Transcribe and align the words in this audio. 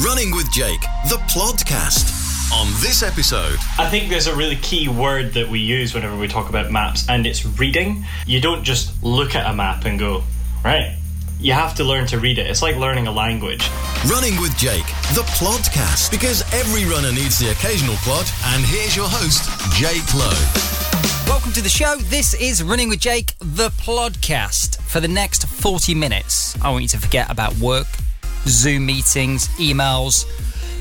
Running 0.00 0.34
with 0.34 0.50
Jake, 0.50 0.80
the 1.10 1.16
Plodcast. 1.28 2.50
On 2.54 2.66
this 2.80 3.02
episode, 3.02 3.58
I 3.78 3.88
think 3.88 4.08
there's 4.08 4.26
a 4.26 4.34
really 4.34 4.56
key 4.56 4.88
word 4.88 5.34
that 5.34 5.48
we 5.48 5.60
use 5.60 5.94
whenever 5.94 6.16
we 6.16 6.28
talk 6.28 6.48
about 6.48 6.70
maps, 6.70 7.06
and 7.08 7.26
it's 7.26 7.44
reading. 7.44 8.04
You 8.26 8.40
don't 8.40 8.64
just 8.64 9.02
look 9.02 9.34
at 9.34 9.48
a 9.48 9.54
map 9.54 9.84
and 9.84 9.98
go, 9.98 10.22
right. 10.64 10.96
You 11.40 11.52
have 11.52 11.74
to 11.76 11.84
learn 11.84 12.06
to 12.06 12.18
read 12.18 12.38
it. 12.38 12.46
It's 12.46 12.62
like 12.62 12.76
learning 12.76 13.06
a 13.06 13.12
language. 13.12 13.68
Running 14.06 14.40
with 14.40 14.56
Jake, 14.56 14.86
the 15.14 15.24
Plodcast. 15.36 16.10
Because 16.10 16.42
every 16.54 16.84
runner 16.90 17.12
needs 17.12 17.38
the 17.38 17.50
occasional 17.50 17.96
plod. 17.96 18.26
And 18.46 18.64
here's 18.64 18.96
your 18.96 19.08
host, 19.08 19.48
Jake 19.74 20.14
Lowe. 20.14 20.30
Welcome 21.26 21.52
to 21.52 21.62
the 21.62 21.68
show. 21.68 21.96
This 21.96 22.34
is 22.34 22.62
Running 22.62 22.88
with 22.88 23.00
Jake, 23.00 23.34
the 23.40 23.68
Plodcast. 23.70 24.80
For 24.80 25.00
the 25.00 25.08
next 25.08 25.46
40 25.46 25.94
minutes, 25.94 26.60
I 26.62 26.70
want 26.70 26.82
you 26.82 26.88
to 26.88 26.98
forget 26.98 27.30
about 27.30 27.54
work, 27.58 27.88
Zoom 28.46 28.86
meetings, 28.86 29.48
emails, 29.58 30.24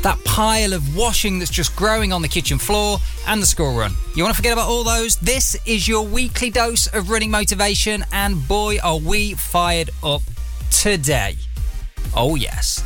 that 0.02 0.24
pile 0.26 0.74
of 0.74 0.96
washing 0.96 1.40
that's 1.40 1.52
just 1.52 1.76
growing 1.76 2.12
on 2.12 2.22
the 2.22 2.28
kitchen 2.28 2.58
floor, 2.58 2.98
and 3.28 3.42
the 3.42 3.46
school 3.46 3.76
run. 3.76 3.94
You 4.16 4.24
want 4.24 4.36
to 4.36 4.38
forget 4.38 4.54
about 4.54 4.68
all 4.68 4.84
those? 4.84 5.16
This 5.18 5.56
is 5.66 5.88
your 5.88 6.06
weekly 6.06 6.50
dose 6.50 6.88
of 6.88 7.10
running 7.10 7.32
motivation, 7.32 8.04
and 8.12 8.48
boy, 8.48 8.78
are 8.84 8.98
we 8.98 9.34
fired 9.36 9.92
up 10.04 10.22
today. 10.72 11.36
Oh, 12.16 12.36
yes. 12.36 12.84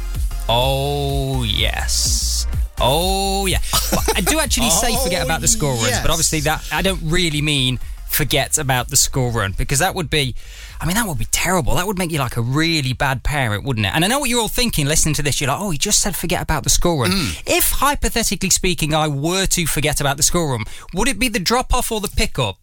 Oh, 0.50 1.44
yes. 1.44 2.48
Oh, 2.80 3.46
yeah. 3.46 3.60
Well, 3.92 4.02
I 4.16 4.22
do 4.22 4.40
actually 4.40 4.70
say 4.70 4.90
oh, 4.92 5.04
forget 5.04 5.24
about 5.24 5.42
the 5.42 5.48
school 5.48 5.76
runs, 5.76 5.90
yes. 5.90 6.02
but 6.02 6.12
obviously 6.12 6.42
that 6.42 6.68
I 6.72 6.82
don't 6.82 7.02
really 7.04 7.42
mean 7.42 7.80
forget 8.10 8.58
about 8.58 8.90
the 8.90 8.98
school 8.98 9.32
run 9.32 9.54
because 9.58 9.80
that 9.80 9.96
would 9.96 10.10
be 10.10 10.36
I 10.80 10.86
mean 10.86 10.96
that 10.96 11.08
would 11.08 11.18
be 11.18 11.28
terrible. 11.32 11.76
That 11.76 11.88
would 11.88 11.98
make 11.98 12.12
you 12.12 12.20
like 12.20 12.38
a 12.38 12.42
really 12.42 12.94
bad 12.94 13.24
parent, 13.24 13.64
wouldn't 13.64 13.86
it? 13.86 13.94
And 13.96 14.04
I 14.04 14.08
know 14.08 14.20
what 14.20 14.30
you're 14.30 14.42
all 14.42 14.48
thinking 14.48 14.86
listening 14.86 15.16
to 15.16 15.24
this. 15.24 15.40
You're 15.40 15.50
like, 15.50 15.60
"Oh, 15.60 15.72
he 15.72 15.78
just 15.78 16.02
said 16.02 16.16
forget 16.16 16.42
about 16.42 16.64
the 16.64 16.70
school 16.70 17.00
run." 17.00 17.12
Mm. 17.12 17.44
If 17.46 17.72
hypothetically 17.72 18.50
speaking 18.50 18.94
I 18.94 19.08
were 19.08 19.46
to 19.48 19.66
forget 19.66 20.02
about 20.02 20.18
the 20.18 20.24
school 20.24 20.52
run, 20.52 20.64
would 20.94 21.08
it 21.08 21.20
be 21.20 21.30
the 21.30 21.40
drop 21.40 21.74
off 21.74 21.92
or 21.92 22.02
the 22.02 22.08
pick 22.10 22.38
up? 22.40 22.58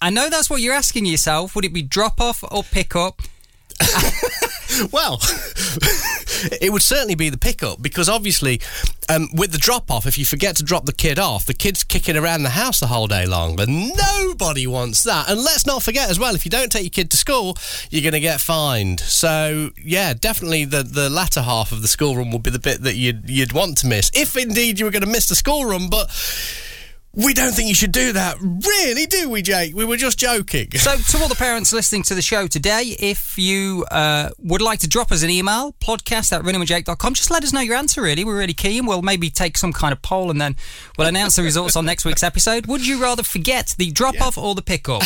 I 0.00 0.10
know 0.10 0.30
that's 0.30 0.48
what 0.48 0.60
you're 0.60 0.74
asking 0.74 1.06
yourself. 1.06 1.56
Would 1.56 1.64
it 1.64 1.74
be 1.74 1.82
drop 1.82 2.20
off 2.20 2.44
or 2.50 2.62
pick 2.62 2.94
up? 2.94 3.20
Well, 4.92 5.18
it 6.60 6.72
would 6.72 6.82
certainly 6.82 7.14
be 7.14 7.30
the 7.30 7.38
pickup 7.38 7.82
because 7.82 8.08
obviously, 8.08 8.60
um, 9.08 9.28
with 9.34 9.52
the 9.52 9.58
drop 9.58 9.90
off, 9.90 10.06
if 10.06 10.18
you 10.18 10.24
forget 10.24 10.56
to 10.56 10.62
drop 10.62 10.84
the 10.84 10.92
kid 10.92 11.18
off, 11.18 11.46
the 11.46 11.54
kid's 11.54 11.82
kicking 11.82 12.16
around 12.16 12.42
the 12.42 12.50
house 12.50 12.80
the 12.80 12.86
whole 12.86 13.06
day 13.06 13.26
long. 13.26 13.56
But 13.56 13.68
nobody 13.68 14.66
wants 14.66 15.02
that. 15.04 15.28
And 15.28 15.42
let's 15.42 15.66
not 15.66 15.82
forget 15.82 16.10
as 16.10 16.18
well, 16.18 16.34
if 16.34 16.44
you 16.44 16.50
don't 16.50 16.70
take 16.70 16.82
your 16.82 16.90
kid 16.90 17.10
to 17.10 17.16
school, 17.16 17.56
you're 17.90 18.02
going 18.02 18.12
to 18.12 18.20
get 18.20 18.40
fined. 18.40 19.00
So 19.00 19.70
yeah, 19.82 20.14
definitely 20.14 20.64
the 20.64 20.82
the 20.82 21.10
latter 21.10 21.42
half 21.42 21.72
of 21.72 21.82
the 21.82 21.88
school 21.88 22.16
run 22.16 22.30
will 22.30 22.38
be 22.38 22.50
the 22.50 22.58
bit 22.58 22.82
that 22.82 22.96
you'd 22.96 23.28
you'd 23.28 23.52
want 23.52 23.78
to 23.78 23.86
miss, 23.86 24.10
if 24.14 24.36
indeed 24.36 24.78
you 24.78 24.84
were 24.84 24.90
going 24.90 25.02
to 25.02 25.08
miss 25.08 25.28
the 25.28 25.34
school 25.34 25.64
run. 25.64 25.88
But 25.88 26.08
we 27.18 27.34
don't 27.34 27.52
think 27.52 27.68
you 27.68 27.74
should 27.74 27.92
do 27.92 28.12
that, 28.12 28.36
really, 28.40 29.06
do 29.06 29.28
we, 29.28 29.42
Jake? 29.42 29.74
We 29.74 29.84
were 29.84 29.96
just 29.96 30.18
joking. 30.18 30.70
So, 30.72 30.96
to 30.96 31.18
all 31.22 31.28
the 31.28 31.34
parents 31.34 31.72
listening 31.72 32.04
to 32.04 32.14
the 32.14 32.22
show 32.22 32.46
today, 32.46 32.96
if 32.98 33.36
you 33.36 33.84
uh, 33.90 34.30
would 34.38 34.62
like 34.62 34.78
to 34.80 34.88
drop 34.88 35.10
us 35.10 35.24
an 35.24 35.30
email, 35.30 35.72
podcast 35.80 36.32
at 36.32 36.42
runningwithjake.com, 36.42 37.14
just 37.14 37.30
let 37.30 37.42
us 37.42 37.52
know 37.52 37.60
your 37.60 37.74
answer, 37.74 38.02
really. 38.02 38.24
We're 38.24 38.38
really 38.38 38.54
keen. 38.54 38.86
We'll 38.86 39.02
maybe 39.02 39.30
take 39.30 39.58
some 39.58 39.72
kind 39.72 39.92
of 39.92 40.00
poll 40.00 40.30
and 40.30 40.40
then 40.40 40.54
we'll 40.96 41.08
announce 41.08 41.34
the 41.34 41.42
results 41.42 41.74
on 41.74 41.84
next 41.84 42.04
week's 42.04 42.22
episode. 42.22 42.66
Would 42.66 42.86
you 42.86 43.02
rather 43.02 43.24
forget 43.24 43.74
the 43.78 43.90
drop 43.90 44.20
off 44.20 44.38
or 44.38 44.54
the 44.54 44.62
pick 44.62 44.88
up? 44.88 45.02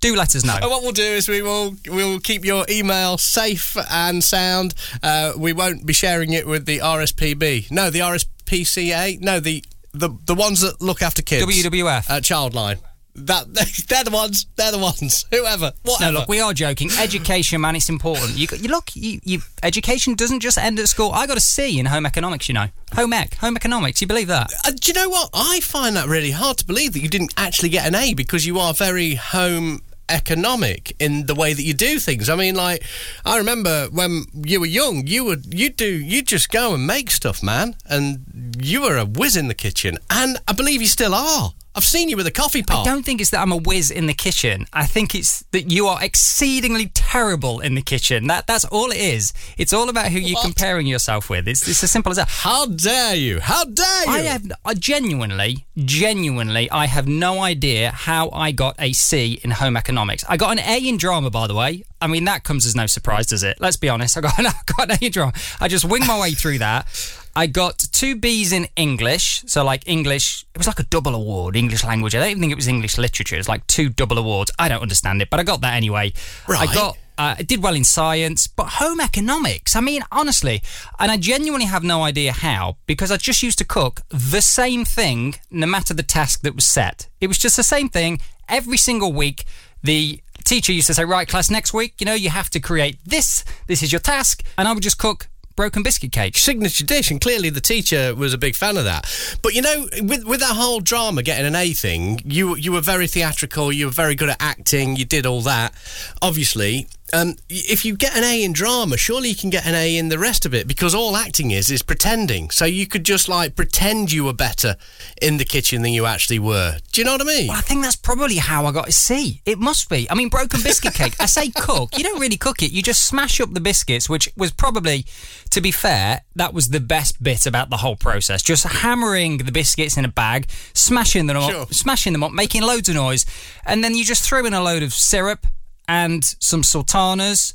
Do 0.00 0.14
let 0.14 0.36
us 0.36 0.44
know. 0.44 0.58
And 0.62 0.70
what 0.70 0.82
we'll 0.84 0.92
do 0.92 1.02
is 1.02 1.28
we 1.28 1.42
will 1.42 1.74
we'll 1.88 2.20
keep 2.20 2.44
your 2.44 2.66
email 2.70 3.18
safe 3.18 3.76
and 3.90 4.22
sound. 4.22 4.74
Uh, 5.02 5.32
we 5.36 5.52
won't 5.52 5.84
be 5.84 5.92
sharing 5.92 6.32
it 6.32 6.46
with 6.46 6.66
the 6.66 6.78
RSPB. 6.78 7.70
No, 7.72 7.90
the 7.90 7.98
RSPCA. 7.98 9.20
No, 9.20 9.40
the 9.40 9.64
the 9.92 10.10
the 10.26 10.34
ones 10.34 10.60
that 10.60 10.80
look 10.80 11.02
after 11.02 11.22
kids. 11.22 11.44
WWF. 11.44 12.10
Uh, 12.10 12.20
Childline. 12.20 12.78
That 13.14 13.46
they're 13.88 14.04
the 14.04 14.10
ones. 14.10 14.46
They're 14.56 14.72
the 14.72 14.78
ones. 14.78 15.24
Whoever. 15.32 15.72
No, 16.00 16.10
look, 16.10 16.28
we 16.28 16.40
are 16.40 16.52
joking. 16.52 16.90
Education, 16.98 17.60
man, 17.60 17.74
it's 17.74 17.88
important. 17.88 18.36
You, 18.36 18.46
you 18.56 18.68
look, 18.68 18.94
you, 18.94 19.20
you, 19.24 19.40
education 19.62 20.14
doesn't 20.14 20.40
just 20.40 20.56
end 20.56 20.78
at 20.78 20.88
school. 20.88 21.10
I 21.12 21.26
got 21.26 21.36
a 21.36 21.40
C 21.40 21.80
in 21.80 21.86
home 21.86 22.06
economics, 22.06 22.48
you 22.48 22.54
know. 22.54 22.66
Home 22.94 23.12
ec, 23.12 23.34
home 23.36 23.56
economics. 23.56 24.00
You 24.00 24.06
believe 24.06 24.28
that? 24.28 24.52
Uh, 24.64 24.70
do 24.70 24.88
you 24.88 24.94
know 24.94 25.08
what? 25.08 25.30
I 25.34 25.60
find 25.60 25.96
that 25.96 26.06
really 26.06 26.30
hard 26.30 26.58
to 26.58 26.66
believe 26.66 26.92
that 26.92 27.00
you 27.00 27.08
didn't 27.08 27.34
actually 27.36 27.70
get 27.70 27.86
an 27.86 27.94
A 27.94 28.14
because 28.14 28.46
you 28.46 28.58
are 28.58 28.72
very 28.72 29.16
home 29.16 29.82
economic 30.08 30.94
in 30.98 31.26
the 31.26 31.34
way 31.34 31.52
that 31.52 31.62
you 31.62 31.74
do 31.74 31.98
things. 31.98 32.28
I 32.28 32.36
mean, 32.36 32.54
like 32.54 32.82
I 33.24 33.38
remember 33.38 33.88
when 33.90 34.24
you 34.32 34.60
were 34.60 34.66
young, 34.66 35.06
you 35.06 35.24
would 35.24 35.52
you 35.52 35.70
do 35.70 35.86
you 35.86 36.22
just 36.22 36.50
go 36.50 36.74
and 36.74 36.86
make 36.86 37.10
stuff, 37.10 37.42
man, 37.42 37.76
and 37.86 38.24
you 38.62 38.82
were 38.82 38.96
a 38.96 39.04
whiz 39.04 39.36
in 39.36 39.48
the 39.48 39.54
kitchen, 39.54 39.98
and 40.10 40.38
I 40.46 40.52
believe 40.52 40.80
you 40.80 40.88
still 40.88 41.14
are. 41.14 41.52
I've 41.78 41.84
seen 41.84 42.08
you 42.08 42.16
with 42.16 42.26
a 42.26 42.32
coffee 42.32 42.64
pot. 42.64 42.84
I 42.84 42.90
don't 42.90 43.04
think 43.04 43.20
it's 43.20 43.30
that 43.30 43.40
I'm 43.40 43.52
a 43.52 43.56
whiz 43.56 43.92
in 43.92 44.06
the 44.06 44.14
kitchen. 44.14 44.66
I 44.72 44.84
think 44.84 45.14
it's 45.14 45.44
that 45.52 45.70
you 45.70 45.86
are 45.86 46.02
exceedingly 46.02 46.86
terrible 46.92 47.60
in 47.60 47.76
the 47.76 47.82
kitchen. 47.82 48.26
That 48.26 48.48
that's 48.48 48.64
all 48.64 48.90
it 48.90 48.96
is. 48.96 49.32
It's 49.56 49.72
all 49.72 49.88
about 49.88 50.10
who 50.10 50.18
you're 50.18 50.40
comparing 50.42 50.88
yourself 50.88 51.30
with. 51.30 51.46
It's, 51.46 51.68
it's 51.68 51.84
as 51.84 51.92
simple 51.92 52.10
as 52.10 52.16
that. 52.16 52.28
How 52.28 52.66
dare 52.66 53.14
you? 53.14 53.38
How 53.38 53.62
dare 53.64 54.04
you? 54.06 54.12
I 54.12 54.18
have 54.22 54.50
I 54.64 54.74
genuinely, 54.74 55.66
genuinely, 55.76 56.68
I 56.68 56.86
have 56.86 57.06
no 57.06 57.42
idea 57.42 57.92
how 57.92 58.30
I 58.30 58.50
got 58.50 58.74
a 58.80 58.92
C 58.92 59.38
in 59.44 59.52
home 59.52 59.76
economics. 59.76 60.24
I 60.28 60.36
got 60.36 60.50
an 60.50 60.58
A 60.58 60.78
in 60.78 60.96
drama, 60.96 61.30
by 61.30 61.46
the 61.46 61.54
way. 61.54 61.84
I 62.00 62.08
mean, 62.08 62.24
that 62.24 62.42
comes 62.44 62.66
as 62.66 62.74
no 62.74 62.86
surprise, 62.86 63.26
does 63.26 63.44
it? 63.44 63.60
Let's 63.60 63.76
be 63.76 63.88
honest. 63.88 64.16
I 64.16 64.20
got 64.20 64.38
an, 64.38 64.46
I 64.48 64.52
got 64.66 64.90
an 64.90 64.98
A 65.00 65.06
in 65.06 65.12
drama. 65.12 65.32
I 65.60 65.68
just 65.68 65.84
wing 65.84 66.04
my 66.06 66.18
way 66.20 66.32
through 66.32 66.58
that. 66.58 66.86
I 67.34 67.46
got 67.46 67.78
two 67.78 68.16
B's 68.16 68.52
in 68.52 68.68
English. 68.76 69.42
So, 69.46 69.64
like, 69.64 69.86
English, 69.86 70.44
it 70.54 70.58
was 70.58 70.66
like 70.66 70.80
a 70.80 70.84
double 70.84 71.14
award, 71.14 71.56
English 71.56 71.84
language. 71.84 72.14
I 72.14 72.20
don't 72.20 72.30
even 72.30 72.40
think 72.40 72.52
it 72.52 72.56
was 72.56 72.68
English 72.68 72.98
literature. 72.98 73.36
It 73.36 73.40
was 73.40 73.48
like 73.48 73.66
two 73.66 73.88
double 73.88 74.18
awards. 74.18 74.50
I 74.58 74.68
don't 74.68 74.82
understand 74.82 75.22
it, 75.22 75.30
but 75.30 75.40
I 75.40 75.42
got 75.42 75.60
that 75.60 75.74
anyway. 75.74 76.12
I 76.48 76.66
got 76.74 76.96
uh, 77.18 77.34
I 77.36 77.42
did 77.42 77.62
well 77.62 77.74
in 77.74 77.82
science, 77.82 78.46
but 78.46 78.68
home 78.74 79.00
economics. 79.00 79.74
I 79.74 79.80
mean, 79.80 80.02
honestly, 80.12 80.62
and 81.00 81.10
I 81.10 81.16
genuinely 81.16 81.66
have 81.66 81.82
no 81.82 82.04
idea 82.04 82.32
how 82.32 82.76
because 82.86 83.10
I 83.10 83.16
just 83.16 83.42
used 83.42 83.58
to 83.58 83.64
cook 83.64 84.02
the 84.08 84.40
same 84.40 84.84
thing 84.84 85.34
no 85.50 85.66
matter 85.66 85.92
the 85.92 86.04
task 86.04 86.42
that 86.42 86.54
was 86.54 86.64
set. 86.64 87.08
It 87.20 87.26
was 87.26 87.36
just 87.36 87.56
the 87.56 87.64
same 87.64 87.88
thing 87.88 88.20
every 88.48 88.76
single 88.76 89.12
week. 89.12 89.44
The 89.82 90.20
teacher 90.44 90.72
used 90.72 90.86
to 90.86 90.94
say, 90.94 91.04
"Right, 91.04 91.26
class, 91.26 91.50
next 91.50 91.74
week, 91.74 91.94
you 91.98 92.06
know, 92.06 92.14
you 92.14 92.30
have 92.30 92.50
to 92.50 92.60
create 92.60 92.98
this. 93.04 93.44
This 93.66 93.82
is 93.82 93.90
your 93.90 94.00
task," 94.00 94.44
and 94.56 94.68
I 94.68 94.72
would 94.72 94.84
just 94.84 94.98
cook 94.98 95.28
broken 95.58 95.82
biscuit 95.82 96.12
cake. 96.12 96.38
signature 96.38 96.84
dish, 96.84 97.10
and 97.10 97.20
clearly 97.20 97.50
the 97.50 97.60
teacher 97.60 98.14
was 98.14 98.32
a 98.32 98.38
big 98.38 98.54
fan 98.54 98.76
of 98.76 98.84
that. 98.84 99.04
But 99.42 99.54
you 99.54 99.62
know, 99.62 99.88
with 100.02 100.24
with 100.24 100.38
that 100.38 100.54
whole 100.54 100.78
drama 100.78 101.24
getting 101.24 101.46
an 101.46 101.56
A 101.56 101.72
thing, 101.72 102.20
you 102.24 102.54
you 102.54 102.70
were 102.70 102.80
very 102.80 103.08
theatrical. 103.08 103.72
You 103.72 103.86
were 103.86 103.92
very 103.92 104.14
good 104.14 104.28
at 104.28 104.36
acting. 104.38 104.94
You 104.94 105.04
did 105.04 105.26
all 105.26 105.40
that, 105.42 105.74
obviously. 106.22 106.86
Um, 107.12 107.36
if 107.48 107.84
you 107.84 107.96
get 107.96 108.16
an 108.16 108.24
A 108.24 108.42
in 108.44 108.52
drama, 108.52 108.96
surely 108.96 109.30
you 109.30 109.34
can 109.36 109.48
get 109.50 109.66
an 109.66 109.74
A 109.74 109.96
in 109.96 110.08
the 110.10 110.18
rest 110.18 110.44
of 110.44 110.52
it 110.52 110.68
because 110.68 110.94
all 110.94 111.16
acting 111.16 111.50
is 111.50 111.70
is 111.70 111.82
pretending. 111.82 112.50
So 112.50 112.64
you 112.64 112.86
could 112.86 113.04
just 113.04 113.28
like 113.28 113.56
pretend 113.56 114.12
you 114.12 114.24
were 114.24 114.32
better 114.34 114.76
in 115.22 115.38
the 115.38 115.44
kitchen 115.44 115.82
than 115.82 115.92
you 115.92 116.04
actually 116.06 116.38
were. 116.38 116.76
Do 116.92 117.00
you 117.00 117.04
know 117.06 117.12
what 117.12 117.22
I 117.22 117.24
mean? 117.24 117.48
Well, 117.48 117.56
I 117.56 117.62
think 117.62 117.82
that's 117.82 117.96
probably 117.96 118.36
how 118.36 118.66
I 118.66 118.72
got 118.72 118.88
a 118.88 118.92
C. 118.92 119.40
It 119.46 119.58
must 119.58 119.88
be. 119.88 120.10
I 120.10 120.14
mean, 120.14 120.28
broken 120.28 120.60
biscuit 120.62 120.94
cake. 120.94 121.14
I 121.18 121.26
say 121.26 121.50
cook. 121.50 121.96
You 121.96 122.04
don't 122.04 122.20
really 122.20 122.36
cook 122.36 122.62
it. 122.62 122.72
You 122.72 122.82
just 122.82 123.04
smash 123.04 123.40
up 123.40 123.52
the 123.54 123.60
biscuits, 123.60 124.08
which 124.08 124.28
was 124.36 124.50
probably, 124.50 125.06
to 125.50 125.60
be 125.60 125.70
fair, 125.70 126.22
that 126.36 126.52
was 126.52 126.68
the 126.68 126.80
best 126.80 127.22
bit 127.22 127.46
about 127.46 127.70
the 127.70 127.78
whole 127.78 127.96
process. 127.96 128.42
Just 128.42 128.64
hammering 128.64 129.38
the 129.38 129.52
biscuits 129.52 129.96
in 129.96 130.04
a 130.04 130.08
bag, 130.08 130.46
smashing 130.74 131.26
them 131.26 131.40
Sure. 131.40 131.62
up, 131.62 131.72
smashing 131.74 132.12
them 132.12 132.22
up, 132.22 132.32
making 132.32 132.62
loads 132.62 132.88
of 132.88 132.94
noise, 132.96 133.24
and 133.64 133.82
then 133.82 133.94
you 133.94 134.04
just 134.04 134.22
throw 134.22 134.44
in 134.44 134.52
a 134.52 134.62
load 134.62 134.82
of 134.82 134.92
syrup 134.92 135.46
and 135.88 136.24
some 136.38 136.62
sultanas. 136.62 137.54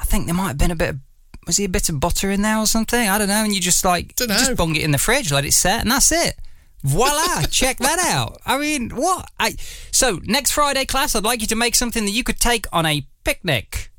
I 0.00 0.04
think 0.04 0.26
there 0.26 0.34
might 0.34 0.48
have 0.48 0.58
been 0.58 0.70
a 0.70 0.76
bit 0.76 0.90
of. 0.90 1.00
Was 1.46 1.58
he 1.58 1.64
a 1.64 1.68
bit 1.68 1.90
of 1.90 2.00
butter 2.00 2.30
in 2.30 2.40
there 2.40 2.58
or 2.58 2.66
something? 2.66 3.06
I 3.06 3.18
don't 3.18 3.28
know. 3.28 3.44
And 3.44 3.54
you 3.54 3.60
just 3.60 3.84
like 3.84 4.16
just 4.16 4.56
bung 4.56 4.74
it 4.76 4.82
in 4.82 4.92
the 4.92 4.98
fridge, 4.98 5.30
let 5.30 5.44
it 5.44 5.52
set, 5.52 5.82
and 5.82 5.90
that's 5.90 6.10
it. 6.10 6.36
Voila! 6.82 7.42
check 7.50 7.78
that 7.78 7.98
out. 7.98 8.40
I 8.46 8.58
mean, 8.58 8.90
what? 8.90 9.30
I 9.38 9.56
so 9.90 10.20
next 10.24 10.52
Friday 10.52 10.86
class, 10.86 11.14
I'd 11.14 11.24
like 11.24 11.42
you 11.42 11.46
to 11.48 11.56
make 11.56 11.74
something 11.74 12.04
that 12.06 12.12
you 12.12 12.24
could 12.24 12.40
take 12.40 12.66
on 12.72 12.86
a 12.86 13.06
picnic. 13.24 13.90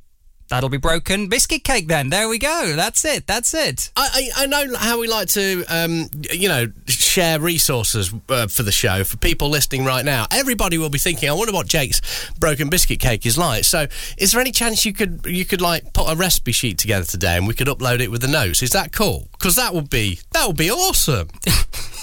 That'll 0.50 0.70
be 0.70 0.78
broken 0.78 1.28
biscuit 1.28 1.64
cake. 1.64 1.88
Then 1.88 2.10
there 2.10 2.30
we 2.30 2.38
go. 2.38 2.74
That's 2.76 3.04
it. 3.04 3.26
That's 3.26 3.54
it. 3.54 3.92
I, 3.96 4.30
I 4.38 4.44
I 4.44 4.46
know 4.46 4.76
how 4.78 5.00
we 5.00 5.08
like 5.08 5.28
to, 5.30 5.64
um, 5.70 6.10
you 6.32 6.48
know, 6.48 6.68
share 6.88 7.40
resources 7.40 8.14
uh, 8.30 8.48
for 8.48 8.64
the 8.64 8.72
show 8.72 9.04
for 9.04 9.18
people 9.18 9.50
listening 9.50 9.86
right 9.86 10.06
now. 10.06 10.28
Everybody 10.32 10.78
will 10.78 10.90
be 10.90 11.00
thinking, 11.00 11.30
I 11.30 11.34
wonder 11.34 11.54
what 11.54 11.68
Jake's 11.68 12.02
broken 12.40 12.70
biscuit 12.70 13.00
cake 13.00 13.26
is 13.26 13.38
like. 13.38 13.64
So, 13.64 13.88
is 14.18 14.34
there 14.34 14.42
any 14.42 14.52
chance 14.52 14.86
you 14.86 14.94
could 14.94 15.26
you 15.26 15.46
could 15.46 15.62
like 15.62 15.94
put 15.94 16.12
a 16.12 16.16
recipe 16.16 16.52
sheet 16.52 16.78
together 16.78 17.06
today 17.06 17.38
and 17.38 17.48
we 17.48 17.54
could 17.54 17.68
upload 17.68 18.00
it 18.00 18.12
with 18.12 18.22
the 18.22 18.28
notes? 18.28 18.62
Is 18.62 18.72
that 18.72 18.92
cool? 18.92 19.28
Because 19.32 19.56
that 19.56 19.74
would 19.74 19.90
be 19.90 20.20
that 20.32 20.46
would 20.46 20.58
be 20.58 20.70
awesome. 20.70 21.30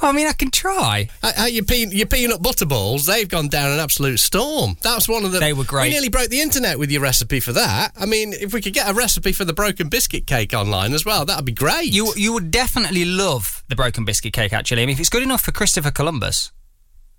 Well, 0.00 0.10
I 0.10 0.14
mean, 0.14 0.26
I 0.26 0.32
can 0.32 0.50
try. 0.50 1.08
Uh, 1.22 1.32
uh, 1.40 1.44
your, 1.44 1.64
pe- 1.64 1.86
your 1.90 2.06
peanut 2.06 2.42
butter 2.42 2.66
balls, 2.66 3.06
they've 3.06 3.28
gone 3.28 3.48
down 3.48 3.70
an 3.72 3.80
absolute 3.80 4.18
storm. 4.18 4.76
That's 4.82 5.08
one 5.08 5.24
of 5.24 5.32
the. 5.32 5.38
They 5.38 5.52
were 5.52 5.64
great. 5.64 5.84
We 5.84 5.90
nearly 5.90 6.08
broke 6.08 6.28
the 6.30 6.40
internet 6.40 6.78
with 6.78 6.90
your 6.90 7.02
recipe 7.02 7.40
for 7.40 7.52
that. 7.52 7.92
I 7.98 8.06
mean, 8.06 8.32
if 8.32 8.52
we 8.52 8.60
could 8.60 8.74
get 8.74 8.88
a 8.90 8.94
recipe 8.94 9.32
for 9.32 9.44
the 9.44 9.52
broken 9.52 9.88
biscuit 9.88 10.26
cake 10.26 10.54
online 10.54 10.94
as 10.94 11.04
well, 11.04 11.24
that'd 11.24 11.44
be 11.44 11.52
great. 11.52 11.92
You 11.92 12.12
you 12.16 12.32
would 12.32 12.50
definitely 12.50 13.04
love 13.04 13.62
the 13.68 13.76
broken 13.76 14.04
biscuit 14.04 14.32
cake. 14.32 14.52
Actually, 14.52 14.82
I 14.82 14.86
mean, 14.86 14.94
if 14.94 15.00
it's 15.00 15.10
good 15.10 15.22
enough 15.22 15.42
for 15.42 15.52
Christopher 15.52 15.90
Columbus. 15.90 16.52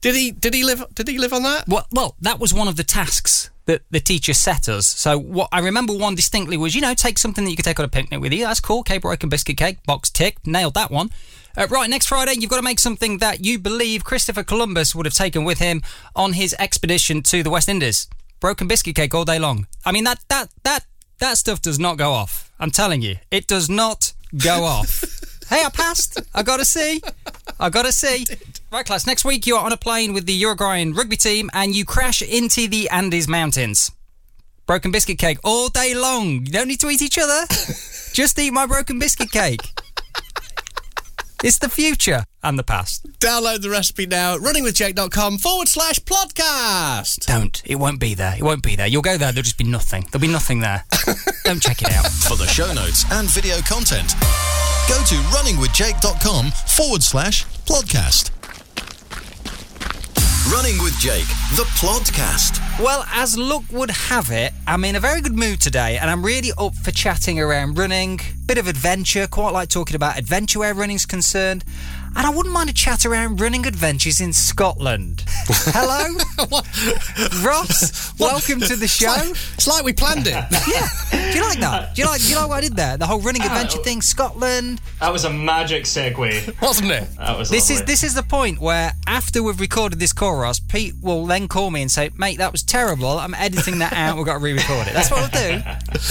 did 0.01 0.15
he? 0.15 0.31
Did 0.31 0.53
he 0.53 0.63
live? 0.63 0.83
Did 0.93 1.07
he 1.07 1.17
live 1.17 1.33
on 1.33 1.43
that? 1.43 1.67
Well, 1.67 1.85
well, 1.91 2.15
that 2.21 2.39
was 2.39 2.53
one 2.53 2.67
of 2.67 2.75
the 2.77 2.83
tasks 2.83 3.49
that 3.65 3.83
the 3.91 3.99
teacher 3.99 4.33
set 4.33 4.67
us. 4.67 4.87
So 4.87 5.19
what 5.19 5.49
I 5.51 5.59
remember 5.59 5.93
one 5.93 6.15
distinctly 6.15 6.57
was, 6.57 6.73
you 6.73 6.81
know, 6.81 6.95
take 6.95 7.19
something 7.19 7.43
that 7.43 7.51
you 7.51 7.55
could 7.55 7.65
take 7.65 7.79
on 7.79 7.85
a 7.85 7.89
picnic 7.89 8.19
with 8.19 8.33
you. 8.33 8.45
That's 8.45 8.59
cool. 8.59 8.81
Cape 8.81 9.03
broken 9.03 9.29
biscuit 9.29 9.57
cake, 9.57 9.83
box 9.85 10.09
tick, 10.09 10.37
nailed 10.47 10.73
that 10.73 10.89
one. 10.89 11.11
Uh, 11.59 11.67
right, 11.67 11.89
next 11.89 12.07
Friday, 12.07 12.35
you've 12.39 12.49
got 12.49 12.55
to 12.55 12.61
make 12.61 12.79
something 12.79 13.17
that 13.17 13.43
you 13.43 13.59
believe 13.59 14.05
Christopher 14.05 14.43
Columbus 14.43 14.95
would 14.95 15.05
have 15.05 15.13
taken 15.13 15.43
with 15.43 15.59
him 15.59 15.81
on 16.15 16.31
his 16.31 16.55
expedition 16.57 17.21
to 17.23 17.43
the 17.43 17.49
West 17.49 17.67
Indies. 17.67 18.07
Broken 18.39 18.65
biscuit 18.65 18.95
cake 18.95 19.13
all 19.13 19.25
day 19.25 19.39
long. 19.39 19.67
I 19.85 19.91
mean, 19.91 20.05
that 20.05 20.19
that 20.29 20.47
that 20.63 20.85
that 21.17 21.37
stuff 21.37 21.61
does 21.61 21.77
not 21.77 21.97
go 21.97 22.11
off. 22.11 22.49
I'm 22.61 22.71
telling 22.71 23.01
you, 23.01 23.17
it 23.29 23.45
does 23.45 23.69
not 23.69 24.13
go 24.41 24.63
off. 24.75 25.03
hey, 25.49 25.61
I 25.65 25.69
passed. 25.69 26.21
I 26.33 26.43
got 26.43 26.59
to 26.59 26.65
see. 26.65 27.01
I 27.59 27.69
got 27.69 27.83
to 27.83 27.91
see. 27.91 28.25
Right, 28.71 28.85
class. 28.85 29.07
Next 29.07 29.25
week, 29.25 29.47
you're 29.47 29.57
on 29.59 29.73
a 29.73 29.77
plane 29.77 30.13
with 30.13 30.27
the 30.27 30.33
Uruguayan 30.33 30.93
rugby 30.93 31.17
team 31.17 31.49
and 31.53 31.75
you 31.75 31.85
crash 31.85 32.21
into 32.21 32.67
the 32.67 32.87
Andes 32.91 33.27
Mountains. 33.27 33.91
Broken 34.67 34.91
biscuit 34.91 35.17
cake 35.17 35.39
all 35.43 35.69
day 35.69 35.95
long. 35.95 36.45
You 36.45 36.51
don't 36.51 36.67
need 36.67 36.79
to 36.81 36.89
eat 36.91 37.01
each 37.01 37.17
other. 37.17 37.47
Just 38.13 38.37
eat 38.37 38.51
my 38.51 38.67
broken 38.67 38.99
biscuit 38.99 39.31
cake. 39.31 39.73
It's 41.41 41.57
the 41.57 41.69
future 41.69 42.25
and 42.43 42.59
the 42.59 42.63
past. 42.63 43.07
Download 43.19 43.61
the 43.61 43.69
recipe 43.69 44.05
now 44.05 44.35
at 44.35 44.41
runningwithjake.com 44.41 45.37
forward 45.37 45.69
slash 45.69 45.99
podcast. 45.99 47.25
Don't. 47.25 47.61
It 47.65 47.75
won't 47.75 47.99
be 47.99 48.13
there. 48.13 48.35
It 48.37 48.43
won't 48.43 48.63
be 48.63 48.75
there. 48.75 48.87
You'll 48.87 49.01
go 49.01 49.17
there, 49.17 49.31
there'll 49.31 49.43
just 49.43 49.57
be 49.57 49.63
nothing. 49.63 50.05
There'll 50.11 50.21
be 50.21 50.27
nothing 50.27 50.59
there. 50.59 50.83
don't 51.45 51.61
check 51.61 51.81
it 51.81 51.91
out. 51.91 52.07
For 52.07 52.35
the 52.35 52.47
show 52.47 52.73
notes 52.73 53.05
and 53.11 53.29
video 53.29 53.57
content, 53.61 54.13
go 54.89 55.01
to 55.01 55.15
runningwithjake.com 55.31 56.51
forward 56.51 57.03
slash 57.03 57.45
podcast. 57.65 58.38
Running 60.51 60.81
with 60.81 60.97
Jake, 60.97 61.27
the 61.57 61.67
podcast. 61.77 62.59
Well, 62.79 63.05
as 63.11 63.37
luck 63.37 63.63
would 63.71 63.91
have 63.91 64.31
it, 64.31 64.51
I'm 64.65 64.83
in 64.83 64.95
a 64.95 64.99
very 64.99 65.21
good 65.21 65.37
mood 65.37 65.61
today 65.61 65.99
and 65.99 66.09
I'm 66.09 66.25
really 66.25 66.51
up 66.57 66.73
for 66.75 66.89
chatting 66.89 67.39
around 67.39 67.77
running, 67.77 68.19
bit 68.47 68.57
of 68.57 68.67
adventure, 68.67 69.27
quite 69.27 69.51
like 69.51 69.69
talking 69.69 69.95
about 69.95 70.17
adventure 70.17 70.57
where 70.59 70.73
running's 70.73 71.05
concerned. 71.05 71.63
And 72.15 72.25
I 72.25 72.29
wouldn't 72.29 72.53
mind 72.53 72.69
a 72.69 72.73
chat 72.73 73.05
around 73.05 73.39
running 73.39 73.65
adventures 73.65 74.19
in 74.19 74.33
Scotland. 74.33 75.23
Hello? 75.27 76.17
Ross, 77.45 78.17
welcome 78.19 78.59
to 78.61 78.75
the 78.75 78.87
show. 78.87 79.15
It's 79.53 79.67
like 79.67 79.83
we 79.83 79.93
planned 79.93 80.27
it. 80.27 80.33
yeah. 80.67 81.31
Do 81.31 81.37
you 81.37 81.43
like 81.43 81.59
that? 81.59 81.95
Do 81.95 82.01
you 82.01 82.07
like 82.07 82.21
do 82.21 82.29
you 82.29 82.35
like 82.35 82.49
what 82.49 82.57
I 82.57 82.61
did 82.61 82.75
there? 82.75 82.97
The 82.97 83.05
whole 83.05 83.19
running 83.19 83.41
oh. 83.43 83.45
adventure 83.45 83.77
thing, 83.79 84.01
Scotland. 84.01 84.81
That 84.99 85.13
was 85.13 85.25
a 85.25 85.29
magic 85.29 85.83
segue. 85.83 86.61
Wasn't 86.61 86.91
it? 86.91 87.07
That 87.17 87.37
was 87.37 87.49
This 87.49 87.69
is 87.69 87.83
this 87.83 88.03
is 88.03 88.15
the 88.15 88.23
point 88.23 88.59
where 88.59 88.93
after 89.07 89.43
we've 89.43 89.59
recorded 89.59 89.99
this 89.99 90.13
call, 90.13 90.37
Ross, 90.37 90.59
Pete 90.59 90.95
will 91.01 91.25
then 91.25 91.47
call 91.47 91.71
me 91.71 91.81
and 91.81 91.91
say, 91.91 92.09
"Mate, 92.15 92.37
that 92.39 92.51
was 92.51 92.63
terrible. 92.63 93.17
I'm 93.19 93.33
editing 93.35 93.79
that 93.79 93.93
out. 93.93 94.17
We've 94.17 94.25
got 94.25 94.33
to 94.33 94.39
re-record 94.39 94.87
it." 94.87 94.93
That's 94.93 95.11
what 95.11 95.21
I'll 95.21 95.29
do. 95.29 95.61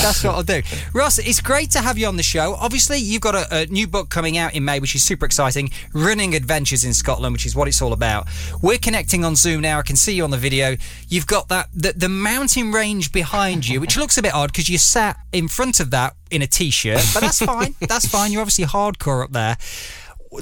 That's 0.01 0.25
what 0.25 0.35
I'll 0.35 0.43
do. 0.43 0.63
Ross, 0.93 1.19
it's 1.19 1.41
great 1.41 1.71
to 1.73 1.81
have 1.81 1.99
you 1.99 2.07
on 2.07 2.17
the 2.17 2.23
show. 2.23 2.55
Obviously, 2.55 2.99
you've 2.99 3.23
got 3.23 3.35
a, 3.35 3.63
a 3.63 3.67
new 3.67 3.87
book 3.87 4.09
coming 4.09 4.39
out 4.39 4.55
in 4.55 4.65
May, 4.65 4.81
which 4.81 4.95
is 4.95 5.03
super 5.03 5.27
exciting. 5.27 5.71
Running 5.93 6.35
Adventures 6.35 6.85
in 6.85 6.95
Scotland, 6.95 7.33
which 7.33 7.47
is 7.47 7.55
what 7.55 7.69
it's 7.69 7.83
all 7.83 7.93
about. 7.93 8.27
We're 8.63 8.79
connecting 8.79 9.25
on 9.25 9.37
Zoom 9.37 9.61
now. 9.61 9.79
I 9.79 9.83
can 9.83 9.97
see 9.97 10.15
you 10.15 10.25
on 10.25 10.31
the 10.31 10.37
video. 10.37 10.77
You've 11.09 11.27
got 11.27 11.49
that 11.49 11.69
the, 11.75 11.93
the 11.93 12.09
mountain 12.09 12.73
range 12.73 13.13
behind 13.13 13.67
you, 13.67 13.81
which 13.81 13.97
looks 13.97 14.19
a 14.19 14.23
bit 14.23 14.35
odd 14.35 14.53
because 14.53 14.69
you 14.69 14.79
sat 14.79 15.19
in 15.33 15.49
front 15.49 15.81
of 15.81 15.91
that 15.91 16.15
in 16.31 16.43
a 16.43 16.47
t-shirt, 16.47 17.01
but 17.15 17.21
that's 17.21 17.39
fine. 17.45 17.75
That's 17.81 18.07
fine. 18.07 18.33
You're 18.33 18.43
obviously 18.43 18.65
hardcore 18.65 19.25
up 19.25 19.33
there 19.33 19.57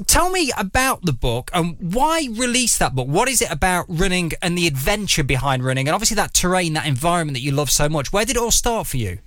tell 0.07 0.31
me 0.31 0.51
about 0.57 1.05
the 1.05 1.13
book 1.13 1.51
and 1.55 1.77
why 1.95 2.29
release 2.33 2.79
that 2.79 2.95
book. 2.95 3.09
What 3.09 3.29
is 3.29 3.41
it 3.41 3.51
about 3.51 3.87
running 3.89 4.33
and 4.43 4.57
the 4.57 4.67
adventure 4.67 5.25
behind 5.25 5.65
running, 5.65 5.89
and 5.89 5.95
obviously 5.95 6.17
that 6.17 6.35
terrain, 6.35 6.73
that 6.75 6.87
environment 6.87 7.37
that 7.37 7.43
you 7.43 7.53
love 7.53 7.71
so 7.71 7.89
much? 7.89 8.13
Where 8.13 8.25
did 8.25 8.37
it 8.37 8.43
all 8.43 8.51
start 8.51 8.87
for 8.87 8.97
you? 8.97 9.19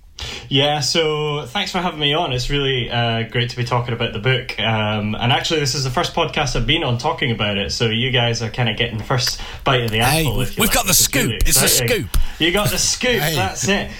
Yeah, 0.48 0.80
so 0.80 1.46
thanks 1.46 1.70
for 1.72 1.78
having 1.78 2.00
me 2.00 2.12
on. 2.14 2.32
It's 2.32 2.50
really 2.50 2.90
uh, 2.90 3.24
great 3.24 3.50
to 3.50 3.56
be 3.56 3.64
talking 3.64 3.94
about 3.94 4.12
the 4.12 4.18
book. 4.18 4.58
Um, 4.58 5.14
and 5.14 5.32
actually, 5.32 5.60
this 5.60 5.74
is 5.74 5.84
the 5.84 5.90
first 5.90 6.14
podcast 6.14 6.56
I've 6.56 6.66
been 6.66 6.82
on 6.84 6.98
talking 6.98 7.30
about 7.30 7.56
it. 7.58 7.70
So 7.72 7.86
you 7.86 8.10
guys 8.10 8.42
are 8.42 8.50
kind 8.50 8.68
of 8.68 8.76
getting 8.76 8.98
the 8.98 9.04
first 9.04 9.40
bite 9.64 9.82
of 9.84 9.90
the 9.90 9.98
Hey, 9.98 10.26
apple. 10.26 10.40
if 10.40 10.50
we've 10.50 10.58
like, 10.68 10.72
got 10.72 10.84
the 10.86 10.90
which 10.90 11.00
is 11.00 11.14
really 11.14 11.38
scoop. 11.38 11.48
It's 11.48 11.60
a 11.62 11.64
exciting. 11.64 11.88
scoop. 12.08 12.16
You 12.40 12.52
got 12.52 12.70
the 12.70 12.78
scoop. 12.78 13.20
Hey. 13.20 13.34
That's 13.36 13.68
it. 13.68 13.90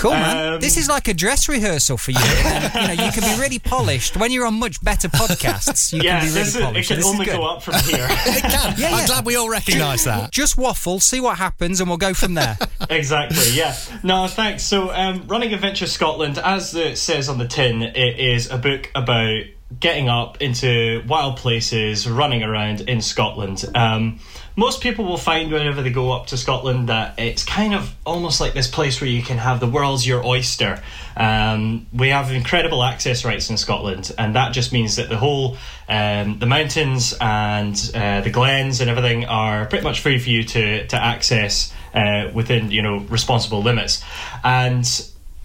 Cool, 0.00 0.12
man. 0.12 0.54
Um, 0.54 0.60
this 0.60 0.76
is 0.76 0.88
like 0.88 1.08
a 1.08 1.14
dress 1.14 1.48
rehearsal 1.48 1.96
for 1.98 2.12
you. 2.12 2.18
You 2.20 2.86
know, 2.96 3.04
you 3.04 3.12
can 3.12 3.22
be 3.22 3.40
really 3.40 3.58
polished 3.58 4.16
when 4.16 4.30
you're 4.32 4.46
on 4.46 4.54
much 4.54 4.82
better 4.82 5.08
podcasts. 5.08 5.92
You 5.92 6.00
Yeah, 6.02 6.20
can 6.20 6.28
be 6.28 6.34
really 6.34 6.40
is, 6.48 6.56
it 6.56 6.62
polished. 6.62 6.88
can 6.88 6.96
This 6.98 7.06
only 7.06 7.26
go 7.26 7.44
up 7.44 7.62
from 7.62 7.74
here. 7.84 8.06
It 8.26 8.42
can. 8.42 8.74
Yeah, 8.80 8.86
I'm 8.92 8.98
yeah. 9.00 9.06
glad 9.06 9.26
we 9.26 9.36
all 9.36 9.50
recognise 9.50 10.04
that. 10.04 10.30
Just 10.32 10.56
waffle, 10.56 11.00
see 11.00 11.20
what 11.20 11.36
happens, 11.38 11.80
and 11.80 11.88
we'll 11.88 11.98
go 11.98 12.14
from 12.14 12.34
there. 12.34 12.56
exactly. 12.90 13.50
Yeah. 13.52 13.74
No, 14.02 14.26
thanks. 14.28 14.62
So, 14.62 14.90
um, 14.94 15.24
Running 15.26 15.52
Adventure 15.60 15.86
Scotland, 15.86 16.38
as 16.38 16.74
it 16.74 16.96
says 16.96 17.28
on 17.28 17.36
the 17.36 17.46
tin, 17.46 17.82
it 17.82 18.18
is 18.18 18.50
a 18.50 18.56
book 18.56 18.90
about 18.94 19.42
getting 19.78 20.08
up 20.08 20.40
into 20.40 21.04
wild 21.06 21.36
places, 21.36 22.08
running 22.08 22.42
around 22.42 22.80
in 22.80 23.02
Scotland. 23.02 23.62
Um, 23.74 24.20
most 24.56 24.80
people 24.80 25.04
will 25.04 25.18
find 25.18 25.52
whenever 25.52 25.82
they 25.82 25.90
go 25.90 26.12
up 26.12 26.28
to 26.28 26.38
Scotland 26.38 26.88
that 26.88 27.18
it's 27.18 27.44
kind 27.44 27.74
of 27.74 27.94
almost 28.06 28.40
like 28.40 28.54
this 28.54 28.68
place 28.68 29.02
where 29.02 29.10
you 29.10 29.20
can 29.20 29.36
have 29.36 29.60
the 29.60 29.66
world's 29.66 30.06
your 30.06 30.24
oyster. 30.24 30.82
Um, 31.14 31.86
we 31.92 32.08
have 32.08 32.32
incredible 32.32 32.82
access 32.82 33.26
rights 33.26 33.50
in 33.50 33.58
Scotland, 33.58 34.10
and 34.16 34.36
that 34.36 34.54
just 34.54 34.72
means 34.72 34.96
that 34.96 35.10
the 35.10 35.18
whole 35.18 35.58
um, 35.90 36.38
the 36.38 36.46
mountains 36.46 37.14
and 37.20 37.76
uh, 37.94 38.22
the 38.22 38.30
glens 38.30 38.80
and 38.80 38.88
everything 38.88 39.26
are 39.26 39.66
pretty 39.66 39.84
much 39.84 40.00
free 40.00 40.18
for 40.18 40.30
you 40.30 40.42
to 40.42 40.86
to 40.86 40.96
access 40.96 41.70
uh, 41.92 42.30
within 42.32 42.70
you 42.70 42.80
know 42.80 43.00
responsible 43.10 43.62
limits. 43.62 44.02
And 44.42 44.88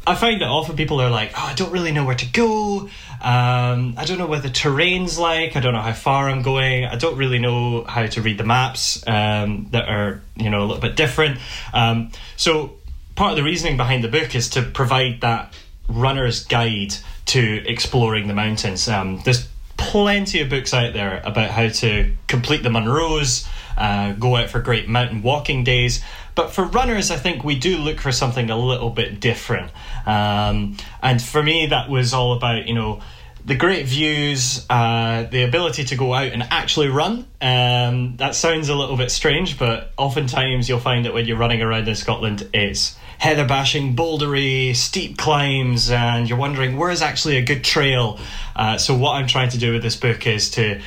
I 0.07 0.15
find 0.15 0.41
that 0.41 0.47
often 0.47 0.75
people 0.75 1.01
are 1.01 1.09
like, 1.09 1.31
"Oh, 1.35 1.47
I 1.51 1.53
don't 1.53 1.71
really 1.71 1.91
know 1.91 2.05
where 2.05 2.15
to 2.15 2.25
go. 2.25 2.89
Um, 3.21 3.95
I 3.97 4.05
don't 4.05 4.17
know 4.17 4.27
what 4.27 4.43
the 4.43 4.49
terrain's 4.49 5.17
like. 5.17 5.55
I 5.55 5.59
don't 5.59 5.73
know 5.73 5.81
how 5.81 5.93
far 5.93 6.29
I'm 6.29 6.41
going. 6.41 6.85
I 6.85 6.95
don't 6.95 7.17
really 7.17 7.39
know 7.39 7.83
how 7.83 8.05
to 8.05 8.21
read 8.21 8.37
the 8.37 8.43
maps 8.43 9.03
um, 9.07 9.67
that 9.71 9.89
are 9.89 10.21
you 10.35 10.49
know 10.49 10.61
a 10.61 10.65
little 10.65 10.81
bit 10.81 10.95
different." 10.95 11.39
Um, 11.73 12.11
so 12.35 12.73
part 13.15 13.31
of 13.31 13.37
the 13.37 13.43
reasoning 13.43 13.77
behind 13.77 14.03
the 14.03 14.09
book 14.09 14.35
is 14.35 14.49
to 14.51 14.61
provide 14.61 15.21
that 15.21 15.53
runner's 15.87 16.45
guide 16.45 16.93
to 17.27 17.63
exploring 17.67 18.27
the 18.27 18.33
mountains. 18.33 18.87
Um, 18.87 19.21
there's 19.23 19.47
plenty 19.77 20.41
of 20.41 20.49
books 20.49 20.73
out 20.73 20.93
there 20.93 21.21
about 21.25 21.49
how 21.49 21.67
to 21.67 22.13
complete 22.27 22.63
the 22.63 22.69
Munros, 22.69 23.47
uh, 23.77 24.13
go 24.13 24.35
out 24.35 24.49
for 24.49 24.59
great 24.59 24.87
mountain 24.87 25.21
walking 25.21 25.63
days. 25.63 26.03
But 26.35 26.51
for 26.51 26.65
runners, 26.65 27.11
I 27.11 27.15
think 27.15 27.43
we 27.43 27.55
do 27.55 27.77
look 27.77 28.01
for 28.01 28.11
something 28.11 28.49
a 28.49 28.57
little 28.57 28.89
bit 28.89 29.19
different. 29.19 29.71
Um, 30.05 30.77
and 31.01 31.21
for 31.21 31.41
me, 31.41 31.67
that 31.67 31.89
was 31.89 32.13
all 32.13 32.33
about, 32.33 32.67
you 32.67 32.73
know, 32.73 33.01
the 33.45 33.55
great 33.55 33.85
views, 33.85 34.65
uh, 34.69 35.23
the 35.23 35.43
ability 35.43 35.85
to 35.85 35.95
go 35.95 36.13
out 36.13 36.31
and 36.31 36.43
actually 36.43 36.89
run. 36.89 37.27
Um, 37.39 38.17
that 38.17 38.33
sounds 38.33 38.69
a 38.69 38.75
little 38.75 38.97
bit 38.97 39.11
strange, 39.11 39.59
but 39.59 39.93
oftentimes 39.97 40.67
you'll 40.67 40.79
find 40.79 41.05
that 41.05 41.13
when 41.13 41.25
you're 41.25 41.37
running 41.37 41.61
around 41.61 41.87
in 41.87 41.95
Scotland, 41.95 42.49
it's 42.53 42.97
heather 43.19 43.45
bashing, 43.45 43.95
bouldery, 43.95 44.75
steep 44.75 45.17
climbs, 45.17 45.91
and 45.91 46.27
you're 46.27 46.39
wondering 46.39 46.75
where 46.75 46.89
is 46.89 47.03
actually 47.03 47.37
a 47.37 47.43
good 47.43 47.63
trail. 47.63 48.19
Uh, 48.55 48.77
so, 48.77 48.95
what 48.95 49.13
I'm 49.13 49.27
trying 49.27 49.49
to 49.49 49.57
do 49.59 49.73
with 49.73 49.83
this 49.83 49.95
book 49.95 50.25
is 50.25 50.49
to 50.51 50.81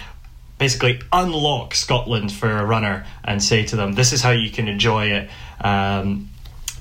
basically 0.59 1.01
unlock 1.13 1.75
Scotland 1.75 2.33
for 2.33 2.51
a 2.51 2.65
runner 2.65 3.07
and 3.25 3.43
say 3.43 3.65
to 3.65 3.77
them, 3.77 3.93
this 3.93 4.13
is 4.13 4.21
how 4.21 4.31
you 4.31 4.51
can 4.51 4.69
enjoy 4.69 5.07
it. 5.07 5.31
Um, 5.61 6.31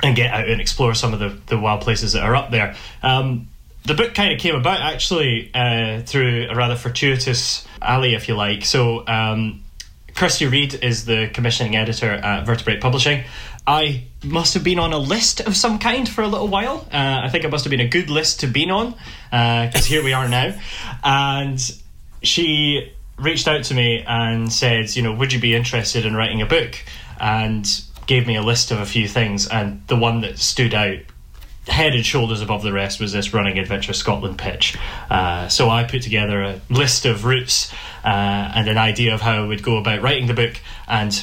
and 0.03 0.15
get 0.15 0.31
out 0.31 0.47
and 0.47 0.61
explore 0.61 0.93
some 0.93 1.13
of 1.13 1.19
the, 1.19 1.35
the 1.47 1.57
wild 1.57 1.81
places 1.81 2.13
that 2.13 2.21
are 2.23 2.35
up 2.35 2.51
there. 2.51 2.75
Um, 3.01 3.47
the 3.83 3.95
book 3.95 4.13
kind 4.13 4.33
of 4.33 4.39
came 4.39 4.53
about 4.55 4.81
actually 4.81 5.49
uh, 5.53 6.01
through 6.01 6.47
a 6.49 6.55
rather 6.55 6.75
fortuitous 6.75 7.65
alley, 7.81 8.13
if 8.13 8.27
you 8.27 8.35
like. 8.35 8.65
So, 8.65 9.07
um, 9.07 9.63
Kirsty 10.13 10.45
Reid 10.45 10.83
is 10.83 11.05
the 11.05 11.29
commissioning 11.33 11.75
editor 11.75 12.11
at 12.11 12.45
Vertebrate 12.45 12.81
Publishing. 12.81 13.23
I 13.65 14.05
must 14.23 14.53
have 14.55 14.63
been 14.63 14.79
on 14.79 14.93
a 14.93 14.97
list 14.97 15.41
of 15.41 15.55
some 15.55 15.77
kind 15.77 16.07
for 16.07 16.21
a 16.21 16.27
little 16.27 16.47
while. 16.47 16.87
Uh, 16.91 17.21
I 17.23 17.29
think 17.29 17.43
it 17.43 17.51
must 17.51 17.65
have 17.65 17.71
been 17.71 17.81
a 17.81 17.87
good 17.87 18.09
list 18.09 18.39
to 18.41 18.47
be 18.47 18.69
on 18.69 18.95
because 19.29 19.85
here 19.85 20.03
we 20.03 20.13
are 20.13 20.27
now. 20.27 20.59
And 21.03 21.59
she 22.23 22.93
reached 23.17 23.47
out 23.47 23.63
to 23.65 23.73
me 23.73 24.03
and 24.07 24.51
said, 24.51 24.95
you 24.95 25.01
know, 25.01 25.13
would 25.13 25.33
you 25.33 25.39
be 25.39 25.55
interested 25.55 26.05
in 26.05 26.15
writing 26.15 26.41
a 26.41 26.45
book? 26.45 26.75
And 27.19 27.67
gave 28.07 28.25
me 28.25 28.35
a 28.35 28.41
list 28.41 28.71
of 28.71 28.79
a 28.79 28.85
few 28.85 29.07
things, 29.07 29.47
and 29.47 29.85
the 29.87 29.95
one 29.95 30.21
that 30.21 30.39
stood 30.39 30.73
out 30.73 30.97
head 31.67 31.93
and 31.93 32.05
shoulders 32.05 32.41
above 32.41 32.63
the 32.63 32.71
rest 32.71 32.99
was 32.99 33.11
this 33.11 33.33
Running 33.33 33.59
Adventure 33.59 33.91
Scotland 33.91 34.37
pitch. 34.37 34.77
Uh, 35.09 35.49
so 35.49 35.69
I 35.69 35.83
put 35.83 36.01
together 36.01 36.41
a 36.41 36.61
list 36.69 37.05
of 37.05 37.25
routes 37.25 37.73
uh, 38.05 38.07
and 38.07 38.69
an 38.69 38.77
idea 38.77 39.13
of 39.13 39.19
how 39.19 39.43
I 39.43 39.45
would 39.45 39.61
go 39.61 39.75
about 39.77 40.01
writing 40.01 40.27
the 40.27 40.33
book, 40.33 40.59
and 40.87 41.21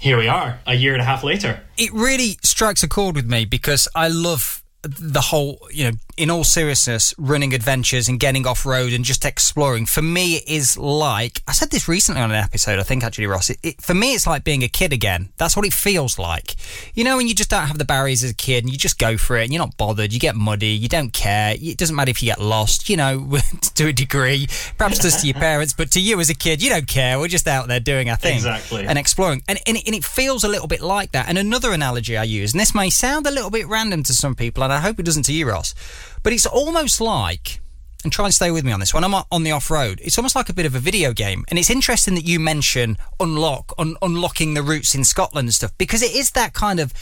here 0.00 0.18
we 0.18 0.28
are, 0.28 0.58
a 0.66 0.74
year 0.74 0.92
and 0.92 1.00
a 1.00 1.04
half 1.04 1.22
later. 1.22 1.60
It 1.78 1.92
really 1.92 2.38
strikes 2.42 2.82
a 2.82 2.88
chord 2.88 3.14
with 3.14 3.30
me 3.30 3.44
because 3.44 3.88
I 3.94 4.08
love 4.08 4.62
the 4.88 5.20
whole, 5.20 5.58
you 5.70 5.84
know, 5.84 5.96
in 6.16 6.30
all 6.30 6.44
seriousness, 6.44 7.14
running 7.18 7.52
adventures 7.52 8.08
and 8.08 8.18
getting 8.18 8.46
off 8.46 8.64
road 8.64 8.92
and 8.92 9.04
just 9.04 9.24
exploring. 9.24 9.84
For 9.84 10.02
me, 10.02 10.36
it 10.36 10.48
is 10.48 10.78
like 10.78 11.42
I 11.46 11.52
said 11.52 11.70
this 11.70 11.88
recently 11.88 12.22
on 12.22 12.30
an 12.30 12.42
episode. 12.42 12.78
I 12.78 12.82
think 12.82 13.04
actually, 13.04 13.26
Ross. 13.26 13.50
It, 13.50 13.58
it, 13.62 13.82
for 13.82 13.94
me, 13.94 14.14
it's 14.14 14.26
like 14.26 14.42
being 14.42 14.62
a 14.62 14.68
kid 14.68 14.92
again. 14.92 15.28
That's 15.36 15.56
what 15.56 15.66
it 15.66 15.74
feels 15.74 16.18
like. 16.18 16.56
You 16.94 17.04
know, 17.04 17.18
when 17.18 17.28
you 17.28 17.34
just 17.34 17.50
don't 17.50 17.66
have 17.66 17.78
the 17.78 17.84
barriers 17.84 18.24
as 18.24 18.30
a 18.30 18.34
kid 18.34 18.64
and 18.64 18.72
you 18.72 18.78
just 18.78 18.98
go 18.98 19.18
for 19.18 19.36
it 19.36 19.44
and 19.44 19.52
you're 19.52 19.60
not 19.60 19.76
bothered. 19.76 20.12
You 20.12 20.18
get 20.18 20.36
muddy. 20.36 20.68
You 20.68 20.88
don't 20.88 21.12
care. 21.12 21.54
It 21.60 21.76
doesn't 21.76 21.94
matter 21.94 22.10
if 22.10 22.22
you 22.22 22.30
get 22.30 22.40
lost. 22.40 22.88
You 22.88 22.96
know, 22.96 23.38
to 23.74 23.88
a 23.88 23.92
degree, 23.92 24.46
perhaps 24.78 25.00
just 25.00 25.20
to 25.20 25.26
your 25.26 25.34
parents, 25.34 25.74
but 25.74 25.90
to 25.92 26.00
you 26.00 26.18
as 26.20 26.30
a 26.30 26.34
kid, 26.34 26.62
you 26.62 26.70
don't 26.70 26.88
care. 26.88 27.18
We're 27.18 27.28
just 27.28 27.46
out 27.46 27.68
there 27.68 27.80
doing 27.80 28.08
our 28.08 28.16
thing, 28.16 28.36
exactly, 28.36 28.86
and 28.86 28.98
exploring. 28.98 29.42
And 29.48 29.58
and 29.66 29.76
it, 29.76 29.86
and 29.86 29.94
it 29.94 30.04
feels 30.04 30.44
a 30.44 30.48
little 30.48 30.68
bit 30.68 30.80
like 30.80 31.12
that. 31.12 31.28
And 31.28 31.36
another 31.36 31.72
analogy 31.72 32.16
I 32.16 32.24
use, 32.24 32.52
and 32.52 32.60
this 32.60 32.74
may 32.74 32.88
sound 32.88 33.26
a 33.26 33.30
little 33.30 33.50
bit 33.50 33.66
random 33.66 34.02
to 34.04 34.12
some 34.12 34.34
people, 34.34 34.62
and 34.64 34.72
I 34.72 34.75
hope 34.80 34.98
it 34.98 35.04
doesn't 35.04 35.24
to 35.24 35.32
you, 35.32 35.48
Ross. 35.48 35.74
But 36.22 36.32
it's 36.32 36.46
almost 36.46 37.00
like, 37.00 37.60
and 38.04 38.12
try 38.12 38.26
and 38.26 38.34
stay 38.34 38.50
with 38.50 38.64
me 38.64 38.72
on 38.72 38.80
this. 38.80 38.94
When 38.94 39.04
I'm 39.04 39.14
on 39.14 39.42
the 39.42 39.50
off 39.50 39.70
road, 39.70 40.00
it's 40.02 40.18
almost 40.18 40.36
like 40.36 40.48
a 40.48 40.52
bit 40.52 40.66
of 40.66 40.74
a 40.74 40.78
video 40.78 41.12
game. 41.12 41.44
And 41.48 41.58
it's 41.58 41.70
interesting 41.70 42.14
that 42.14 42.24
you 42.24 42.38
mention 42.38 42.98
unlock, 43.18 43.72
un- 43.78 43.96
unlocking 44.02 44.54
the 44.54 44.62
routes 44.62 44.94
in 44.94 45.04
Scotland 45.04 45.46
and 45.46 45.54
stuff, 45.54 45.76
because 45.78 46.02
it 46.02 46.14
is 46.14 46.30
that 46.32 46.52
kind 46.52 46.78
of 46.78 46.92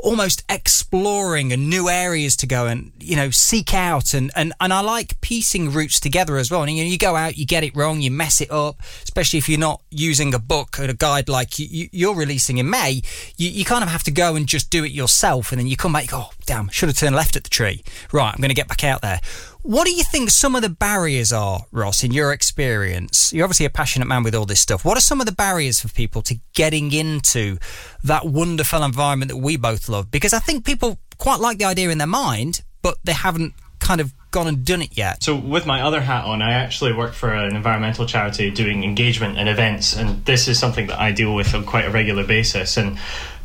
almost 0.00 0.44
exploring 0.48 1.52
and 1.52 1.68
new 1.68 1.88
areas 1.88 2.36
to 2.36 2.46
go 2.46 2.66
and 2.66 2.92
you 3.00 3.16
know 3.16 3.30
seek 3.30 3.74
out 3.74 4.14
and 4.14 4.30
and, 4.36 4.52
and 4.60 4.72
I 4.72 4.80
like 4.80 5.20
piecing 5.20 5.72
routes 5.72 6.00
together 6.00 6.36
as 6.36 6.50
well. 6.50 6.62
And 6.62 6.72
you 6.72 6.84
know 6.84 6.90
you 6.90 6.98
go 6.98 7.16
out 7.16 7.36
you 7.36 7.46
get 7.46 7.64
it 7.64 7.76
wrong 7.76 8.00
you 8.00 8.10
mess 8.10 8.40
it 8.40 8.50
up 8.50 8.80
especially 9.02 9.38
if 9.38 9.48
you're 9.48 9.58
not 9.58 9.82
using 9.90 10.34
a 10.34 10.38
book 10.38 10.78
or 10.78 10.84
a 10.84 10.94
guide 10.94 11.28
like 11.28 11.58
you, 11.58 11.88
you're 11.92 12.14
releasing 12.14 12.58
in 12.58 12.70
May 12.70 13.02
you, 13.36 13.50
you 13.50 13.64
kind 13.64 13.82
of 13.82 13.90
have 13.90 14.02
to 14.04 14.10
go 14.10 14.36
and 14.36 14.46
just 14.46 14.70
do 14.70 14.84
it 14.84 14.92
yourself. 14.92 15.52
And 15.52 15.58
then 15.58 15.66
you 15.66 15.76
come 15.76 15.92
back 15.92 16.04
you 16.04 16.10
go 16.10 16.26
oh, 16.28 16.30
damn 16.46 16.68
should 16.68 16.88
have 16.88 16.98
turned 16.98 17.16
left 17.16 17.36
at 17.36 17.44
the 17.44 17.50
tree. 17.50 17.82
Right 18.12 18.32
I'm 18.32 18.40
going 18.40 18.50
to 18.50 18.54
get 18.54 18.68
back 18.68 18.84
out 18.84 19.02
there 19.02 19.20
what 19.68 19.84
do 19.84 19.92
you 19.92 20.02
think 20.02 20.30
some 20.30 20.56
of 20.56 20.62
the 20.62 20.70
barriers 20.70 21.30
are, 21.30 21.66
Ross, 21.72 22.02
in 22.02 22.10
your 22.10 22.32
experience? 22.32 23.34
You're 23.34 23.44
obviously 23.44 23.66
a 23.66 23.70
passionate 23.70 24.08
man 24.08 24.22
with 24.22 24.34
all 24.34 24.46
this 24.46 24.62
stuff. 24.62 24.82
What 24.82 24.96
are 24.96 25.02
some 25.02 25.20
of 25.20 25.26
the 25.26 25.32
barriers 25.32 25.78
for 25.78 25.88
people 25.88 26.22
to 26.22 26.36
getting 26.54 26.90
into 26.90 27.58
that 28.02 28.24
wonderful 28.24 28.82
environment 28.82 29.30
that 29.30 29.36
we 29.36 29.58
both 29.58 29.90
love? 29.90 30.10
Because 30.10 30.32
I 30.32 30.38
think 30.38 30.64
people 30.64 30.98
quite 31.18 31.40
like 31.40 31.58
the 31.58 31.66
idea 31.66 31.90
in 31.90 31.98
their 31.98 32.06
mind, 32.06 32.62
but 32.80 32.96
they 33.04 33.12
haven't 33.12 33.52
kind 33.78 34.00
of 34.00 34.14
gone 34.30 34.46
and 34.46 34.64
done 34.64 34.80
it 34.80 34.96
yet. 34.96 35.22
So, 35.22 35.36
with 35.36 35.66
my 35.66 35.82
other 35.82 36.00
hat 36.00 36.24
on, 36.24 36.40
I 36.40 36.52
actually 36.52 36.94
work 36.94 37.12
for 37.12 37.34
an 37.34 37.54
environmental 37.54 38.06
charity 38.06 38.50
doing 38.50 38.84
engagement 38.84 39.36
and 39.36 39.50
events, 39.50 39.94
and 39.94 40.24
this 40.24 40.48
is 40.48 40.58
something 40.58 40.86
that 40.86 40.98
I 40.98 41.12
deal 41.12 41.34
with 41.34 41.54
on 41.54 41.66
quite 41.66 41.84
a 41.84 41.90
regular 41.90 42.24
basis. 42.24 42.78
And 42.78 42.98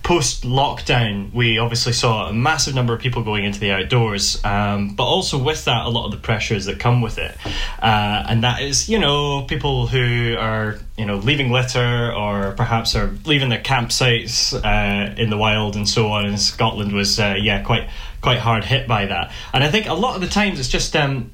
post 0.04 0.44
lockdown, 0.44 1.34
we 1.34 1.58
obviously 1.58 1.94
saw 1.94 2.28
a 2.28 2.34
massive 2.34 2.76
number 2.76 2.94
of 2.94 3.00
people 3.00 3.24
going 3.24 3.46
into 3.46 3.60
the 3.60 3.72
outdoors, 3.72 4.44
um, 4.44 4.96
but 4.96 5.06
also 5.06 5.38
with 5.38 5.64
that, 5.66 5.86
a 5.86 5.90
lot 5.90 6.06
of 6.06 6.12
the 6.12 6.18
pressures 6.18 6.66
that 6.66 6.78
come 6.78 7.02
with 7.02 7.18
it. 7.18 7.36
Uh, 7.82 8.26
and 8.28 8.44
that 8.44 8.62
is, 8.62 8.90
you 8.90 9.00
know, 9.00 9.44
people 9.44 9.88
who 9.88 10.36
are, 10.38 10.78
you 10.98 11.06
know, 11.06 11.16
leaving 11.16 11.52
litter 11.52 12.14
or 12.14 12.52
perhaps 12.52 12.96
are 12.96 13.12
leaving 13.26 13.48
their 13.48 13.62
campsites 13.62 14.54
uh, 14.54 15.16
in 15.16 15.30
the 15.30 15.38
wild 15.38 15.78
and 15.78 15.88
so 15.88 16.12
on. 16.12 16.26
And 16.26 16.40
Scotland 16.40 16.92
was, 16.92 17.18
uh, 17.20 17.36
yeah, 17.40 17.64
quite 17.64 17.90
quite 18.20 18.40
hard 18.40 18.66
hit 18.66 18.88
by 18.88 19.06
that. 19.06 19.32
And 19.54 19.64
I 19.64 19.72
think 19.72 19.88
a 19.88 19.94
lot 19.94 20.16
of 20.16 20.22
the 20.22 20.28
times 20.28 20.60
it's 20.60 20.70
just. 20.70 20.96
Um, 20.96 21.32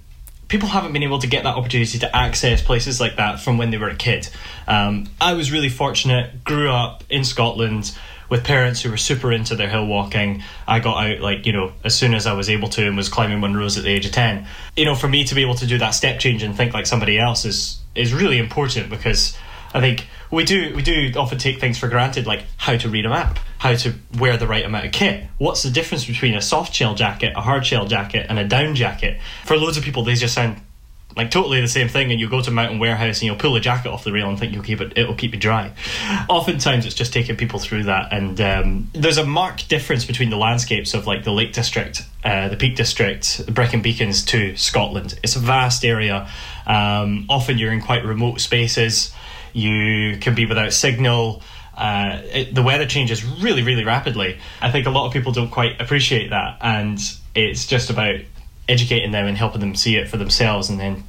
people 0.48 0.68
haven't 0.68 0.94
been 0.94 1.04
able 1.04 1.20
to 1.20 1.28
get 1.28 1.44
that 1.44 1.56
opportunity 1.56 2.00
to 2.00 2.16
access 2.16 2.60
places 2.60 3.00
like 3.00 3.18
that 3.18 3.40
from 3.40 3.60
when 3.60 3.70
they 3.70 3.78
were 3.78 3.90
a 3.90 3.96
kid. 3.96 4.28
Um, 4.68 5.08
I 5.22 5.34
was 5.34 5.52
really 5.52 5.70
fortunate, 5.70 6.44
grew 6.44 6.72
up 6.72 7.04
in 7.08 7.24
Scotland, 7.24 7.96
with 8.30 8.44
parents 8.44 8.82
who 8.82 8.90
were 8.90 8.98
super 8.98 9.32
into 9.32 9.56
their 9.56 9.70
hill 9.70 9.86
walking. 9.86 10.44
I 10.68 10.80
got 10.80 11.04
out 11.04 11.20
like 11.20 11.46
you 11.46 11.54
know 11.54 11.74
as 11.84 11.96
soon 11.96 12.14
as 12.14 12.28
I 12.28 12.34
was 12.34 12.50
able 12.50 12.70
to 12.70 12.88
and 12.88 12.96
was 12.96 13.10
climbing 13.10 13.40
Munros 13.40 13.78
at 13.78 13.84
the 13.84 13.90
age 13.90 14.06
of 14.06 14.12
ten. 14.12 14.48
You 14.76 14.86
know, 14.86 14.96
for 14.96 15.08
me 15.08 15.24
to 15.26 15.36
be 15.36 15.42
able 15.42 15.56
to 15.56 15.68
do 15.68 15.78
that 15.80 15.92
step 15.92 16.20
change 16.20 16.44
and 16.44 16.56
think 16.56 16.74
like 16.74 16.86
somebody 16.86 17.20
else 17.20 17.46
is 17.46 17.80
is 17.96 18.14
really 18.14 18.38
important 18.38 18.90
because 18.90 19.38
I 19.74 19.80
think 19.82 20.08
we 20.32 20.44
do 20.44 20.74
we 20.76 20.82
do 20.82 21.12
often 21.16 21.38
take 21.38 21.60
things 21.60 21.78
for 21.78 21.88
granted 21.88 22.26
like 22.28 22.44
how 22.58 22.78
to 22.78 22.90
read 22.90 23.06
a 23.06 23.10
map, 23.10 23.40
how 23.58 23.76
to 23.76 23.94
wear 24.18 24.38
the 24.38 24.48
right 24.48 24.66
amount 24.66 24.86
of 24.86 24.92
kit. 24.92 25.26
What's 25.38 25.64
the 25.64 25.72
difference 25.72 26.06
between 26.06 26.36
a 26.36 26.42
soft 26.42 26.74
shell 26.74 26.96
jacket, 26.96 27.34
a 27.36 27.42
hard 27.42 27.66
shell 27.66 27.88
jacket, 27.88 28.28
and 28.30 28.40
a 28.40 28.48
down 28.48 28.76
jacket? 28.76 29.20
For 29.46 29.58
loads 29.58 29.78
of 29.78 29.84
people, 29.84 30.04
they 30.04 30.16
just 30.16 30.34
sound 30.34 30.62
like 31.16 31.32
totally 31.32 31.60
the 31.60 31.68
same 31.68 31.88
thing 31.88 32.12
and 32.12 32.20
you 32.20 32.30
go 32.30 32.42
to 32.42 32.52
mountain 32.52 32.80
warehouse 32.80 33.20
and 33.20 33.24
you'll 33.24 33.36
pull 33.36 33.56
a 33.56 33.60
jacket 33.60 33.90
off 33.90 34.04
the 34.04 34.12
rail 34.12 34.30
and 34.30 34.38
think 34.38 34.54
you'll 34.54 34.64
keep 34.64 34.80
it 34.80 34.94
it'll 34.98 35.16
keep 35.16 35.34
you 35.34 35.40
dry. 35.40 35.74
Oftentimes 36.30 36.86
it's 36.86 36.96
just 36.96 37.12
taking 37.12 37.36
people 37.36 37.60
through 37.60 37.84
that 37.84 38.14
and 38.14 38.40
um, 38.40 38.90
there's 38.94 39.18
a 39.18 39.26
marked 39.26 39.70
difference 39.70 40.06
between 40.06 40.30
the 40.30 40.38
landscapes 40.38 40.94
of 40.94 41.08
like 41.08 41.24
the 41.24 41.32
lake 41.32 41.52
district 41.52 42.04
uh, 42.24 42.50
the 42.50 42.58
peak 42.58 42.76
district 42.76 43.46
the 43.46 43.52
brecon 43.52 43.82
beacons 43.82 44.24
to 44.26 44.56
scotland. 44.56 45.20
It's 45.24 45.36
a 45.36 45.40
vast 45.40 45.84
area. 45.84 46.30
Um, 46.68 47.26
often 47.30 47.58
you're 47.58 47.74
in 47.74 47.82
quite 47.82 48.06
remote 48.06 48.40
spaces. 48.40 49.14
You 49.54 50.18
can 50.18 50.36
be 50.36 50.46
without 50.46 50.74
signal. 50.74 51.42
Uh, 51.76 52.22
it, 52.26 52.54
the 52.54 52.62
weather 52.62 52.86
changes 52.86 53.24
really, 53.24 53.64
really 53.64 53.86
rapidly. 53.86 54.38
I 54.62 54.70
think 54.70 54.86
a 54.86 54.90
lot 54.90 55.08
of 55.08 55.14
people 55.14 55.32
don't 55.32 55.50
quite 55.50 55.80
appreciate 55.80 56.30
that, 56.32 56.58
and 56.60 57.00
it's 57.34 57.66
just 57.66 57.90
about 57.90 58.20
educating 58.70 59.12
them 59.12 59.26
and 59.26 59.38
helping 59.38 59.60
them 59.60 59.76
see 59.76 59.98
it 59.98 60.08
for 60.08 60.18
themselves 60.18 60.70
and 60.70 60.80
then 60.80 61.04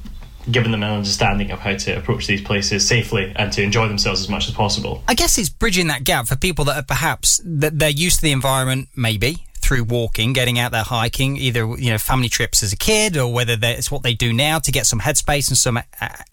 giving 0.49 0.71
them 0.71 0.81
an 0.81 0.91
understanding 0.91 1.51
of 1.51 1.59
how 1.59 1.75
to 1.75 1.97
approach 1.97 2.25
these 2.27 2.41
places 2.41 2.87
safely 2.87 3.31
and 3.35 3.53
to 3.53 3.61
enjoy 3.61 3.87
themselves 3.87 4.21
as 4.21 4.29
much 4.29 4.47
as 4.47 4.53
possible. 4.53 5.03
I 5.07 5.13
guess 5.13 5.37
it's 5.37 5.49
bridging 5.49 5.87
that 5.87 6.03
gap 6.03 6.27
for 6.27 6.35
people 6.35 6.65
that 6.65 6.77
are 6.77 6.85
perhaps 6.85 7.39
that 7.45 7.77
they're 7.77 7.89
used 7.89 8.17
to 8.17 8.21
the 8.23 8.31
environment 8.31 8.89
maybe 8.95 9.37
through 9.71 9.85
walking, 9.85 10.33
getting 10.33 10.59
out 10.59 10.73
there 10.73 10.83
hiking, 10.83 11.37
either 11.37 11.65
you 11.77 11.89
know 11.91 11.97
family 11.97 12.27
trips 12.27 12.61
as 12.61 12.73
a 12.73 12.75
kid 12.75 13.15
or 13.15 13.31
whether 13.31 13.55
it's 13.61 13.89
what 13.89 14.03
they 14.03 14.13
do 14.13 14.33
now 14.33 14.59
to 14.59 14.69
get 14.69 14.85
some 14.85 14.99
headspace 14.99 15.47
and 15.47 15.57
some 15.57 15.77
uh, 15.77 15.81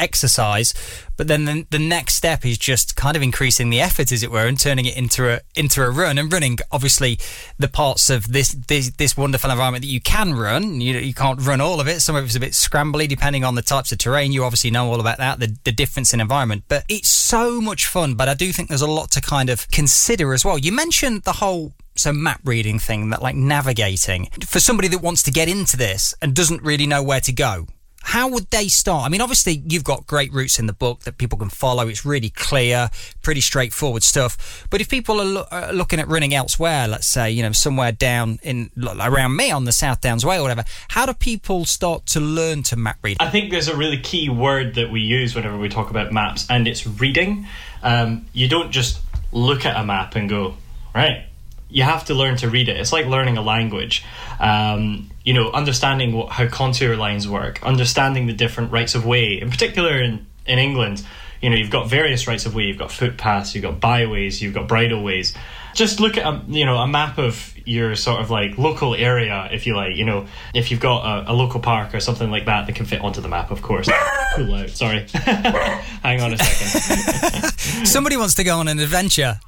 exercise. 0.01 0.75
But 1.17 1.29
then 1.29 1.45
the, 1.45 1.65
the 1.71 1.79
next 1.79 2.15
step 2.15 2.45
is 2.45 2.59
just 2.59 2.97
kind 2.97 3.17
of 3.17 3.23
increasing 3.23 3.71
the 3.71 3.81
effort, 3.81 4.11
as 4.11 4.25
it 4.25 4.33
were, 4.33 4.47
and 4.47 4.59
turning 4.59 4.87
it 4.87 4.97
into 4.97 5.33
a 5.33 5.41
into 5.55 5.85
a 5.85 5.91
run. 5.91 6.19
And 6.19 6.33
running, 6.33 6.59
obviously, 6.73 7.21
the 7.61 7.69
parts 7.69 8.11
of 8.11 8.33
this 8.33 8.57
this, 8.67 8.91
this 8.91 9.17
wonderful 9.17 9.53
environment 9.53 9.83
that 9.85 9.91
you 9.91 10.01
can 10.01 10.35
run, 10.35 10.81
you 10.81 10.99
you 10.99 11.15
can't 11.15 11.41
run 11.41 11.61
all 11.61 11.81
of 11.81 11.87
it. 11.87 12.01
Some 12.01 12.17
of 12.17 12.25
it's 12.25 12.35
a 12.35 12.41
bit 12.41 12.55
scrambly 12.55 13.07
depending 13.07 13.45
on 13.45 13.55
the 13.55 13.63
types 13.63 13.93
of 13.93 13.99
terrain. 13.99 14.33
You 14.33 14.43
obviously 14.43 14.73
know 14.73 14.91
all 14.91 14.99
about 14.99 15.19
that, 15.19 15.39
the 15.39 15.57
the 15.63 15.73
difference 15.73 16.13
in 16.13 16.21
environment. 16.21 16.65
But 16.67 16.85
it's 16.89 17.09
so 17.09 17.61
much 17.61 17.87
fun. 17.87 18.17
But 18.17 18.29
I 18.29 18.35
do 18.35 18.53
think 18.53 18.69
there's 18.69 18.83
a 18.83 18.91
lot 18.91 19.13
to 19.13 19.21
kind 19.21 19.49
of 19.49 19.71
consider 19.71 20.35
as 20.35 20.45
well. 20.45 20.59
You 20.59 20.73
mentioned 20.73 21.23
the 21.23 21.35
whole 21.35 21.75
so 21.99 22.13
map 22.13 22.41
reading 22.45 22.79
thing 22.79 23.11
that 23.11 23.23
like 23.23 23.37
navigating 23.37 24.27
for 24.47 24.61
somebody 24.61 24.89
that 24.89 25.03
wants 25.03 25.23
to 25.25 25.31
get 25.31 25.49
into 25.49 25.77
this 25.77 26.15
and 26.23 26.35
doesn't 26.35 26.63
really 26.63 26.87
know 26.87 27.03
where 27.03 27.21
to 27.21 27.33
go 27.33 27.67
how 28.09 28.29
would 28.29 28.51
they 28.51 28.69
start? 28.69 29.05
I 29.05 29.11
mean, 29.11 29.21
obviously, 29.21 29.63
you've 29.67 29.85
got 29.85 30.07
great 30.07 30.33
routes 30.33 30.59
in 30.59 30.67
the 30.67 30.73
book 30.73 31.01
that 31.01 31.19
people 31.19 31.39
can 31.39 31.51
follow. 31.51 31.89
It's 31.89 32.07
really 32.07 32.31
clear, 32.31 32.89
pretty 33.21 33.43
straightforward 33.43 34.03
stuff. 34.03 34.67
But 34.71 34.81
if 34.81 34.89
people 34.89 35.21
are, 35.21 35.25
lo- 35.25 35.47
are 35.51 35.73
looking 35.75 36.01
at 36.01 36.09
running 36.09 36.33
elsewhere, 36.33 36.89
let's 36.89 37.07
say, 37.07 37.31
you 37.31 37.43
know, 37.43 37.53
somewhere 37.53 37.93
down 37.93 38.39
in 38.43 38.71
around 38.83 39.37
me 39.37 39.51
on 39.51 39.65
the 39.65 39.73
South 39.73 40.01
Downs 40.01 40.25
Way 40.25 40.39
or 40.39 40.43
whatever, 40.43 40.65
how 40.89 41.05
do 41.05 41.13
people 41.13 41.67
start 41.67 42.07
to 42.07 42.21
learn 42.21 42.63
to 42.65 42.77
map 42.77 42.99
read? 43.03 43.19
I 43.21 43.29
think 43.29 43.51
there's 43.51 43.69
a 43.69 43.77
really 43.77 43.99
key 43.99 44.31
word 44.31 44.77
that 44.77 44.91
we 44.91 45.01
use 45.01 45.35
whenever 45.35 45.59
we 45.59 45.69
talk 45.69 45.91
about 45.91 46.11
maps, 46.11 46.47
and 46.49 46.67
it's 46.67 46.87
reading. 46.87 47.47
Um, 47.83 48.27
you 48.33 48.49
don't 48.49 48.71
just 48.71 49.01
look 49.33 49.67
at 49.67 49.77
a 49.77 49.85
map 49.85 50.15
and 50.15 50.31
go, 50.31 50.55
right, 50.95 51.28
you 51.71 51.83
have 51.83 52.07
to 52.07 52.15
learn 52.15 52.37
to 52.39 52.49
read 52.49 52.69
it. 52.69 52.77
It's 52.77 52.93
like 52.93 53.07
learning 53.07 53.37
a 53.37 53.43
language. 53.43 54.05
Um, 54.41 55.11
you 55.25 55.35
know, 55.35 55.51
understanding 55.51 56.13
what, 56.13 56.31
how 56.31 56.49
contour 56.49 56.97
lines 56.97 57.29
work, 57.29 57.63
understanding 57.63 58.27
the 58.27 58.33
different 58.33 58.73
rights 58.73 58.95
of 58.95 59.05
way. 59.05 59.41
In 59.41 59.51
particular, 59.51 60.01
in 60.01 60.27
in 60.47 60.59
England, 60.59 61.05
you 61.43 61.51
know, 61.51 61.57
you've 61.57 61.71
got 61.71 61.89
various 61.89 62.27
rights 62.27 62.47
of 62.47 62.55
way. 62.55 62.65
You've 62.65 62.79
got 62.79 62.91
footpaths, 62.91 63.55
you've 63.55 63.63
got 63.63 63.81
byways, 63.81 64.41
you've 64.41 64.55
got 64.55 64.69
bridleways. 64.69 65.37
Just 65.75 66.01
look 66.01 66.17
at 66.17 66.27
a 66.27 66.43
you 66.49 66.65
know 66.65 66.79
a 66.79 66.87
map 66.87 67.19
of 67.19 67.55
your 67.67 67.95
sort 67.95 68.21
of 68.21 68.31
like 68.31 68.57
local 68.57 68.95
area, 68.95 69.49
if 69.53 69.67
you 69.67 69.77
like. 69.77 69.97
You 69.97 70.05
know, 70.05 70.27
if 70.55 70.71
you've 70.71 70.81
got 70.81 71.27
a, 71.27 71.33
a 71.33 71.35
local 71.35 71.61
park 71.61 71.95
or 71.95 72.01
something 72.01 72.31
like 72.31 72.47
that 72.47 72.67
that 72.67 72.75
can 72.75 72.87
fit 72.87 73.03
onto 73.03 73.21
the 73.21 73.29
map, 73.29 73.51
of 73.51 73.63
course. 73.63 73.89
cool 74.37 74.55
out. 74.55 74.71
Sorry. 74.71 75.07
Hang 75.13 76.23
on 76.23 76.33
a 76.33 76.39
second. 76.39 77.53
Somebody 77.87 78.17
wants 78.17 78.35
to 78.37 78.45
go 78.45 78.59
on 78.59 78.69
an 78.69 78.81
adventure. 78.81 79.39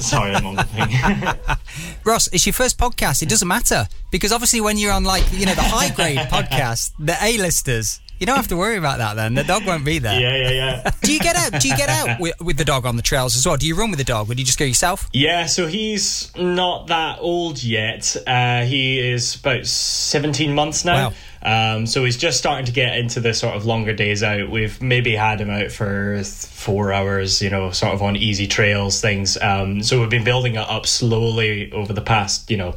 Sorry, 0.00 0.34
I'm 0.34 0.46
on 0.46 0.56
the 0.56 0.64
thing. 0.64 1.56
Ross, 2.04 2.28
it's 2.32 2.46
your 2.46 2.52
first 2.52 2.78
podcast. 2.78 3.22
It 3.22 3.28
doesn't 3.28 3.48
matter 3.48 3.88
because 4.10 4.32
obviously 4.32 4.60
when 4.60 4.76
you're 4.78 4.92
on 4.92 5.04
like 5.04 5.24
you 5.32 5.46
know 5.46 5.54
the 5.54 5.62
high 5.62 5.90
grade 5.94 6.18
podcast, 6.30 6.92
the 6.98 7.16
A-listers, 7.22 8.00
You 8.18 8.26
don't 8.26 8.36
have 8.36 8.48
to 8.48 8.56
worry 8.56 8.76
about 8.76 8.98
that 8.98 9.14
then. 9.14 9.34
The 9.34 9.44
dog 9.44 9.64
won't 9.64 9.84
be 9.84 9.98
there. 10.00 10.18
Yeah, 10.20 10.36
yeah, 10.36 10.50
yeah. 10.50 10.90
Do 11.02 11.12
you 11.12 11.20
get 11.20 11.36
out? 11.36 11.60
Do 11.60 11.68
you 11.68 11.76
get 11.76 11.88
out 11.88 12.18
with, 12.20 12.34
with 12.40 12.56
the 12.56 12.64
dog 12.64 12.84
on 12.84 12.96
the 12.96 13.02
trails 13.02 13.36
as 13.36 13.46
well? 13.46 13.56
Do 13.56 13.66
you 13.66 13.76
run 13.76 13.90
with 13.90 13.98
the 13.98 14.04
dog? 14.04 14.28
Would 14.28 14.38
you 14.40 14.44
just 14.44 14.58
go 14.58 14.64
yourself? 14.64 15.08
Yeah, 15.12 15.46
so 15.46 15.66
he's 15.68 16.32
not 16.36 16.88
that 16.88 17.18
old 17.20 17.62
yet. 17.62 18.16
Uh, 18.26 18.64
he 18.64 18.98
is 18.98 19.36
about 19.36 19.66
17 19.66 20.52
months 20.54 20.84
now. 20.84 21.08
Wow. 21.10 21.14
Um, 21.42 21.86
so 21.86 22.04
he's 22.04 22.16
just 22.16 22.38
starting 22.38 22.66
to 22.66 22.72
get 22.72 22.96
into 22.96 23.20
the 23.20 23.32
sort 23.32 23.54
of 23.54 23.64
longer 23.64 23.92
days 23.92 24.22
out. 24.22 24.50
We've 24.50 24.80
maybe 24.82 25.14
had 25.14 25.40
him 25.40 25.50
out 25.50 25.70
for 25.70 26.14
th- 26.14 26.26
four 26.26 26.92
hours, 26.92 27.40
you 27.40 27.50
know, 27.50 27.70
sort 27.70 27.94
of 27.94 28.02
on 28.02 28.16
easy 28.16 28.46
trails, 28.46 29.00
things. 29.00 29.38
Um, 29.40 29.82
so 29.82 30.00
we've 30.00 30.10
been 30.10 30.24
building 30.24 30.56
it 30.56 30.68
up 30.68 30.86
slowly 30.86 31.72
over 31.72 31.92
the 31.92 32.00
past, 32.00 32.50
you 32.50 32.56
know, 32.56 32.74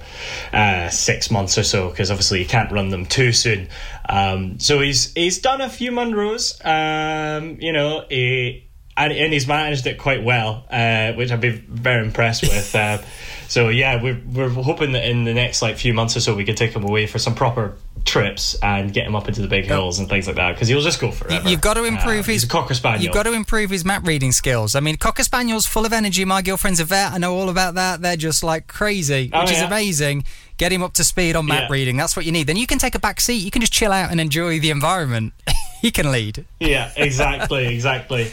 uh, 0.54 0.90
six 0.90 1.32
months 1.32 1.58
or 1.58 1.64
so, 1.64 1.90
because 1.90 2.12
obviously 2.12 2.40
you 2.40 2.46
can't 2.46 2.72
run 2.72 2.90
them 2.90 3.06
too 3.06 3.32
soon. 3.32 3.68
Um, 4.08 4.60
so 4.60 4.80
he's 4.80 5.14
he's 5.14 5.40
done 5.40 5.62
a 5.62 5.70
few 5.70 5.92
Munros, 5.92 6.64
um, 6.66 7.58
you 7.60 7.74
know, 7.74 8.06
he, 8.10 8.68
and, 8.98 9.14
and 9.14 9.34
he's 9.34 9.48
managed 9.48 9.88
it 9.88 9.98
quite 9.98 10.24
well, 10.24 10.66
uh, 10.70 11.14
which 11.14 11.32
I've 11.32 11.42
been 11.42 11.66
very 11.68 12.06
impressed 12.06 12.44
with. 12.44 12.76
Uh, 12.82 12.98
so 13.48 13.68
yeah, 13.68 14.02
we're 14.02 14.20
we're 14.34 14.50
hoping 14.50 14.94
that 14.94 15.06
in 15.06 15.26
the 15.26 15.34
next 15.34 15.62
like 15.62 15.76
few 15.76 15.94
months 15.94 16.16
or 16.16 16.22
so 16.22 16.34
we 16.34 16.46
can 16.46 16.56
take 16.56 16.74
him 16.74 16.86
away 16.86 17.06
for 17.06 17.20
some 17.20 17.36
proper 17.36 17.76
trips 18.06 18.56
and 18.64 18.92
get 18.94 19.06
him 19.06 19.16
up 19.16 19.28
into 19.28 19.42
the 19.42 19.48
big 19.48 19.66
hills 19.66 20.00
and 20.00 20.10
things 20.10 20.28
like 20.28 20.36
that 20.36 20.54
because 20.54 20.68
he'll 20.68 20.82
just 20.82 21.00
go 21.00 21.12
forever. 21.12 21.48
You've 21.48 21.62
got 21.62 21.76
to 21.76 21.84
improve 21.84 22.28
Uh, 22.28 22.32
his 22.32 22.46
cocker 22.46 22.74
spaniel. 22.74 23.04
You've 23.04 23.14
got 23.14 23.24
to 23.24 23.34
improve 23.34 23.70
his 23.70 23.86
map 23.86 24.06
reading 24.06 24.32
skills. 24.32 24.76
I 24.76 24.80
mean, 24.80 24.98
cocker 24.98 25.24
spaniels 25.24 25.66
full 25.66 25.86
of 25.86 25.94
energy. 25.94 26.26
My 26.26 26.42
girlfriend's 26.42 26.80
a 26.80 26.86
vet. 26.86 27.12
I 27.14 27.18
know 27.18 27.36
all 27.36 27.50
about 27.50 27.76
that. 27.76 28.02
They're 28.02 28.18
just 28.18 28.44
like 28.44 28.68
crazy, 28.68 29.30
Oh, 29.34 29.42
which 29.42 29.52
is 29.52 29.62
amazing. 29.62 30.24
Get 30.58 30.72
him 30.72 30.84
up 30.84 30.94
to 30.94 31.04
speed 31.04 31.36
on 31.36 31.46
map 31.46 31.64
Yeah. 31.70 31.74
reading. 31.74 31.98
That's 31.98 32.16
what 32.16 32.26
you 32.26 32.32
need. 32.32 32.48
Then 32.48 32.58
you 32.58 32.68
can 32.68 32.80
take 32.80 32.96
a 32.96 33.00
back 33.00 33.22
seat. 33.22 33.38
You 33.44 33.52
can 33.52 33.62
just 33.62 33.74
chill 33.74 33.92
out 33.92 34.12
and 34.12 34.20
enjoy 34.20 34.60
the 34.60 34.70
environment. 34.72 35.34
he 35.82 35.92
can 35.92 36.12
lead. 36.12 36.46
yeah, 36.60 36.92
exactly, 36.96 37.68
exactly. 37.74 38.32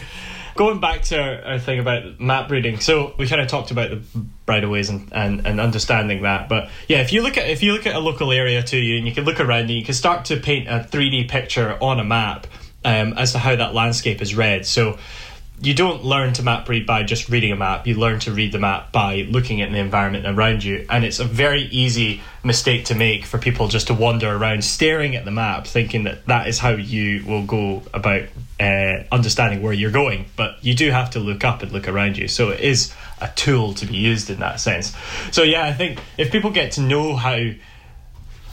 Going 0.58 0.80
back 0.80 1.02
to 1.02 1.22
our, 1.22 1.52
our 1.52 1.58
thing 1.60 1.78
about 1.78 2.18
map 2.18 2.50
reading, 2.50 2.80
so 2.80 3.14
we 3.16 3.28
kind 3.28 3.40
of 3.40 3.46
talked 3.46 3.70
about 3.70 3.90
the 3.90 4.02
bridleways 4.44 4.90
and, 4.90 5.08
and, 5.12 5.46
and 5.46 5.60
understanding 5.60 6.22
that. 6.22 6.48
But 6.48 6.68
yeah, 6.88 7.00
if 7.00 7.12
you 7.12 7.22
look 7.22 7.36
at 7.36 7.48
if 7.48 7.62
you 7.62 7.72
look 7.72 7.86
at 7.86 7.94
a 7.94 8.00
local 8.00 8.32
area 8.32 8.60
to 8.64 8.76
you, 8.76 8.98
and 8.98 9.06
you 9.06 9.14
can 9.14 9.24
look 9.24 9.38
around, 9.38 9.60
and 9.60 9.70
you 9.70 9.84
can 9.84 9.94
start 9.94 10.24
to 10.24 10.36
paint 10.36 10.66
a 10.68 10.82
three 10.82 11.10
D 11.10 11.28
picture 11.28 11.78
on 11.80 12.00
a 12.00 12.04
map 12.04 12.48
um, 12.84 13.12
as 13.12 13.30
to 13.34 13.38
how 13.38 13.54
that 13.54 13.72
landscape 13.72 14.20
is 14.20 14.34
read. 14.34 14.66
So 14.66 14.98
you 15.60 15.74
don't 15.74 16.04
learn 16.04 16.32
to 16.32 16.42
map 16.42 16.68
read 16.68 16.86
by 16.86 17.04
just 17.04 17.28
reading 17.28 17.52
a 17.52 17.56
map. 17.56 17.86
You 17.86 17.94
learn 17.94 18.18
to 18.20 18.32
read 18.32 18.50
the 18.50 18.58
map 18.58 18.90
by 18.90 19.28
looking 19.30 19.62
at 19.62 19.70
the 19.70 19.78
environment 19.78 20.26
around 20.26 20.64
you. 20.64 20.86
And 20.90 21.04
it's 21.04 21.20
a 21.20 21.24
very 21.24 21.62
easy 21.62 22.20
mistake 22.42 22.86
to 22.86 22.96
make 22.96 23.24
for 23.24 23.38
people 23.38 23.68
just 23.68 23.86
to 23.86 23.94
wander 23.94 24.28
around 24.28 24.64
staring 24.64 25.14
at 25.14 25.24
the 25.24 25.30
map, 25.30 25.68
thinking 25.68 26.02
that 26.04 26.26
that 26.26 26.48
is 26.48 26.58
how 26.58 26.70
you 26.70 27.24
will 27.24 27.44
go 27.44 27.82
about 27.94 28.22
uh, 28.60 29.04
understanding 29.12 29.62
where 29.62 29.72
you're 29.72 29.90
going. 29.90 30.26
But 30.36 30.62
you 30.62 30.74
do 30.74 30.90
have 30.90 31.10
to 31.10 31.20
look 31.20 31.44
up 31.44 31.62
and 31.62 31.72
look 31.72 31.88
around 31.88 32.16
you. 32.18 32.28
So 32.28 32.50
it 32.50 32.60
is 32.60 32.92
a 33.20 33.28
tool 33.34 33.74
to 33.74 33.86
be 33.86 33.96
used 33.96 34.30
in 34.30 34.40
that 34.40 34.60
sense. 34.60 34.94
So 35.30 35.42
yeah, 35.42 35.64
I 35.64 35.72
think 35.72 36.00
if 36.16 36.30
people 36.32 36.50
get 36.50 36.72
to 36.72 36.80
know 36.80 37.16
how 37.16 37.38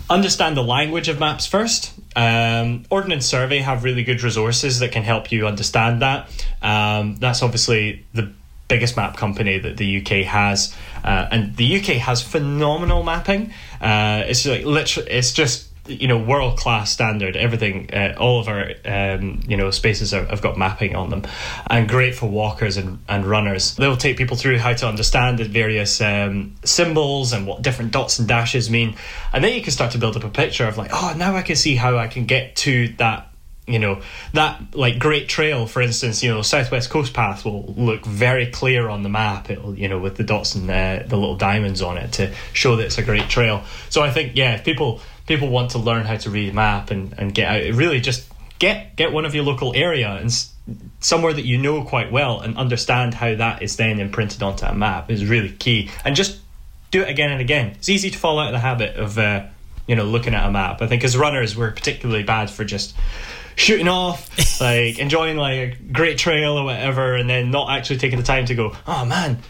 understand 0.09 0.55
the 0.55 0.63
language 0.63 1.07
of 1.07 1.19
maps 1.19 1.45
first. 1.45 1.93
Um, 2.15 2.85
Ordnance 2.89 3.25
Survey 3.25 3.59
have 3.59 3.83
really 3.83 4.03
good 4.03 4.21
resources 4.23 4.79
that 4.79 4.91
can 4.91 5.03
help 5.03 5.31
you 5.31 5.47
understand 5.47 6.01
that. 6.01 6.29
Um, 6.61 7.15
that's 7.17 7.41
obviously 7.41 8.05
the 8.13 8.31
biggest 8.67 8.95
map 8.95 9.17
company 9.17 9.59
that 9.59 9.77
the 9.77 10.01
UK 10.01 10.25
has, 10.25 10.75
uh, 11.03 11.27
and 11.31 11.55
the 11.55 11.77
UK 11.77 11.97
has 11.97 12.21
phenomenal 12.21 13.03
mapping. 13.03 13.51
Uh, 13.81 14.23
it's 14.25 14.45
like 14.45 14.65
literally, 14.65 15.09
it's 15.09 15.33
just 15.33 15.64
you 15.87 16.07
know 16.07 16.17
world 16.17 16.57
class 16.57 16.91
standard. 16.91 17.35
Everything, 17.35 17.89
uh, 17.93 18.15
all 18.17 18.39
of 18.39 18.47
our 18.47 18.71
um, 18.85 19.41
you 19.47 19.57
know 19.57 19.71
spaces 19.71 20.13
are, 20.13 20.25
have 20.25 20.41
got 20.41 20.57
mapping 20.57 20.95
on 20.95 21.09
them, 21.09 21.23
and 21.69 21.87
great 21.87 22.15
for 22.15 22.27
walkers 22.27 22.77
and, 22.77 22.99
and 23.07 23.25
runners. 23.25 23.75
They'll 23.75 23.97
take 23.97 24.17
people 24.17 24.37
through 24.37 24.57
how 24.59 24.73
to 24.73 24.87
understand 24.87 25.39
the 25.39 25.45
various 25.45 26.01
um, 26.01 26.55
symbols 26.63 27.33
and 27.33 27.47
what 27.47 27.61
different 27.61 27.91
dots 27.91 28.19
and 28.19 28.27
dashes 28.27 28.69
mean, 28.69 28.95
and 29.33 29.43
then 29.43 29.53
you 29.53 29.61
can 29.61 29.71
start 29.71 29.91
to 29.91 29.97
build 29.97 30.17
up 30.17 30.23
a 30.23 30.29
picture 30.29 30.67
of 30.67 30.77
like, 30.77 30.91
oh, 30.93 31.13
now 31.17 31.35
I 31.35 31.41
can 31.41 31.55
see 31.55 31.75
how 31.75 31.97
I 31.97 32.07
can 32.07 32.25
get 32.25 32.55
to 32.57 32.89
that 32.97 33.31
you 33.67 33.79
know 33.79 34.01
that 34.33 34.75
like 34.75 34.99
great 34.99 35.27
trail. 35.27 35.65
For 35.65 35.81
instance 35.81 36.21
you 36.21 36.31
know 36.31 36.41
southwest 36.41 36.89
coast 36.89 37.13
path 37.13 37.45
will 37.45 37.73
look 37.75 38.05
very 38.05 38.47
clear 38.47 38.89
on 38.89 39.03
the 39.03 39.09
map. 39.09 39.49
It'll 39.49 39.75
you 39.75 39.87
know 39.87 39.99
with 39.99 40.17
the 40.17 40.23
dots 40.23 40.55
and 40.55 40.69
uh, 40.69 41.03
the 41.07 41.17
little 41.17 41.35
diamonds 41.35 41.81
on 41.81 41.97
it 41.97 42.13
to 42.13 42.33
show 42.53 42.75
that 42.75 42.85
it's 42.85 42.97
a 42.97 43.03
great 43.03 43.29
trail. 43.29 43.63
So 43.89 44.03
i 44.03 44.11
think 44.11 44.33
yeah 44.35 44.55
if 44.55 44.63
people 44.63 45.01
people 45.27 45.49
want 45.49 45.71
to 45.71 45.77
learn 45.77 46.05
how 46.05 46.15
to 46.15 46.29
read 46.29 46.49
a 46.49 46.53
map 46.53 46.91
and, 46.91 47.13
and 47.17 47.33
get 47.33 47.47
out 47.47 47.75
really 47.75 47.99
just 47.99 48.29
get 48.59 48.95
get 48.95 49.11
one 49.11 49.25
of 49.25 49.35
your 49.35 49.43
local 49.43 49.73
area 49.75 50.09
and 50.15 50.31
somewhere 50.99 51.33
that 51.33 51.45
you 51.45 51.57
know 51.57 51.83
quite 51.83 52.11
well 52.11 52.39
and 52.39 52.57
understand 52.57 53.13
how 53.13 53.35
that 53.35 53.61
is 53.61 53.75
then 53.75 53.99
imprinted 53.99 54.41
onto 54.41 54.65
a 54.65 54.73
map 54.73 55.11
is 55.11 55.25
really 55.25 55.51
key. 55.51 55.91
And 56.03 56.15
just 56.15 56.39
do 56.91 57.01
it 57.01 57.09
again 57.09 57.31
and 57.31 57.41
again. 57.41 57.67
It's 57.77 57.89
easy 57.89 58.09
to 58.09 58.17
fall 58.17 58.39
out 58.39 58.47
of 58.47 58.53
the 58.53 58.59
habit 58.59 58.95
of 58.95 59.17
uh, 59.17 59.45
you 59.87 59.95
know 59.95 60.05
looking 60.05 60.33
at 60.33 60.45
a 60.45 60.51
map. 60.51 60.81
I 60.81 60.87
think 60.87 61.03
as 61.03 61.15
runners 61.17 61.55
we're 61.55 61.71
particularly 61.71 62.23
bad 62.23 62.49
for 62.49 62.65
just 62.65 62.95
shooting 63.55 63.87
off 63.87 64.29
like 64.61 64.99
enjoying 64.99 65.37
like 65.37 65.53
a 65.53 65.75
great 65.91 66.17
trail 66.17 66.57
or 66.57 66.65
whatever 66.65 67.15
and 67.15 67.29
then 67.29 67.51
not 67.51 67.69
actually 67.69 67.97
taking 67.97 68.19
the 68.19 68.25
time 68.25 68.45
to 68.45 68.53
go 68.53 68.75
oh 68.85 69.05
man 69.05 69.41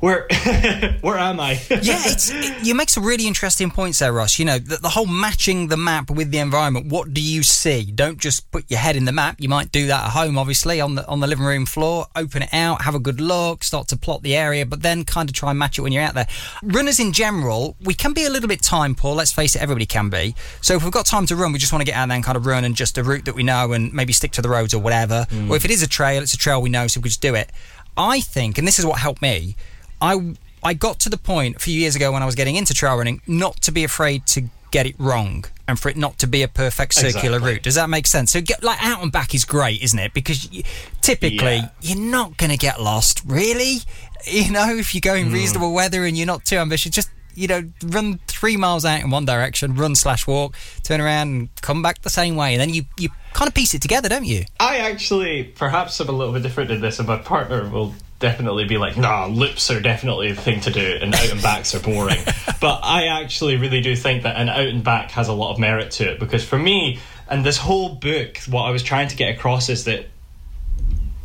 where 0.00 0.26
where 1.00 1.18
am 1.18 1.40
i 1.40 1.52
yeah, 1.70 2.00
it's 2.04 2.30
it, 2.30 2.64
you 2.64 2.74
make 2.74 2.90
some 2.90 3.04
really 3.04 3.26
interesting 3.26 3.70
points 3.70 3.98
there, 3.98 4.12
Ross. 4.12 4.38
You 4.38 4.44
know, 4.44 4.58
the, 4.58 4.76
the 4.76 4.88
whole 4.88 5.06
matching 5.06 5.68
the 5.68 5.76
map 5.76 6.10
with 6.10 6.30
the 6.30 6.38
environment. 6.38 6.86
What 6.86 7.12
do 7.12 7.20
you 7.22 7.42
see? 7.42 7.90
Don't 7.90 8.18
just 8.18 8.50
put 8.50 8.70
your 8.70 8.80
head 8.80 8.96
in 8.96 9.04
the 9.04 9.12
map. 9.12 9.36
You 9.40 9.48
might 9.48 9.72
do 9.72 9.86
that 9.86 10.04
at 10.04 10.10
home, 10.10 10.38
obviously, 10.38 10.80
on 10.80 10.94
the 10.94 11.06
on 11.06 11.20
the 11.20 11.26
living 11.26 11.44
room 11.44 11.66
floor. 11.66 12.06
Open 12.16 12.42
it 12.42 12.52
out, 12.52 12.82
have 12.82 12.94
a 12.94 12.98
good 12.98 13.20
look, 13.20 13.64
start 13.64 13.88
to 13.88 13.96
plot 13.96 14.22
the 14.22 14.36
area, 14.36 14.66
but 14.66 14.82
then 14.82 15.04
kind 15.04 15.28
of 15.28 15.34
try 15.34 15.50
and 15.50 15.58
match 15.58 15.78
it 15.78 15.82
when 15.82 15.92
you're 15.92 16.02
out 16.02 16.14
there. 16.14 16.26
Runners 16.62 17.00
in 17.00 17.12
general, 17.12 17.76
we 17.82 17.94
can 17.94 18.12
be 18.12 18.24
a 18.24 18.30
little 18.30 18.48
bit 18.48 18.62
time 18.62 18.94
poor. 18.94 19.14
Let's 19.14 19.32
face 19.32 19.56
it, 19.56 19.62
everybody 19.62 19.86
can 19.86 20.08
be. 20.10 20.34
So 20.60 20.74
if 20.74 20.82
we've 20.82 20.92
got 20.92 21.06
time 21.06 21.26
to 21.26 21.36
run, 21.36 21.52
we 21.52 21.58
just 21.58 21.72
want 21.72 21.80
to 21.80 21.86
get 21.86 21.96
out 21.96 22.08
there 22.08 22.16
and 22.16 22.24
kind 22.24 22.36
of 22.36 22.46
run 22.46 22.64
and 22.64 22.74
just 22.74 22.98
a 22.98 23.02
route 23.02 23.24
that 23.24 23.34
we 23.34 23.42
know 23.42 23.72
and 23.72 23.92
maybe 23.92 24.12
stick 24.12 24.32
to 24.32 24.42
the 24.42 24.48
roads 24.48 24.74
or 24.74 24.80
whatever. 24.80 25.26
Mm. 25.30 25.50
Or 25.50 25.56
if 25.56 25.64
it 25.64 25.70
is 25.70 25.82
a 25.82 25.88
trail, 25.88 26.22
it's 26.22 26.34
a 26.34 26.38
trail 26.38 26.60
we 26.60 26.70
know, 26.70 26.86
so 26.86 27.00
we 27.00 27.08
just 27.08 27.20
do 27.20 27.34
it. 27.34 27.50
I 27.96 28.20
think, 28.20 28.58
and 28.58 28.66
this 28.66 28.78
is 28.78 28.86
what 28.86 28.98
helped 28.98 29.22
me. 29.22 29.56
I 30.04 30.34
I 30.62 30.74
got 30.74 30.98
to 31.00 31.08
the 31.08 31.18
point 31.18 31.56
a 31.56 31.58
few 31.58 31.78
years 31.78 31.96
ago 31.96 32.12
when 32.12 32.22
I 32.22 32.26
was 32.26 32.34
getting 32.34 32.56
into 32.56 32.74
trail 32.74 32.96
running 32.96 33.20
not 33.26 33.60
to 33.62 33.72
be 33.72 33.84
afraid 33.84 34.26
to 34.28 34.48
get 34.70 34.86
it 34.86 34.96
wrong 34.98 35.44
and 35.68 35.78
for 35.78 35.88
it 35.88 35.96
not 35.96 36.18
to 36.18 36.26
be 36.26 36.42
a 36.42 36.48
perfect 36.48 36.94
circular 36.94 37.36
Exactly. 37.36 37.52
route. 37.52 37.62
Does 37.62 37.76
that 37.76 37.88
make 37.88 38.06
sense? 38.06 38.32
So 38.32 38.40
get 38.40 38.62
like 38.64 38.82
out 38.82 39.02
and 39.02 39.12
back 39.12 39.34
is 39.34 39.44
great, 39.44 39.82
isn't 39.82 39.98
it? 39.98 40.12
Because 40.12 40.50
you, 40.52 40.62
typically 41.00 41.56
Yeah. 41.56 41.68
you're 41.80 41.98
not 41.98 42.36
going 42.36 42.50
to 42.50 42.56
get 42.56 42.80
lost, 42.80 43.22
really. 43.26 43.78
You 44.26 44.50
know, 44.52 44.74
if 44.74 44.94
you 44.94 45.02
go 45.02 45.12
in 45.12 45.26
hmm. 45.26 45.34
reasonable 45.34 45.74
weather 45.74 46.06
and 46.06 46.16
you're 46.16 46.26
not 46.26 46.46
too 46.46 46.56
ambitious, 46.56 46.90
just 46.90 47.10
you 47.34 47.46
know, 47.46 47.62
run 47.84 48.20
three 48.26 48.56
miles 48.56 48.86
out 48.86 49.02
in 49.02 49.10
one 49.10 49.26
direction, 49.26 49.74
run 49.74 49.94
slash 49.94 50.26
walk, 50.26 50.56
turn 50.82 50.98
around 50.98 51.28
and 51.28 51.48
come 51.60 51.82
back 51.82 52.00
the 52.00 52.08
same 52.08 52.34
way, 52.34 52.54
and 52.54 52.60
then 52.62 52.72
you 52.72 52.84
you 52.96 53.10
kind 53.34 53.48
of 53.48 53.54
piece 53.54 53.74
it 53.74 53.82
together, 53.82 54.08
don't 54.08 54.24
you? 54.24 54.44
I 54.58 54.78
actually 54.78 55.44
perhaps 55.44 56.00
am 56.00 56.08
a 56.08 56.12
little 56.12 56.32
bit 56.32 56.42
different 56.42 56.70
in 56.70 56.80
this, 56.80 56.98
and 56.98 57.06
my 57.06 57.18
partner 57.18 57.68
will 57.68 57.94
definitely 58.24 58.64
be 58.64 58.78
like, 58.78 58.96
"Nah, 58.96 59.26
loops 59.26 59.70
are 59.70 59.80
definitely 59.80 60.32
the 60.32 60.40
thing 60.40 60.60
to 60.62 60.70
do, 60.70 60.98
and 61.00 61.14
out 61.14 61.30
and 61.30 61.42
backs 61.42 61.74
are 61.74 61.80
boring." 61.80 62.18
but 62.60 62.80
I 62.82 63.08
actually 63.22 63.56
really 63.56 63.82
do 63.82 63.94
think 63.94 64.22
that 64.22 64.36
an 64.36 64.48
out 64.48 64.66
and 64.66 64.82
back 64.82 65.10
has 65.10 65.28
a 65.28 65.34
lot 65.34 65.52
of 65.52 65.58
merit 65.58 65.90
to 65.92 66.12
it 66.12 66.18
because 66.18 66.42
for 66.42 66.58
me, 66.58 66.98
and 67.28 67.44
this 67.44 67.58
whole 67.58 67.90
book, 67.90 68.38
what 68.48 68.62
I 68.62 68.70
was 68.70 68.82
trying 68.82 69.08
to 69.08 69.16
get 69.16 69.34
across 69.34 69.68
is 69.68 69.84
that 69.84 70.06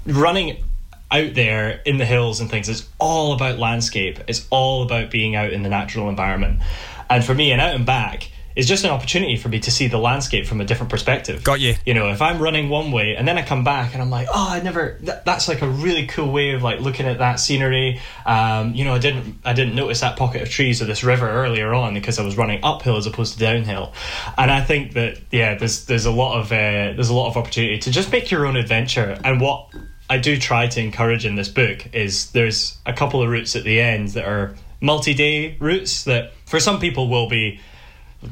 running 0.06 0.62
out 1.10 1.34
there 1.34 1.82
in 1.86 1.98
the 1.98 2.06
hills 2.06 2.42
and 2.42 2.50
things 2.50 2.68
is 2.68 2.88
all 3.00 3.34
about 3.34 3.58
landscape. 3.58 4.20
It's 4.28 4.46
all 4.50 4.84
about 4.84 5.10
being 5.10 5.36
out 5.36 5.54
in 5.54 5.64
the 5.64 5.70
natural 5.70 6.10
environment. 6.10 6.60
And 7.10 7.24
for 7.24 7.34
me, 7.34 7.52
an 7.52 7.62
out 7.62 7.76
and 7.76 7.86
back 7.86 8.30
is 8.60 8.68
just 8.68 8.84
an 8.84 8.92
opportunity 8.92 9.38
for 9.38 9.48
me 9.48 9.58
to 9.62 9.72
see 9.72 9.88
the 9.88 9.98
landscape 9.98 10.46
from 10.46 10.60
a 10.60 10.66
different 10.66 10.90
perspective. 10.90 11.46
Got 11.46 11.62
you. 11.62 11.76
You 11.86 11.94
know, 11.94 12.10
if 12.10 12.22
I'm 12.22 12.42
running 12.42 12.68
one 12.68 12.92
way 12.92 13.16
and 13.16 13.26
then 13.26 13.38
I 13.38 13.42
come 13.42 13.64
back 13.64 13.94
and 13.94 14.02
I'm 14.02 14.10
like, 14.10 14.28
oh, 14.30 14.50
I 14.50 14.62
never. 14.62 14.98
That, 15.04 15.24
that's 15.24 15.48
like 15.48 15.62
a 15.62 15.70
really 15.70 16.08
cool 16.08 16.30
way 16.30 16.52
of 16.52 16.62
like 16.62 16.82
looking 16.82 17.06
at 17.06 17.20
that 17.20 17.40
scenery. 17.40 18.02
Um, 18.26 18.76
you 18.76 18.84
know, 18.84 18.94
I 18.94 19.00
didn't 19.00 19.38
I 19.46 19.54
didn't 19.54 19.76
notice 19.76 20.02
that 20.02 20.18
pocket 20.18 20.42
of 20.42 20.50
trees 20.50 20.82
or 20.82 20.86
this 20.86 21.06
river 21.06 21.30
earlier 21.30 21.74
on 21.74 21.94
because 21.94 22.20
I 22.20 22.26
was 22.26 22.36
running 22.36 22.60
uphill 22.62 22.98
as 22.98 23.08
opposed 23.08 23.34
to 23.34 23.40
downhill. 23.40 23.94
And 24.38 24.52
I 24.52 24.62
think 24.62 24.92
that 24.94 25.20
yeah, 25.32 25.56
there's 25.56 25.86
there's 25.86 26.06
a 26.06 26.12
lot 26.12 26.38
of 26.38 26.52
uh, 26.52 26.92
there's 26.94 27.10
a 27.10 27.16
lot 27.16 27.30
of 27.30 27.38
opportunity 27.38 27.80
to 27.80 27.92
just 27.92 28.12
make 28.12 28.30
your 28.30 28.46
own 28.46 28.58
adventure. 28.58 29.18
And 29.24 29.40
what 29.40 29.74
I 30.10 30.18
do 30.18 30.38
try 30.38 30.68
to 30.68 30.82
encourage 30.82 31.26
in 31.26 31.36
this 31.36 31.48
book 31.48 31.94
is 31.94 32.32
there's 32.32 32.78
a 32.86 32.92
couple 32.92 33.24
of 33.24 33.30
routes 33.30 33.56
at 33.56 33.64
the 33.64 33.80
end 33.80 34.10
that 34.10 34.26
are 34.26 34.56
multi-day 34.82 35.56
routes 35.60 36.04
that 36.06 36.34
for 36.46 36.60
some 36.60 36.80
people 36.80 37.08
will 37.10 37.30
be 37.30 37.62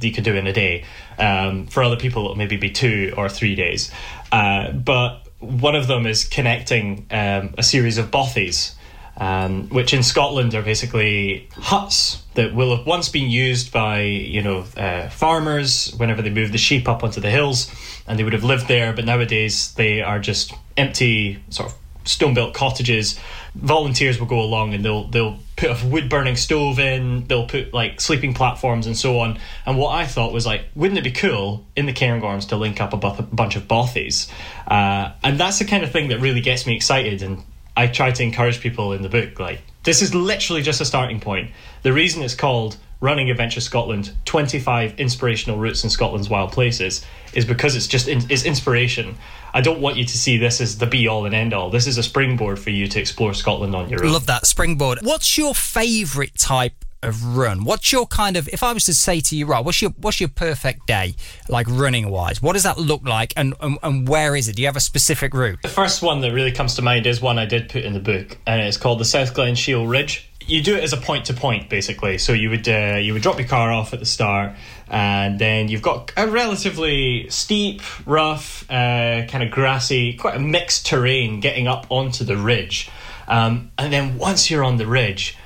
you 0.02 0.12
could 0.12 0.23
do 0.23 0.36
in 0.36 0.47
a 0.47 0.54
day. 0.54 0.84
Um, 1.17 1.67
for 1.67 1.84
other 1.84 1.97
people, 1.97 2.23
it'll 2.26 2.36
maybe 2.36 2.58
be 2.58 2.69
two 2.69 3.13
or 3.17 3.30
three 3.30 3.56
days. 3.56 3.91
Uh, 4.32 4.71
but 4.71 5.28
one 5.39 5.76
of 5.76 5.88
them 5.88 6.06
is 6.06 6.26
connecting 6.26 7.06
um, 7.12 7.54
a 7.58 7.63
series 7.63 7.97
of 7.97 8.12
bothies. 8.12 8.73
um, 9.19 9.67
which 9.69 9.93
in 9.93 10.04
Scotland 10.04 10.54
are 10.54 10.62
basically 10.62 11.50
huts 11.54 12.23
that 12.36 12.54
will 12.54 12.76
have 12.76 12.86
once 12.86 13.10
been 13.10 13.30
used 13.30 13.71
by 13.71 14.02
you 14.02 14.43
know 14.43 14.63
uh, 14.78 15.10
farmers 15.10 15.93
whenever 15.97 16.21
they 16.21 16.30
move 16.30 16.52
the 16.52 16.58
sheep 16.58 16.88
up 16.88 17.04
onto 17.04 17.19
the 17.19 17.32
hills, 17.32 17.71
and 18.08 18.17
they 18.17 18.23
would 18.23 18.34
have 18.34 18.43
lived 18.43 18.67
there. 18.67 18.93
But 18.93 19.06
nowadays 19.06 19.73
they 19.73 20.02
are 20.02 20.19
just 20.19 20.54
empty 20.76 21.39
sort 21.50 21.71
of 21.71 21.78
stone 22.08 22.34
built 22.34 22.54
cottages. 22.54 23.19
Volunteers 23.58 24.20
will 24.20 24.28
go 24.28 24.39
along 24.39 24.74
and 24.74 24.86
they'll 24.86 25.08
they'll 25.08 25.39
put 25.56 25.72
a 25.72 25.88
wood 25.88 26.10
burning 26.10 26.36
stove 26.36 26.80
in. 26.80 27.26
They'll 27.28 27.48
put 27.48 27.74
like 27.74 28.00
sleeping 28.00 28.34
platforms 28.34 28.88
and 28.88 28.96
so 28.96 29.20
on. 29.20 29.39
And 29.65 29.78
what 29.78 29.89
I 29.89 30.06
thought 30.06 30.32
was 30.32 30.46
like, 30.46 30.65
wouldn't 30.76 30.98
it 30.98 31.04
be 31.04 31.12
cool 31.12 31.65
in 31.76 31.86
the 31.86 31.93
Cairngorms 31.93 32.50
to 32.50 32.58
link 32.58 32.80
up 32.80 32.93
a, 32.93 32.98
bu- 32.98 33.17
a 33.17 33.24
bunch 33.24 33.56
of 33.56 33.67
bothies? 33.67 34.32
Uh, 34.67 35.12
and 35.24 35.39
that's 35.39 35.60
the 35.60 35.65
kind 35.65 35.84
of 35.84 35.91
thing 35.91 36.10
that 36.10 36.20
really 36.20 36.41
gets 36.41 36.65
me 36.67 36.76
excited 36.76 37.22
and 37.22 37.43
I 37.76 37.86
try 37.86 38.12
to 38.12 38.24
encourage 38.24 38.60
people 38.60 38.93
in 38.93 39.04
the 39.04 39.10
book 39.10 39.39
like 39.39 39.62
this 39.84 40.02
is 40.02 40.13
literally 40.15 40.63
just 40.63 40.82
a 40.82 40.86
starting 40.86 41.20
point. 41.20 41.52
The 41.84 41.93
reason 41.93 42.24
it's 42.24 42.34
called 42.34 42.76
Running 42.99 43.29
Adventure 43.29 43.62
Scotland 43.62 44.12
25 44.25 44.99
inspirational 44.99 45.60
routes 45.60 45.83
in 45.83 45.89
Scotland's 45.89 46.29
wild 46.29 46.51
places 46.51 47.05
is 47.33 47.45
because 47.45 47.75
it's 47.75 47.88
just 47.88 48.07
in, 48.07 48.21
it's 48.29 48.43
inspiration. 48.43 49.15
I 49.53 49.62
don't 49.62 49.79
want 49.79 49.97
you 49.97 50.05
to 50.05 50.17
see 50.17 50.38
this 50.38 50.60
as 50.62 50.77
the 50.79 50.88
be 50.88 51.07
all 51.07 51.25
and 51.25 51.36
end 51.36 51.53
all. 51.53 51.69
This 51.69 51.88
is 51.88 51.97
a 51.97 52.03
springboard 52.03 52.60
for 52.60 52.71
you 52.71 52.88
to 52.88 52.99
explore 52.99 53.33
Scotland 53.33 53.75
on 53.75 53.89
your 53.89 54.03
own. 54.03 54.13
Love 54.13 54.25
that 54.25 54.47
springboard. 54.47 54.99
What's 55.03 55.38
your 55.38 55.53
favourite 55.53 56.36
type 56.38 56.86
of 57.03 57.38
run? 57.38 57.63
What's 57.63 57.91
your 57.91 58.07
kind 58.07 58.36
of 58.36 58.47
if 58.49 58.63
I 58.63 58.73
was 58.73 58.86
to 58.86 58.93
say 58.93 59.19
to 59.21 59.36
you, 59.36 59.45
right, 59.45 59.63
what's 59.63 59.81
your 59.81 59.91
what's 59.91 60.19
your 60.19 60.29
perfect 60.29 60.88
day 60.88 61.15
like 61.49 61.67
running 61.69 62.10
wise? 62.10 62.41
What 62.41 62.53
does 62.53 62.63
that 62.63 62.77
look 62.77 63.03
like 63.07 63.33
and, 63.38 63.53
and 63.62 63.77
and 63.83 64.07
where 64.07 64.36
is 64.36 64.47
it? 64.47 64.55
Do 64.55 64.62
you 64.62 64.67
have 64.67 64.75
a 64.75 64.81
specific 64.81 65.33
route? 65.33 65.60
The 65.62 65.69
first 65.69 66.01
one 66.01 66.21
that 66.21 66.33
really 66.33 66.51
comes 66.51 66.75
to 66.75 66.81
mind 66.81 67.05
is 67.05 67.21
one 67.21 67.38
I 67.38 67.45
did 67.45 67.69
put 67.69 67.83
in 67.83 67.93
the 67.93 67.99
book, 67.99 68.38
and 68.47 68.62
it's 68.62 68.77
called 68.77 68.99
the 68.99 69.05
South 69.05 69.33
Glen 69.33 69.55
Shiel 69.55 69.86
Ridge. 69.86 70.27
You 70.47 70.63
do 70.63 70.75
it 70.75 70.83
as 70.83 70.93
a 70.93 70.97
point 70.97 71.25
to 71.25 71.33
point, 71.33 71.69
basically. 71.69 72.17
So 72.17 72.33
you 72.33 72.49
would 72.49 72.67
uh, 72.67 72.99
you 73.01 73.13
would 73.13 73.21
drop 73.21 73.38
your 73.38 73.47
car 73.47 73.71
off 73.71 73.93
at 73.93 73.99
the 73.99 74.05
start, 74.05 74.53
and 74.88 75.38
then 75.38 75.67
you've 75.67 75.81
got 75.81 76.12
a 76.15 76.27
relatively 76.27 77.29
steep, 77.29 77.81
rough, 78.07 78.63
uh, 78.69 79.25
kind 79.27 79.43
of 79.43 79.51
grassy, 79.51 80.13
quite 80.13 80.36
a 80.36 80.39
mixed 80.39 80.86
terrain 80.86 81.41
getting 81.41 81.67
up 81.67 81.86
onto 81.89 82.23
the 82.23 82.38
ridge, 82.38 82.89
um, 83.27 83.71
and 83.77 83.91
then 83.91 84.17
once 84.17 84.49
you're 84.49 84.63
on 84.63 84.77
the 84.77 84.88
ridge. 84.88 85.38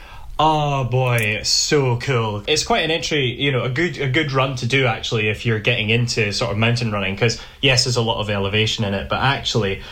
Oh 0.43 0.85
boy, 0.85 1.17
it's 1.17 1.49
so 1.49 1.97
cool. 1.97 2.43
It's 2.47 2.63
quite 2.63 2.79
an 2.79 2.89
entry, 2.89 3.39
you 3.39 3.51
know, 3.51 3.63
a 3.63 3.69
good 3.69 3.99
a 3.99 4.09
good 4.09 4.31
run 4.31 4.55
to 4.55 4.65
do 4.65 4.87
actually 4.87 5.29
if 5.29 5.45
you're 5.45 5.59
getting 5.59 5.91
into 5.91 6.33
sort 6.33 6.51
of 6.51 6.57
mountain 6.57 6.91
running 6.91 7.13
because 7.13 7.39
yes, 7.61 7.83
there's 7.83 7.95
a 7.97 8.01
lot 8.01 8.19
of 8.19 8.29
elevation 8.29 8.83
in 8.83 8.95
it, 8.95 9.07
but 9.07 9.19
actually 9.19 9.83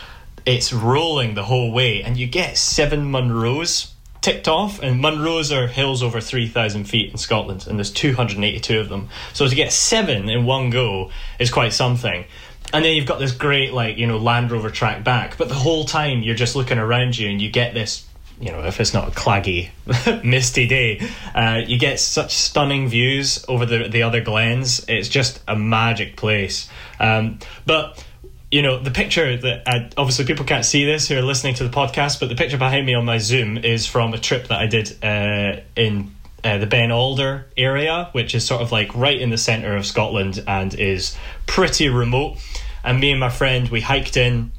it's 0.46 0.72
rolling 0.72 1.34
the 1.34 1.44
whole 1.44 1.70
way 1.70 2.02
and 2.02 2.16
you 2.16 2.26
get 2.26 2.56
seven 2.56 3.12
Munros 3.12 3.92
ticked 4.20 4.48
off 4.48 4.82
and 4.82 5.02
Munros 5.02 5.54
are 5.56 5.66
hills 5.66 6.02
over 6.02 6.20
3000 6.20 6.84
feet 6.84 7.10
in 7.10 7.18
Scotland 7.18 7.66
and 7.66 7.78
there's 7.78 7.90
282 7.90 8.80
of 8.80 8.88
them. 8.88 9.08
So 9.32 9.46
to 9.46 9.54
get 9.54 9.72
seven 9.72 10.28
in 10.28 10.44
one 10.44 10.70
go 10.70 11.10
is 11.38 11.50
quite 11.50 11.72
something. 11.72 12.24
And 12.72 12.84
then 12.84 12.94
you've 12.94 13.06
got 13.06 13.18
this 13.18 13.32
great 13.32 13.72
like, 13.72 13.98
you 13.98 14.06
know, 14.06 14.18
Land 14.18 14.52
Rover 14.52 14.70
track 14.70 15.02
back, 15.02 15.36
but 15.36 15.48
the 15.48 15.54
whole 15.54 15.84
time 15.84 16.22
you're 16.22 16.36
just 16.36 16.54
looking 16.54 16.78
around 16.78 17.18
you 17.18 17.28
and 17.28 17.40
you 17.40 17.50
get 17.50 17.74
this 17.74 18.06
you 18.40 18.50
know, 18.50 18.64
if 18.64 18.80
it's 18.80 18.94
not 18.94 19.08
a 19.08 19.10
claggy, 19.10 19.68
misty 20.24 20.66
day, 20.66 21.06
uh, 21.34 21.60
you 21.66 21.78
get 21.78 22.00
such 22.00 22.34
stunning 22.34 22.88
views 22.88 23.44
over 23.48 23.66
the 23.66 23.88
the 23.88 24.02
other 24.02 24.22
glens. 24.22 24.82
It's 24.88 25.10
just 25.10 25.42
a 25.46 25.54
magic 25.54 26.16
place. 26.16 26.68
Um, 26.98 27.38
but 27.66 28.02
you 28.50 28.62
know, 28.62 28.80
the 28.80 28.90
picture 28.90 29.36
that 29.36 29.62
I, 29.66 29.90
obviously 29.96 30.24
people 30.24 30.44
can't 30.44 30.64
see 30.64 30.84
this 30.84 31.08
who 31.08 31.16
are 31.16 31.22
listening 31.22 31.54
to 31.56 31.64
the 31.64 31.70
podcast, 31.70 32.20
but 32.20 32.28
the 32.28 32.34
picture 32.34 32.58
behind 32.58 32.86
me 32.86 32.94
on 32.94 33.04
my 33.04 33.18
Zoom 33.18 33.58
is 33.58 33.86
from 33.86 34.12
a 34.12 34.18
trip 34.18 34.48
that 34.48 34.60
I 34.60 34.66
did 34.66 35.04
uh, 35.04 35.60
in 35.76 36.14
uh, 36.42 36.58
the 36.58 36.66
Ben 36.66 36.90
Alder 36.90 37.46
area, 37.56 38.08
which 38.12 38.34
is 38.34 38.44
sort 38.44 38.62
of 38.62 38.72
like 38.72 38.94
right 38.94 39.20
in 39.20 39.30
the 39.30 39.38
centre 39.38 39.76
of 39.76 39.86
Scotland 39.86 40.42
and 40.46 40.74
is 40.74 41.16
pretty 41.46 41.88
remote. 41.88 42.38
And 42.82 42.98
me 42.98 43.10
and 43.10 43.20
my 43.20 43.30
friend, 43.30 43.68
we 43.68 43.80
hiked 43.80 44.16
in, 44.16 44.52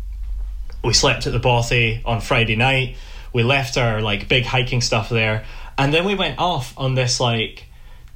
we 0.83 0.93
slept 0.93 1.27
at 1.27 1.33
the 1.33 1.39
Bothy 1.39 2.01
on 2.05 2.21
Friday 2.21 2.55
night 2.55 2.95
we 3.33 3.43
left 3.43 3.77
our 3.77 4.01
like 4.01 4.27
big 4.27 4.45
hiking 4.45 4.81
stuff 4.81 5.09
there, 5.09 5.45
and 5.77 5.93
then 5.93 6.05
we 6.05 6.15
went 6.15 6.39
off 6.39 6.73
on 6.77 6.95
this 6.95 7.19
like 7.19 7.65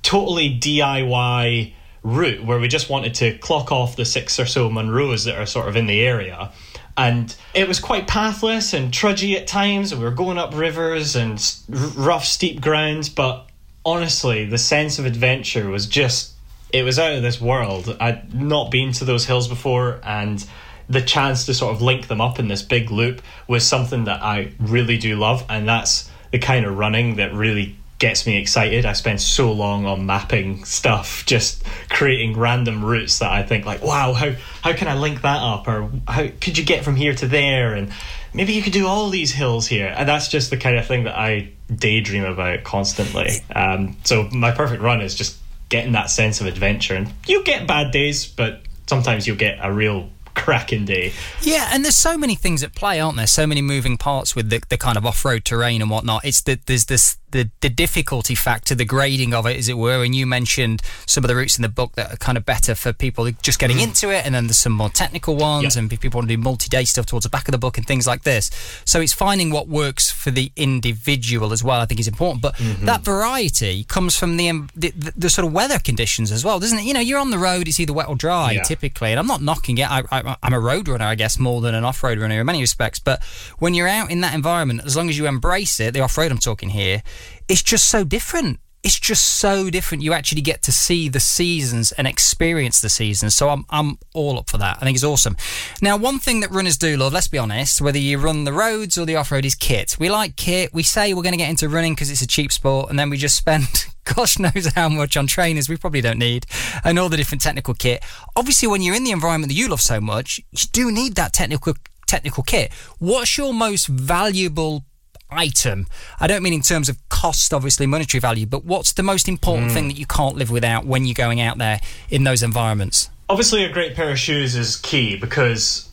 totally 0.01 0.59
DIY 0.59 1.73
route 2.05 2.45
where 2.45 2.59
we 2.59 2.67
just 2.67 2.87
wanted 2.87 3.15
to 3.15 3.37
clock 3.39 3.71
off 3.71 3.95
the 3.95 4.05
six 4.05 4.39
or 4.39 4.45
so 4.45 4.69
Munros 4.69 5.25
that 5.25 5.37
are 5.37 5.45
sort 5.47 5.67
of 5.67 5.75
in 5.75 5.87
the 5.87 6.01
area. 6.01 6.51
And 6.95 7.35
it 7.53 7.67
was 7.67 7.79
quite 7.79 8.07
pathless 8.07 8.73
and 8.73 8.91
trudgy 8.91 9.35
at 9.35 9.47
times, 9.47 9.91
and 9.91 9.99
we 9.99 10.05
were 10.05 10.13
going 10.13 10.37
up 10.37 10.55
rivers 10.55 11.15
and 11.15 11.43
rough, 11.67 12.23
steep 12.23 12.61
grounds. 12.61 13.09
But 13.09 13.47
honestly, 13.83 14.45
the 14.45 14.59
sense 14.59 14.99
of 14.99 15.05
adventure 15.05 15.69
was 15.69 15.87
just, 15.87 16.33
it 16.71 16.83
was 16.83 16.97
out 16.97 17.13
of 17.13 17.23
this 17.23 17.41
world. 17.41 17.97
I'd 17.99 18.33
not 18.33 18.71
been 18.71 18.93
to 18.93 19.05
those 19.05 19.25
hills 19.25 19.47
before, 19.47 19.99
and 20.03 20.45
the 20.87 21.01
chance 21.01 21.47
to 21.47 21.53
sort 21.53 21.75
of 21.75 21.81
link 21.81 22.07
them 22.07 22.21
up 22.21 22.39
in 22.39 22.47
this 22.47 22.61
big 22.61 22.91
loop 22.91 23.21
was 23.47 23.65
something 23.65 24.05
that 24.05 24.21
I 24.21 24.53
really 24.59 24.97
do 24.97 25.17
love, 25.17 25.43
and 25.49 25.67
that's 25.67 26.09
the 26.31 26.39
kind 26.39 26.65
of 26.65 26.77
running 26.77 27.15
that 27.15 27.33
really 27.33 27.75
gets 27.97 28.27
me 28.27 28.37
excited. 28.37 28.85
I 28.85 28.93
spend 28.93 29.21
so 29.21 29.51
long 29.51 29.85
on 29.85 30.05
mapping 30.05 30.65
stuff, 30.65 31.25
just 31.25 31.63
creating 31.89 32.37
random 32.37 32.83
routes 32.83 33.19
that 33.19 33.31
I 33.31 33.43
think 33.43 33.65
like, 33.65 33.81
wow, 33.81 34.13
how 34.13 34.33
how 34.61 34.73
can 34.73 34.87
I 34.87 34.95
link 34.95 35.21
that 35.21 35.41
up, 35.41 35.67
or 35.67 35.89
how 36.07 36.27
could 36.41 36.57
you 36.57 36.65
get 36.65 36.83
from 36.83 36.95
here 36.95 37.15
to 37.15 37.27
there, 37.27 37.73
and 37.73 37.91
maybe 38.33 38.53
you 38.53 38.61
could 38.61 38.73
do 38.73 38.87
all 38.87 39.09
these 39.09 39.31
hills 39.31 39.67
here, 39.67 39.93
and 39.95 40.07
that's 40.07 40.27
just 40.27 40.49
the 40.49 40.57
kind 40.57 40.77
of 40.77 40.85
thing 40.85 41.05
that 41.05 41.17
I 41.17 41.51
daydream 41.73 42.25
about 42.25 42.63
constantly. 42.63 43.31
Um, 43.55 43.97
so 44.03 44.29
my 44.31 44.51
perfect 44.51 44.81
run 44.81 45.01
is 45.01 45.15
just 45.15 45.37
getting 45.69 45.93
that 45.93 46.09
sense 46.09 46.41
of 46.41 46.47
adventure, 46.47 46.95
and 46.95 47.11
you 47.25 47.43
get 47.43 47.65
bad 47.65 47.91
days, 47.91 48.27
but 48.27 48.61
sometimes 48.87 49.25
you'll 49.25 49.37
get 49.37 49.57
a 49.61 49.71
real 49.71 50.09
cracking 50.45 50.85
day. 50.85 51.11
Yeah, 51.41 51.69
and 51.73 51.83
there's 51.83 51.95
so 51.95 52.17
many 52.17 52.35
things 52.35 52.61
at 52.61 52.75
play, 52.75 52.99
aren't 52.99 53.17
there? 53.17 53.25
So 53.25 53.47
many 53.47 53.63
moving 53.63 53.97
parts 53.97 54.35
with 54.35 54.51
the, 54.51 54.61
the 54.69 54.77
kind 54.77 54.95
of 54.95 55.05
off 55.05 55.25
road 55.25 55.43
terrain 55.43 55.81
and 55.81 55.89
whatnot. 55.89 56.23
It's 56.23 56.41
that 56.41 56.67
there's 56.67 56.85
this 56.85 57.17
the, 57.31 57.49
the 57.59 57.69
difficulty 57.69 58.33
factor, 58.33 58.75
the 58.75 58.85
grading 58.85 59.33
of 59.33 59.45
it, 59.45 59.57
as 59.57 59.67
it 59.67 59.77
were. 59.77 60.05
And 60.05 60.15
you 60.15 60.25
mentioned 60.25 60.81
some 61.05 61.25
of 61.25 61.27
the 61.27 61.35
routes 61.35 61.57
in 61.57 61.63
the 61.63 61.69
book 61.69 61.93
that 61.93 62.13
are 62.13 62.17
kind 62.17 62.37
of 62.37 62.45
better 62.45 62.75
for 62.75 62.93
people 62.93 63.29
just 63.41 63.59
getting 63.59 63.77
mm. 63.77 63.83
into 63.83 64.09
it, 64.09 64.25
and 64.25 64.33
then 64.33 64.45
there's 64.47 64.57
some 64.57 64.71
more 64.71 64.89
technical 64.89 65.35
ones, 65.35 65.75
yep. 65.75 65.81
and 65.81 65.89
people 65.89 66.19
want 66.19 66.29
to 66.29 66.35
do 66.35 66.41
multi-day 66.41 66.85
stuff 66.85 67.05
towards 67.05 67.25
the 67.25 67.29
back 67.29 67.47
of 67.47 67.51
the 67.51 67.57
book 67.57 67.77
and 67.77 67.85
things 67.85 68.07
like 68.07 68.23
this. 68.23 68.51
So 68.85 69.01
it's 69.01 69.11
finding 69.11 69.49
what 69.49 69.67
works 69.67 70.09
for 70.09 70.31
the 70.31 70.51
individual 70.55 71.51
as 71.51 71.63
well. 71.63 71.81
I 71.81 71.85
think 71.85 71.99
is 71.99 72.07
important, 72.07 72.41
but 72.41 72.55
mm-hmm. 72.55 72.85
that 72.85 73.01
variety 73.01 73.83
comes 73.83 74.15
from 74.15 74.37
the, 74.37 74.51
the, 74.75 75.13
the 75.17 75.29
sort 75.29 75.45
of 75.45 75.51
weather 75.51 75.79
conditions 75.79 76.31
as 76.31 76.45
well, 76.45 76.59
doesn't 76.59 76.79
it? 76.79 76.85
You 76.85 76.93
know, 76.93 77.01
you're 77.01 77.19
on 77.19 77.31
the 77.31 77.39
road, 77.39 77.67
it's 77.67 77.79
either 77.79 77.91
wet 77.91 78.07
or 78.07 78.15
dry 78.15 78.53
yeah. 78.53 78.63
typically, 78.63 79.11
and 79.11 79.19
I'm 79.19 79.27
not 79.27 79.41
knocking 79.41 79.77
it. 79.79 79.91
I, 79.91 80.03
I, 80.11 80.34
I'm 80.43 80.53
a 80.53 80.59
road 80.59 80.87
runner, 80.87 81.05
I 81.05 81.15
guess, 81.15 81.39
more 81.39 81.61
than 81.61 81.75
an 81.75 81.83
off-road 81.83 82.19
runner 82.19 82.39
in 82.39 82.45
many 82.45 82.61
respects. 82.61 82.99
But 82.99 83.23
when 83.59 83.73
you're 83.73 83.87
out 83.87 84.11
in 84.11 84.21
that 84.21 84.33
environment, 84.33 84.81
as 84.85 84.95
long 84.95 85.09
as 85.09 85.17
you 85.17 85.27
embrace 85.27 85.79
it, 85.79 85.93
the 85.93 86.01
off-road 86.01 86.31
I'm 86.31 86.37
talking 86.37 86.69
here 86.69 87.01
it's 87.47 87.61
just 87.61 87.87
so 87.87 88.03
different. 88.03 88.59
It's 88.83 88.99
just 88.99 89.25
so 89.25 89.71
different. 89.71 90.03
You 90.03 90.13
actually 90.13 90.41
get 90.41 90.61
to 90.63 90.71
see 90.71 91.09
the 91.09 91.19
seasons 91.19 91.91
and 91.93 92.07
experience 92.07 92.81
the 92.81 92.89
seasons. 92.89 93.33
So 93.35 93.49
I'm 93.49 93.65
I'm 93.71 93.97
all 94.13 94.37
up 94.37 94.49
for 94.49 94.59
that. 94.59 94.77
I 94.77 94.85
think 94.85 94.95
it's 94.95 95.03
awesome. 95.03 95.35
Now, 95.81 95.97
one 95.97 96.19
thing 96.19 96.41
that 96.41 96.51
runners 96.51 96.77
do 96.77 96.95
love, 96.95 97.11
let's 97.11 97.27
be 97.27 97.39
honest, 97.39 97.81
whether 97.81 97.97
you 97.97 98.19
run 98.19 98.43
the 98.43 98.53
roads 98.53 98.97
or 98.97 99.05
the 99.05 99.15
off 99.15 99.31
road, 99.31 99.43
is 99.43 99.55
kit. 99.55 99.97
We 99.99 100.09
like 100.09 100.35
kit. 100.35 100.71
We 100.71 100.83
say 100.83 101.13
we're 101.13 101.23
going 101.23 101.33
to 101.33 101.37
get 101.37 101.49
into 101.49 101.67
running 101.67 101.95
because 101.95 102.11
it's 102.11 102.21
a 102.21 102.27
cheap 102.27 102.51
sport, 102.51 102.91
and 102.91 102.99
then 102.99 103.09
we 103.09 103.17
just 103.17 103.35
spend 103.35 103.87
gosh 104.05 104.39
knows 104.39 104.67
how 104.75 104.89
much 104.89 105.17
on 105.17 105.27
trainers 105.27 105.67
we 105.67 105.77
probably 105.77 106.01
don't 106.01 106.19
need 106.19 106.45
and 106.83 106.97
all 106.97 107.09
the 107.09 107.17
different 107.17 107.41
technical 107.41 107.73
kit. 107.73 108.03
Obviously, 108.35 108.67
when 108.67 108.81
you're 108.81 108.95
in 108.95 109.03
the 109.03 109.11
environment 109.11 109.49
that 109.49 109.57
you 109.57 109.67
love 109.67 109.81
so 109.81 109.99
much, 109.99 110.39
you 110.51 110.67
do 110.71 110.91
need 110.91 111.15
that 111.15 111.33
technical 111.33 111.75
technical 112.07 112.43
kit. 112.43 112.71
What's 112.99 113.37
your 113.37 113.53
most 113.53 113.87
valuable 113.87 114.85
item. 115.31 115.87
I 116.19 116.27
don't 116.27 116.43
mean 116.43 116.53
in 116.53 116.61
terms 116.61 116.89
of 116.89 116.97
cost, 117.09 117.53
obviously, 117.53 117.85
monetary 117.85 118.19
value, 118.19 118.45
but 118.45 118.65
what's 118.65 118.93
the 118.93 119.03
most 119.03 119.27
important 119.27 119.71
mm. 119.71 119.73
thing 119.73 119.87
that 119.87 119.97
you 119.97 120.05
can't 120.05 120.35
live 120.35 120.51
without 120.51 120.85
when 120.85 121.05
you're 121.05 121.13
going 121.13 121.41
out 121.41 121.57
there 121.57 121.79
in 122.09 122.23
those 122.23 122.43
environments? 122.43 123.09
Obviously, 123.29 123.63
a 123.65 123.71
great 123.71 123.95
pair 123.95 124.11
of 124.11 124.19
shoes 124.19 124.55
is 124.55 124.77
key 124.77 125.17
because 125.17 125.89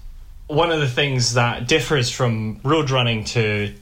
one 0.49 0.71
of 0.71 0.81
the 0.81 0.89
things 0.89 1.35
that 1.35 1.67
differs 1.67 2.11
from 2.11 2.61
road 2.63 2.91
running 2.91 3.25
to 3.25 3.75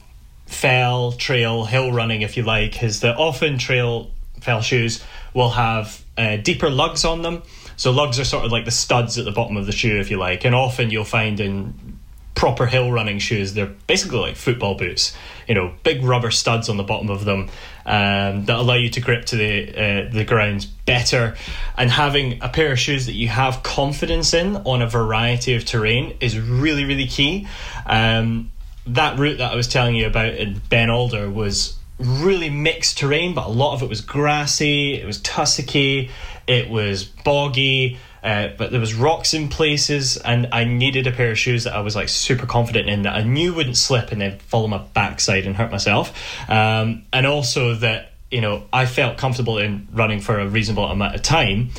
fell, 0.45 1.11
trail, 1.13 1.65
hill 1.65 1.91
running, 1.91 2.21
if 2.21 2.37
you 2.37 2.43
like, 2.43 2.81
is 2.81 3.01
that 3.01 3.17
often 3.17 3.57
trail 3.57 4.11
fell 4.41 4.61
shoes 4.61 5.03
will 5.33 5.51
have 5.51 6.03
uh, 6.17 6.37
deeper 6.37 6.69
lugs 6.69 7.05
on 7.05 7.21
them. 7.21 7.43
So 7.77 7.91
lugs 7.91 8.19
are 8.19 8.25
sort 8.25 8.45
of 8.45 8.51
like 8.51 8.65
the 8.65 8.71
studs 8.71 9.17
at 9.17 9.25
the 9.25 9.31
bottom 9.31 9.57
of 9.57 9.65
the 9.65 9.71
shoe, 9.71 9.99
if 9.99 10.11
you 10.11 10.17
like, 10.17 10.45
and 10.45 10.53
often 10.53 10.91
you'll 10.91 11.03
find 11.03 11.39
in 11.39 11.99
proper 12.35 12.65
hill 12.65 12.91
running 12.91 13.19
shoes. 13.19 13.53
They're 13.53 13.73
basically 13.87 14.19
like 14.19 14.35
football 14.35 14.75
boots, 14.75 15.15
you 15.47 15.55
know, 15.55 15.73
big 15.83 16.03
rubber 16.03 16.31
studs 16.31 16.69
on 16.69 16.77
the 16.77 16.83
bottom 16.83 17.09
of 17.09 17.25
them 17.25 17.49
um, 17.85 18.45
that 18.45 18.57
allow 18.57 18.75
you 18.75 18.89
to 18.89 18.99
grip 18.99 19.25
to 19.25 19.35
the 19.35 19.69
uh, 19.69 20.09
the 20.11 20.25
ground 20.25 20.67
better. 20.85 21.35
And 21.77 21.89
having 21.89 22.41
a 22.41 22.49
pair 22.49 22.71
of 22.71 22.79
shoes 22.79 23.05
that 23.05 23.13
you 23.13 23.27
have 23.27 23.63
confidence 23.63 24.33
in 24.33 24.57
on 24.57 24.81
a 24.81 24.87
variety 24.87 25.55
of 25.55 25.65
terrain 25.65 26.17
is 26.19 26.39
really 26.39 26.85
really 26.85 27.07
key. 27.07 27.47
Um, 27.85 28.51
that 28.87 29.19
route 29.19 29.37
that 29.37 29.51
I 29.51 29.55
was 29.55 29.67
telling 29.67 29.95
you 29.95 30.07
about 30.07 30.33
in 30.33 30.61
Ben 30.69 30.89
Alder 30.89 31.29
was 31.29 31.77
really 32.01 32.49
mixed 32.49 32.97
terrain, 32.97 33.33
but 33.33 33.45
a 33.45 33.49
lot 33.49 33.73
of 33.73 33.83
it 33.83 33.89
was 33.89 34.01
grassy, 34.01 34.95
it 34.95 35.05
was 35.05 35.19
tussocky, 35.19 36.09
it 36.47 36.69
was 36.69 37.05
boggy, 37.05 37.97
uh, 38.23 38.49
but 38.57 38.71
there 38.71 38.79
was 38.79 38.93
rocks 38.93 39.33
in 39.33 39.47
places, 39.47 40.17
and 40.17 40.47
I 40.51 40.63
needed 40.63 41.07
a 41.07 41.11
pair 41.11 41.31
of 41.31 41.39
shoes 41.39 41.63
that 41.63 41.73
I 41.73 41.81
was 41.81 41.95
like 41.95 42.09
super 42.09 42.45
confident 42.45 42.87
in 42.87 43.03
that 43.03 43.15
I 43.15 43.23
knew 43.23 43.53
wouldn't 43.53 43.77
slip 43.77 44.11
and 44.11 44.21
then 44.21 44.37
fall 44.39 44.63
on 44.63 44.69
my 44.69 44.77
backside 44.79 45.45
and 45.45 45.55
hurt 45.55 45.71
myself, 45.71 46.13
um, 46.49 47.03
and 47.11 47.25
also 47.25 47.75
that 47.75 48.11
you 48.29 48.41
know 48.41 48.63
I 48.71 48.85
felt 48.85 49.17
comfortable 49.17 49.57
in 49.57 49.87
running 49.91 50.21
for 50.21 50.39
a 50.39 50.47
reasonable 50.47 50.85
amount 50.85 51.15
of 51.15 51.23
time. 51.23 51.69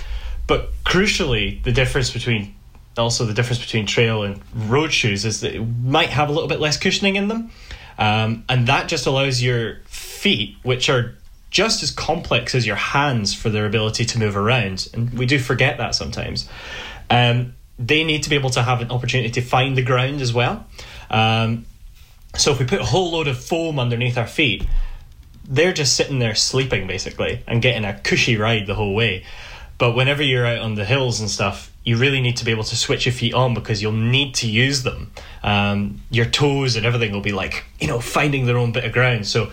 But 0.48 0.72
crucially, 0.84 1.62
the 1.62 1.72
difference 1.72 2.10
between 2.10 2.54
also 2.98 3.24
the 3.24 3.34
difference 3.34 3.60
between 3.60 3.86
trail 3.86 4.22
and 4.22 4.40
road 4.54 4.92
shoes 4.92 5.24
is 5.24 5.40
that 5.40 5.54
it 5.54 5.60
might 5.60 6.10
have 6.10 6.28
a 6.28 6.32
little 6.32 6.48
bit 6.48 6.60
less 6.60 6.76
cushioning 6.76 7.16
in 7.16 7.28
them. 7.28 7.50
Um, 7.98 8.44
and 8.48 8.66
that 8.68 8.88
just 8.88 9.06
allows 9.06 9.42
your 9.42 9.76
feet, 9.84 10.56
which 10.62 10.88
are 10.88 11.14
just 11.50 11.82
as 11.82 11.90
complex 11.90 12.54
as 12.54 12.66
your 12.66 12.76
hands 12.76 13.34
for 13.34 13.50
their 13.50 13.66
ability 13.66 14.04
to 14.06 14.18
move 14.18 14.36
around, 14.36 14.88
and 14.94 15.12
we 15.12 15.26
do 15.26 15.38
forget 15.38 15.78
that 15.78 15.94
sometimes. 15.94 16.48
Um, 17.10 17.54
they 17.78 18.04
need 18.04 18.22
to 18.22 18.30
be 18.30 18.36
able 18.36 18.50
to 18.50 18.62
have 18.62 18.80
an 18.80 18.90
opportunity 18.90 19.30
to 19.30 19.42
find 19.42 19.76
the 19.76 19.82
ground 19.82 20.20
as 20.20 20.32
well. 20.32 20.66
Um, 21.10 21.66
so 22.36 22.52
if 22.52 22.58
we 22.58 22.64
put 22.64 22.80
a 22.80 22.84
whole 22.84 23.10
load 23.10 23.28
of 23.28 23.38
foam 23.38 23.78
underneath 23.78 24.16
our 24.16 24.26
feet, 24.26 24.66
they're 25.44 25.72
just 25.72 25.94
sitting 25.94 26.18
there 26.18 26.34
sleeping 26.34 26.86
basically 26.86 27.42
and 27.46 27.60
getting 27.60 27.84
a 27.84 27.98
cushy 27.98 28.36
ride 28.36 28.66
the 28.66 28.74
whole 28.74 28.94
way. 28.94 29.24
But 29.76 29.94
whenever 29.94 30.22
you're 30.22 30.46
out 30.46 30.60
on 30.60 30.76
the 30.76 30.84
hills 30.84 31.20
and 31.20 31.28
stuff, 31.28 31.71
you 31.84 31.96
really 31.96 32.20
need 32.20 32.36
to 32.36 32.44
be 32.44 32.50
able 32.50 32.64
to 32.64 32.76
switch 32.76 33.06
your 33.06 33.12
feet 33.12 33.34
on 33.34 33.54
because 33.54 33.82
you'll 33.82 33.92
need 33.92 34.34
to 34.36 34.48
use 34.48 34.82
them. 34.82 35.10
Um, 35.42 36.02
your 36.10 36.26
toes 36.26 36.76
and 36.76 36.86
everything 36.86 37.12
will 37.12 37.20
be 37.20 37.32
like, 37.32 37.64
you 37.80 37.88
know, 37.88 38.00
finding 38.00 38.46
their 38.46 38.56
own 38.56 38.72
bit 38.72 38.84
of 38.84 38.92
ground. 38.92 39.26
So 39.26 39.50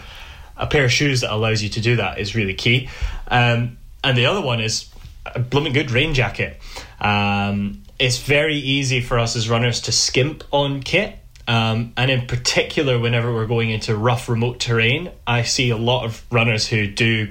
a 0.56 0.68
pair 0.68 0.86
of 0.86 0.92
shoes 0.92 1.22
that 1.22 1.34
allows 1.34 1.64
you 1.64 1.70
to 1.70 1.82
do 1.82 1.96
that 1.96 2.20
is 2.20 2.36
really 2.36 2.54
key. 2.54 2.90
Um, 3.28 3.78
and 4.04 4.18
the 4.18 4.28
other 4.28 4.42
one 4.42 4.60
is 4.60 4.90
a 5.26 5.40
blooming 5.40 5.74
good 5.74 5.92
rain 5.92 6.14
jacket. 6.14 6.62
Um, 7.00 7.84
it's 7.98 8.20
very 8.20 8.56
easy 8.56 9.02
for 9.02 9.18
us 9.18 9.36
as 9.36 9.50
runners 9.50 9.82
to 9.82 9.92
skimp 9.92 10.44
on 10.52 10.82
kit. 10.82 11.16
Um, 11.48 11.94
and 11.98 12.12
in 12.12 12.28
particular, 12.28 13.00
whenever 13.00 13.34
we're 13.34 13.48
going 13.48 13.72
into 13.72 13.96
rough, 13.96 14.30
remote 14.30 14.60
terrain, 14.60 15.10
I 15.26 15.42
see 15.44 15.72
a 15.72 15.78
lot 15.78 16.06
of 16.06 16.24
runners 16.32 16.68
who 16.68 16.86
do 16.86 17.30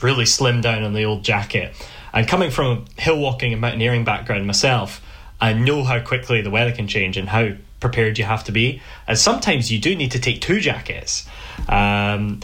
really 0.00 0.24
slim 0.24 0.62
down 0.62 0.84
on 0.84 0.94
the 0.94 1.04
old 1.04 1.22
jacket. 1.22 1.74
And 2.12 2.26
coming 2.26 2.50
from 2.50 2.86
a 2.96 3.00
hill 3.00 3.18
walking 3.18 3.52
and 3.52 3.60
mountaineering 3.60 4.04
background 4.04 4.46
myself, 4.46 5.02
I 5.40 5.52
know 5.52 5.84
how 5.84 6.00
quickly 6.00 6.42
the 6.42 6.50
weather 6.50 6.72
can 6.72 6.88
change 6.88 7.16
and 7.16 7.28
how 7.28 7.50
prepared 7.80 8.18
you 8.18 8.24
have 8.24 8.44
to 8.44 8.52
be. 8.52 8.82
And 9.06 9.16
sometimes 9.16 9.70
you 9.70 9.78
do 9.78 9.94
need 9.94 10.12
to 10.12 10.18
take 10.18 10.40
two 10.40 10.60
jackets. 10.60 11.28
Um, 11.68 12.40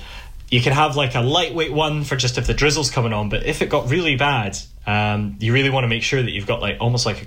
you 0.51 0.61
can 0.61 0.73
have 0.73 0.97
like 0.97 1.15
a 1.15 1.21
lightweight 1.21 1.73
one 1.73 2.05
for 2.05 2.17
just 2.17 2.39
if 2.39 2.47
the 2.47 2.55
drizzle's 2.55 2.91
coming 2.91 3.13
on, 3.13 3.29
but 3.29 3.45
if 3.45 3.63
it 3.63 3.69
got 3.69 3.89
really 3.89 4.17
bad, 4.17 4.57
um, 4.87 5.37
you 5.41 5.53
really 5.53 5.71
want 5.71 5.85
to 5.85 5.89
make 5.89 6.03
sure 6.03 6.23
that 6.23 6.31
you've 6.31 6.47
got 6.47 6.61
like 6.61 6.77
almost 6.81 7.07
like 7.07 7.23
a, 7.23 7.27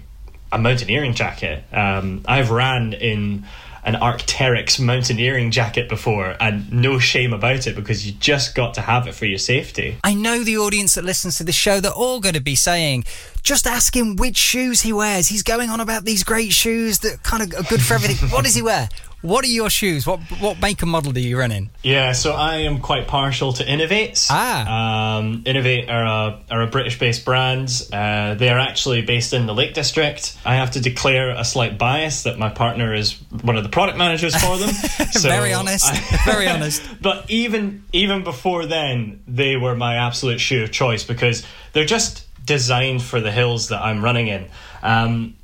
a 0.51 0.57
mountaineering 0.57 1.13
jacket. 1.13 1.63
Um, 1.73 2.23
I've 2.27 2.51
ran 2.51 2.93
in 2.93 3.45
an 3.87 3.93
Arc'teryx 3.95 4.81
mountaineering 4.81 5.49
jacket 5.49 5.87
before, 5.87 6.35
and 6.41 6.71
no 6.73 6.99
shame 6.99 7.31
about 7.31 7.67
it 7.67 7.75
because 7.75 8.05
you 8.05 8.11
just 8.19 8.53
got 8.53 8.73
to 8.73 8.81
have 8.81 9.07
it 9.07 9.15
for 9.15 9.25
your 9.25 9.37
safety. 9.39 9.97
I 10.03 10.13
know 10.13 10.43
the 10.43 10.57
audience 10.57 10.95
that 10.95 11.05
listens 11.05 11.37
to 11.37 11.45
this 11.45 11.55
show, 11.55 11.79
they're 11.79 11.91
all 11.91 12.19
going 12.19 12.35
to 12.35 12.41
be 12.41 12.55
saying, 12.55 13.05
just 13.43 13.65
ask 13.65 13.95
him 13.95 14.17
which 14.17 14.35
shoes 14.35 14.81
he 14.81 14.91
wears. 14.91 15.29
He's 15.29 15.41
going 15.41 15.69
on 15.69 15.79
about 15.79 16.03
these 16.03 16.25
great 16.25 16.51
shoes 16.51 16.99
that 16.99 17.23
kind 17.23 17.41
of 17.41 17.57
are 17.57 17.63
good 17.63 17.81
for 17.81 17.93
everything. 17.93 18.29
what 18.29 18.43
does 18.43 18.55
he 18.55 18.61
wear? 18.61 18.89
What 19.21 19.43
are 19.43 19.49
your 19.49 19.69
shoes? 19.69 20.05
What 20.05 20.19
what 20.39 20.61
make 20.61 20.81
and 20.83 20.91
model 20.91 21.11
do 21.11 21.19
you 21.19 21.39
run 21.39 21.51
in? 21.51 21.71
Yeah, 21.81 22.11
so 22.11 22.33
I 22.33 22.57
am 22.57 22.79
quite 22.79 23.07
partial 23.07 23.51
to 23.53 23.63
Inov-8s. 23.63 24.27
Ah. 24.29 25.17
Um, 25.17 25.43
Inov-8 25.43 25.89
are 25.89 26.03
a, 26.03 26.41
are 26.51 26.61
a 26.61 26.67
British 26.67 26.99
based 26.99 27.25
brand. 27.25 27.69
Uh, 27.91 28.35
they 28.35 28.49
are 28.49 28.59
actually 28.59 29.01
based 29.01 29.33
in 29.33 29.47
the 29.47 29.55
Lake 29.55 29.73
District. 29.73 30.37
I 30.45 30.55
have 30.55 30.71
to 30.71 30.79
declare 30.79 31.31
a 31.31 31.43
slight 31.43 31.79
bias 31.79 32.23
that 32.23 32.37
my 32.37 32.49
partner 32.49 32.93
is 32.93 33.13
one 33.41 33.57
of 33.57 33.63
the 33.63 33.69
product 33.69 33.97
managers 33.97 34.35
for 34.35 34.57
them. 34.57 34.69
So 35.07 35.29
very 35.29 35.53
honest. 35.53 35.85
I, 35.85 35.95
very 36.25 36.47
honest. 36.47 36.83
But 37.01 37.29
even 37.29 37.85
even 37.93 38.23
before 38.23 38.65
then, 38.65 39.23
they 39.27 39.55
were 39.55 39.75
my 39.75 39.95
absolute 39.95 40.39
shoe 40.39 40.63
of 40.63 40.71
choice 40.71 41.03
because 41.03 41.43
they're 41.73 41.85
just 41.85 42.25
designed 42.45 43.01
for 43.01 43.19
the 43.19 43.31
hills 43.31 43.69
that 43.69 43.81
I'm 43.81 44.03
running 44.03 44.27
in. 44.27 44.47
Um, 44.83 45.35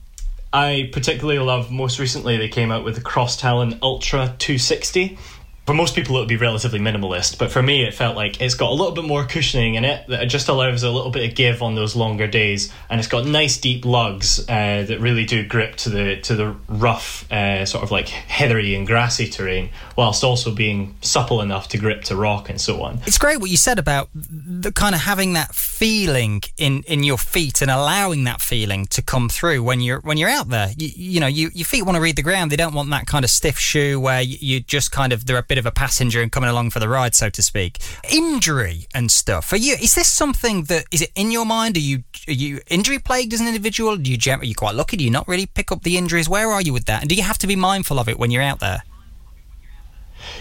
I 0.53 0.91
particularly 0.93 1.39
love 1.39 1.71
most 1.71 1.97
recently 1.97 2.37
they 2.37 2.47
came 2.47 2.71
out 2.71 2.85
with 2.85 2.93
the 2.93 3.01
Cross 3.01 3.37
Talon 3.37 3.79
Ultra 3.81 4.35
260 4.37 5.17
for 5.65 5.73
most 5.73 5.95
people 5.95 6.15
it 6.17 6.19
would 6.19 6.27
be 6.27 6.35
relatively 6.35 6.79
minimalist 6.79 7.37
but 7.37 7.51
for 7.51 7.61
me 7.61 7.83
it 7.83 7.93
felt 7.93 8.15
like 8.15 8.41
it's 8.41 8.55
got 8.55 8.69
a 8.69 8.73
little 8.73 8.91
bit 8.91 9.05
more 9.05 9.23
cushioning 9.25 9.75
in 9.75 9.85
it 9.85 10.05
that 10.07 10.25
just 10.25 10.49
allows 10.49 10.83
a 10.83 10.91
little 10.91 11.11
bit 11.11 11.29
of 11.29 11.35
give 11.35 11.61
on 11.61 11.75
those 11.75 11.95
longer 11.95 12.27
days 12.27 12.71
and 12.89 12.99
it's 12.99 13.07
got 13.07 13.25
nice 13.25 13.57
deep 13.57 13.85
lugs 13.85 14.39
uh, 14.49 14.83
that 14.87 14.99
really 14.99 15.25
do 15.25 15.45
grip 15.45 15.75
to 15.75 15.89
the 15.89 16.17
to 16.21 16.35
the 16.35 16.55
rough 16.67 17.31
uh, 17.31 17.65
sort 17.65 17.83
of 17.83 17.91
like 17.91 18.07
heathery 18.09 18.75
and 18.75 18.87
grassy 18.87 19.27
terrain 19.29 19.69
whilst 19.95 20.23
also 20.23 20.53
being 20.53 20.95
supple 21.01 21.41
enough 21.41 21.67
to 21.67 21.77
grip 21.77 22.03
to 22.03 22.15
rock 22.15 22.49
and 22.49 22.59
so 22.59 22.81
on. 22.81 22.99
It's 23.05 23.17
great 23.17 23.39
what 23.39 23.49
you 23.49 23.57
said 23.57 23.79
about 23.79 24.09
the 24.13 24.71
kind 24.71 24.95
of 24.95 25.01
having 25.01 25.33
that 25.33 25.53
feeling 25.55 26.41
in 26.57 26.83
in 26.87 27.03
your 27.03 27.17
feet 27.17 27.61
and 27.61 27.69
allowing 27.69 28.23
that 28.23 28.41
feeling 28.41 28.85
to 28.87 29.01
come 29.01 29.29
through 29.29 29.63
when 29.63 29.81
you're 29.81 29.99
when 30.01 30.17
you're 30.17 30.29
out 30.29 30.49
there. 30.49 30.71
You, 30.77 30.89
you 30.95 31.19
know 31.19 31.27
you, 31.27 31.49
your 31.53 31.65
feet 31.65 31.83
want 31.83 31.95
to 31.95 32.01
read 32.01 32.15
the 32.15 32.23
ground. 32.23 32.51
They 32.51 32.55
don't 32.55 32.73
want 32.73 32.89
that 32.89 33.05
kind 33.05 33.23
of 33.23 33.31
stiff 33.31 33.57
shoe 33.59 33.99
where 33.99 34.21
you, 34.21 34.37
you 34.39 34.59
just 34.59 34.91
kind 34.91 35.13
of 35.13 35.25
they're 35.25 35.37
a 35.37 35.43
bit 35.43 35.52
of 35.57 35.65
a 35.65 35.71
passenger 35.71 36.21
and 36.21 36.31
coming 36.31 36.49
along 36.49 36.69
for 36.71 36.79
the 36.79 36.89
ride, 36.89 37.15
so 37.15 37.29
to 37.29 37.41
speak. 37.41 37.79
Injury 38.11 38.87
and 38.93 39.11
stuff. 39.11 39.51
Are 39.53 39.57
you? 39.57 39.73
Is 39.73 39.95
this 39.95 40.07
something 40.07 40.63
that 40.65 40.85
is 40.91 41.01
it 41.01 41.11
in 41.15 41.31
your 41.31 41.45
mind? 41.45 41.77
Are 41.77 41.81
you 41.81 42.03
are 42.27 42.33
you 42.33 42.61
injury 42.67 42.99
plagued 42.99 43.33
as 43.33 43.41
an 43.41 43.47
individual? 43.47 43.97
Do 43.97 44.11
you 44.11 44.17
are 44.31 44.43
you 44.43 44.55
quite 44.55 44.75
lucky? 44.75 44.97
Do 44.97 45.03
you 45.03 45.11
not 45.11 45.27
really 45.27 45.45
pick 45.45 45.71
up 45.71 45.83
the 45.83 45.97
injuries? 45.97 46.29
Where 46.29 46.51
are 46.51 46.61
you 46.61 46.73
with 46.73 46.85
that? 46.85 47.01
And 47.01 47.09
do 47.09 47.15
you 47.15 47.23
have 47.23 47.37
to 47.39 47.47
be 47.47 47.55
mindful 47.55 47.99
of 47.99 48.09
it 48.09 48.17
when 48.17 48.31
you're 48.31 48.43
out 48.43 48.59
there? 48.59 48.83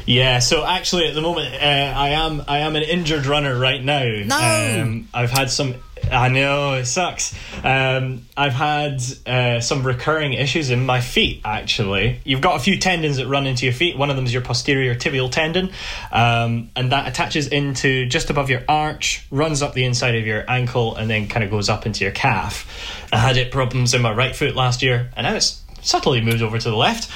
Yeah, 0.06 0.38
so 0.38 0.64
actually 0.64 1.08
at 1.08 1.14
the 1.14 1.20
moment 1.20 1.54
uh, 1.54 1.58
I 1.96 2.10
am 2.10 2.44
I 2.48 2.58
am 2.58 2.76
an 2.76 2.82
injured 2.82 3.26
runner 3.26 3.58
right 3.58 3.82
now. 3.82 4.04
No, 4.04 4.82
um, 4.82 5.08
I've 5.12 5.30
had 5.30 5.50
some 5.50 5.74
I 6.10 6.28
know 6.28 6.74
it 6.74 6.86
sucks. 6.86 7.34
Um, 7.64 8.26
I've 8.36 8.52
had 8.52 9.02
uh, 9.26 9.60
some 9.60 9.86
recurring 9.86 10.32
issues 10.34 10.70
in 10.70 10.84
my 10.84 11.00
feet. 11.00 11.40
Actually, 11.44 12.20
you've 12.24 12.40
got 12.40 12.56
a 12.56 12.58
few 12.58 12.78
tendons 12.78 13.16
that 13.16 13.28
run 13.28 13.46
into 13.46 13.64
your 13.64 13.72
feet. 13.72 13.96
One 13.96 14.10
of 14.10 14.16
them 14.16 14.24
is 14.24 14.32
your 14.32 14.42
posterior 14.42 14.94
tibial 14.94 15.30
tendon, 15.30 15.70
um, 16.10 16.70
and 16.76 16.92
that 16.92 17.08
attaches 17.08 17.48
into 17.48 18.06
just 18.06 18.30
above 18.30 18.50
your 18.50 18.62
arch, 18.68 19.26
runs 19.30 19.62
up 19.62 19.74
the 19.74 19.84
inside 19.84 20.14
of 20.14 20.26
your 20.26 20.44
ankle, 20.48 20.96
and 20.96 21.08
then 21.08 21.28
kind 21.28 21.44
of 21.44 21.50
goes 21.50 21.68
up 21.68 21.86
into 21.86 22.04
your 22.04 22.12
calf. 22.12 22.66
I 23.12 23.18
had 23.18 23.36
it 23.36 23.50
problems 23.50 23.94
in 23.94 24.02
my 24.02 24.12
right 24.12 24.34
foot 24.34 24.54
last 24.56 24.82
year, 24.82 25.10
and 25.16 25.24
now 25.24 25.34
it's 25.34 25.62
subtly 25.82 26.20
moved 26.20 26.42
over 26.42 26.58
to 26.58 26.70
the 26.70 26.76
left. 26.76 27.10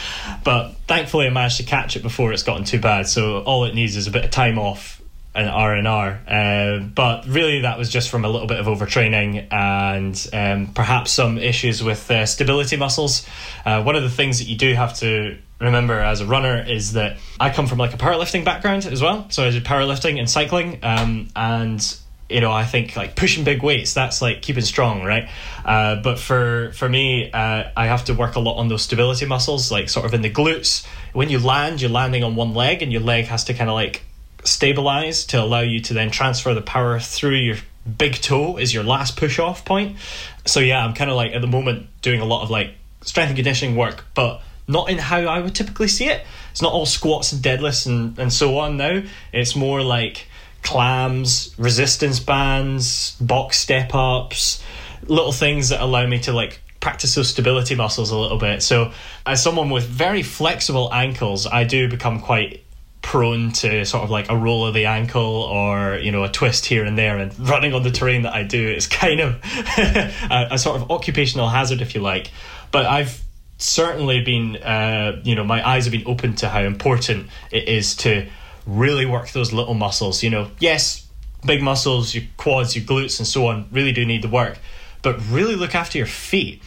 But 0.44 0.74
thankfully, 0.86 1.26
I 1.26 1.30
managed 1.30 1.58
to 1.58 1.62
catch 1.62 1.96
it 1.96 2.02
before 2.02 2.32
it's 2.32 2.42
gotten 2.42 2.64
too 2.64 2.80
bad. 2.80 3.06
So 3.08 3.40
all 3.40 3.64
it 3.64 3.74
needs 3.74 3.96
is 3.96 4.06
a 4.06 4.10
bit 4.10 4.24
of 4.24 4.30
time 4.30 4.58
off 4.58 4.95
an 5.36 5.48
R 5.48 5.74
and 5.74 5.86
R. 5.86 6.20
Uh, 6.26 6.78
but 6.78 7.26
really, 7.26 7.60
that 7.60 7.78
was 7.78 7.90
just 7.90 8.08
from 8.08 8.24
a 8.24 8.28
little 8.28 8.46
bit 8.46 8.58
of 8.58 8.66
overtraining 8.66 9.52
and 9.52 10.28
um, 10.32 10.72
perhaps 10.72 11.12
some 11.12 11.38
issues 11.38 11.82
with 11.82 12.10
uh, 12.10 12.26
stability 12.26 12.76
muscles. 12.76 13.26
Uh, 13.64 13.82
one 13.82 13.96
of 13.96 14.02
the 14.02 14.10
things 14.10 14.38
that 14.38 14.46
you 14.46 14.56
do 14.56 14.74
have 14.74 14.94
to 14.98 15.36
remember 15.60 15.98
as 16.00 16.20
a 16.20 16.26
runner 16.26 16.62
is 16.66 16.94
that 16.94 17.18
I 17.38 17.50
come 17.50 17.66
from 17.66 17.78
like 17.78 17.94
a 17.94 17.98
powerlifting 17.98 18.44
background 18.44 18.86
as 18.86 19.02
well. 19.02 19.26
So 19.30 19.44
I 19.44 19.50
did 19.50 19.64
powerlifting 19.64 20.18
and 20.18 20.28
cycling, 20.28 20.80
um, 20.82 21.28
and 21.36 21.96
you 22.28 22.40
know, 22.40 22.50
I 22.50 22.64
think 22.64 22.96
like 22.96 23.14
pushing 23.14 23.44
big 23.44 23.62
weights, 23.62 23.94
that's 23.94 24.20
like 24.20 24.42
keeping 24.42 24.64
strong, 24.64 25.04
right? 25.04 25.28
Uh, 25.64 25.96
but 25.96 26.18
for 26.18 26.72
for 26.72 26.88
me, 26.88 27.30
uh, 27.30 27.64
I 27.76 27.86
have 27.86 28.06
to 28.06 28.14
work 28.14 28.36
a 28.36 28.40
lot 28.40 28.56
on 28.56 28.68
those 28.68 28.82
stability 28.82 29.26
muscles, 29.26 29.70
like 29.70 29.88
sort 29.88 30.06
of 30.06 30.14
in 30.14 30.22
the 30.22 30.30
glutes. 30.30 30.86
When 31.12 31.28
you 31.28 31.38
land, 31.38 31.80
you're 31.80 31.90
landing 31.90 32.24
on 32.24 32.36
one 32.36 32.54
leg, 32.54 32.82
and 32.82 32.90
your 32.90 33.02
leg 33.02 33.26
has 33.26 33.44
to 33.44 33.54
kind 33.54 33.70
of 33.70 33.74
like 33.74 34.02
stabilize 34.46 35.24
to 35.26 35.42
allow 35.42 35.60
you 35.60 35.80
to 35.80 35.94
then 35.94 36.10
transfer 36.10 36.54
the 36.54 36.62
power 36.62 36.98
through 36.98 37.36
your 37.36 37.56
big 37.98 38.14
toe 38.14 38.56
is 38.56 38.74
your 38.74 38.84
last 38.84 39.16
push 39.16 39.38
off 39.38 39.64
point. 39.64 39.96
So 40.44 40.60
yeah, 40.60 40.84
I'm 40.84 40.94
kind 40.94 41.10
of 41.10 41.16
like 41.16 41.32
at 41.32 41.40
the 41.40 41.46
moment 41.46 41.88
doing 42.02 42.20
a 42.20 42.24
lot 42.24 42.42
of 42.42 42.50
like 42.50 42.74
strength 43.02 43.28
and 43.28 43.36
conditioning 43.36 43.76
work, 43.76 44.04
but 44.14 44.40
not 44.68 44.90
in 44.90 44.98
how 44.98 45.20
I 45.20 45.40
would 45.40 45.54
typically 45.54 45.88
see 45.88 46.08
it. 46.08 46.24
It's 46.50 46.62
not 46.62 46.72
all 46.72 46.86
squats 46.86 47.32
and 47.32 47.42
deadlifts 47.42 47.86
and, 47.86 48.18
and 48.18 48.32
so 48.32 48.58
on 48.58 48.76
now. 48.76 49.02
It's 49.32 49.54
more 49.54 49.82
like 49.82 50.26
clams, 50.62 51.54
resistance 51.58 52.18
bands, 52.18 53.16
box 53.20 53.60
step 53.60 53.94
ups, 53.94 54.62
little 55.06 55.32
things 55.32 55.68
that 55.68 55.80
allow 55.80 56.06
me 56.06 56.18
to 56.20 56.32
like 56.32 56.60
practice 56.80 57.14
those 57.14 57.28
stability 57.28 57.74
muscles 57.74 58.10
a 58.10 58.16
little 58.16 58.38
bit. 58.38 58.62
So 58.62 58.92
as 59.24 59.42
someone 59.42 59.70
with 59.70 59.84
very 59.84 60.22
flexible 60.22 60.92
ankles, 60.92 61.46
I 61.46 61.64
do 61.64 61.88
become 61.88 62.20
quite 62.20 62.64
prone 63.06 63.52
to 63.52 63.84
sort 63.84 64.02
of 64.02 64.10
like 64.10 64.28
a 64.30 64.36
roll 64.36 64.66
of 64.66 64.74
the 64.74 64.86
ankle 64.86 65.22
or 65.22 65.96
you 65.96 66.10
know 66.10 66.24
a 66.24 66.28
twist 66.28 66.66
here 66.66 66.84
and 66.84 66.98
there 66.98 67.18
and 67.18 67.38
running 67.48 67.72
on 67.72 67.84
the 67.84 67.90
terrain 67.90 68.22
that 68.22 68.34
I 68.34 68.42
do 68.42 68.68
is 68.68 68.86
kind 69.04 69.20
of 69.20 69.40
a, 69.78 70.48
a, 70.50 70.58
sort 70.58 70.80
of 70.80 70.90
occupational 70.90 71.48
hazard 71.48 71.80
if 71.80 71.94
you 71.94 72.00
like 72.00 72.32
but 72.72 72.84
I've 72.84 73.22
certainly 73.58 74.22
been, 74.22 74.56
uh, 74.56 75.20
you 75.24 75.34
know, 75.34 75.44
my 75.44 75.66
eyes 75.66 75.84
have 75.84 75.92
been 75.92 76.06
opened 76.06 76.38
to 76.38 76.48
how 76.48 76.60
important 76.60 77.28
it 77.50 77.68
is 77.68 77.96
to 77.96 78.26
really 78.66 79.06
work 79.06 79.30
those 79.30 79.52
little 79.52 79.74
muscles. 79.74 80.22
You 80.22 80.30
know, 80.30 80.50
yes, 80.58 81.06
big 81.44 81.62
muscles, 81.62 82.14
your 82.14 82.24
quads, 82.36 82.76
your 82.76 82.84
glutes, 82.84 83.18
and 83.18 83.26
so 83.26 83.46
on 83.46 83.68
really 83.70 83.92
do 83.92 84.04
need 84.04 84.22
the 84.22 84.28
work, 84.28 84.58
but 85.02 85.18
really 85.30 85.56
look 85.56 85.74
after 85.74 85.98
your 85.98 86.06
feet. 86.06 86.62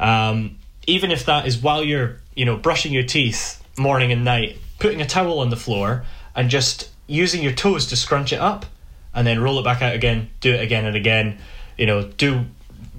Um, 0.00 0.58
even 0.86 1.10
if 1.10 1.26
that 1.26 1.46
is 1.46 1.58
while 1.58 1.84
you're, 1.84 2.18
you 2.34 2.44
know, 2.44 2.56
brushing 2.56 2.92
your 2.92 3.04
teeth 3.04 3.62
morning 3.78 4.10
and 4.10 4.24
night, 4.24 4.58
putting 4.82 5.00
a 5.00 5.06
towel 5.06 5.38
on 5.38 5.48
the 5.48 5.56
floor 5.56 6.04
and 6.34 6.50
just 6.50 6.90
using 7.06 7.40
your 7.40 7.52
toes 7.52 7.86
to 7.86 7.96
scrunch 7.96 8.32
it 8.32 8.40
up 8.40 8.66
and 9.14 9.24
then 9.24 9.40
roll 9.40 9.60
it 9.60 9.62
back 9.62 9.80
out 9.80 9.94
again, 9.94 10.28
do 10.40 10.52
it 10.52 10.60
again 10.60 10.84
and 10.84 10.96
again. 10.96 11.38
You 11.78 11.86
know, 11.86 12.02
do 12.02 12.46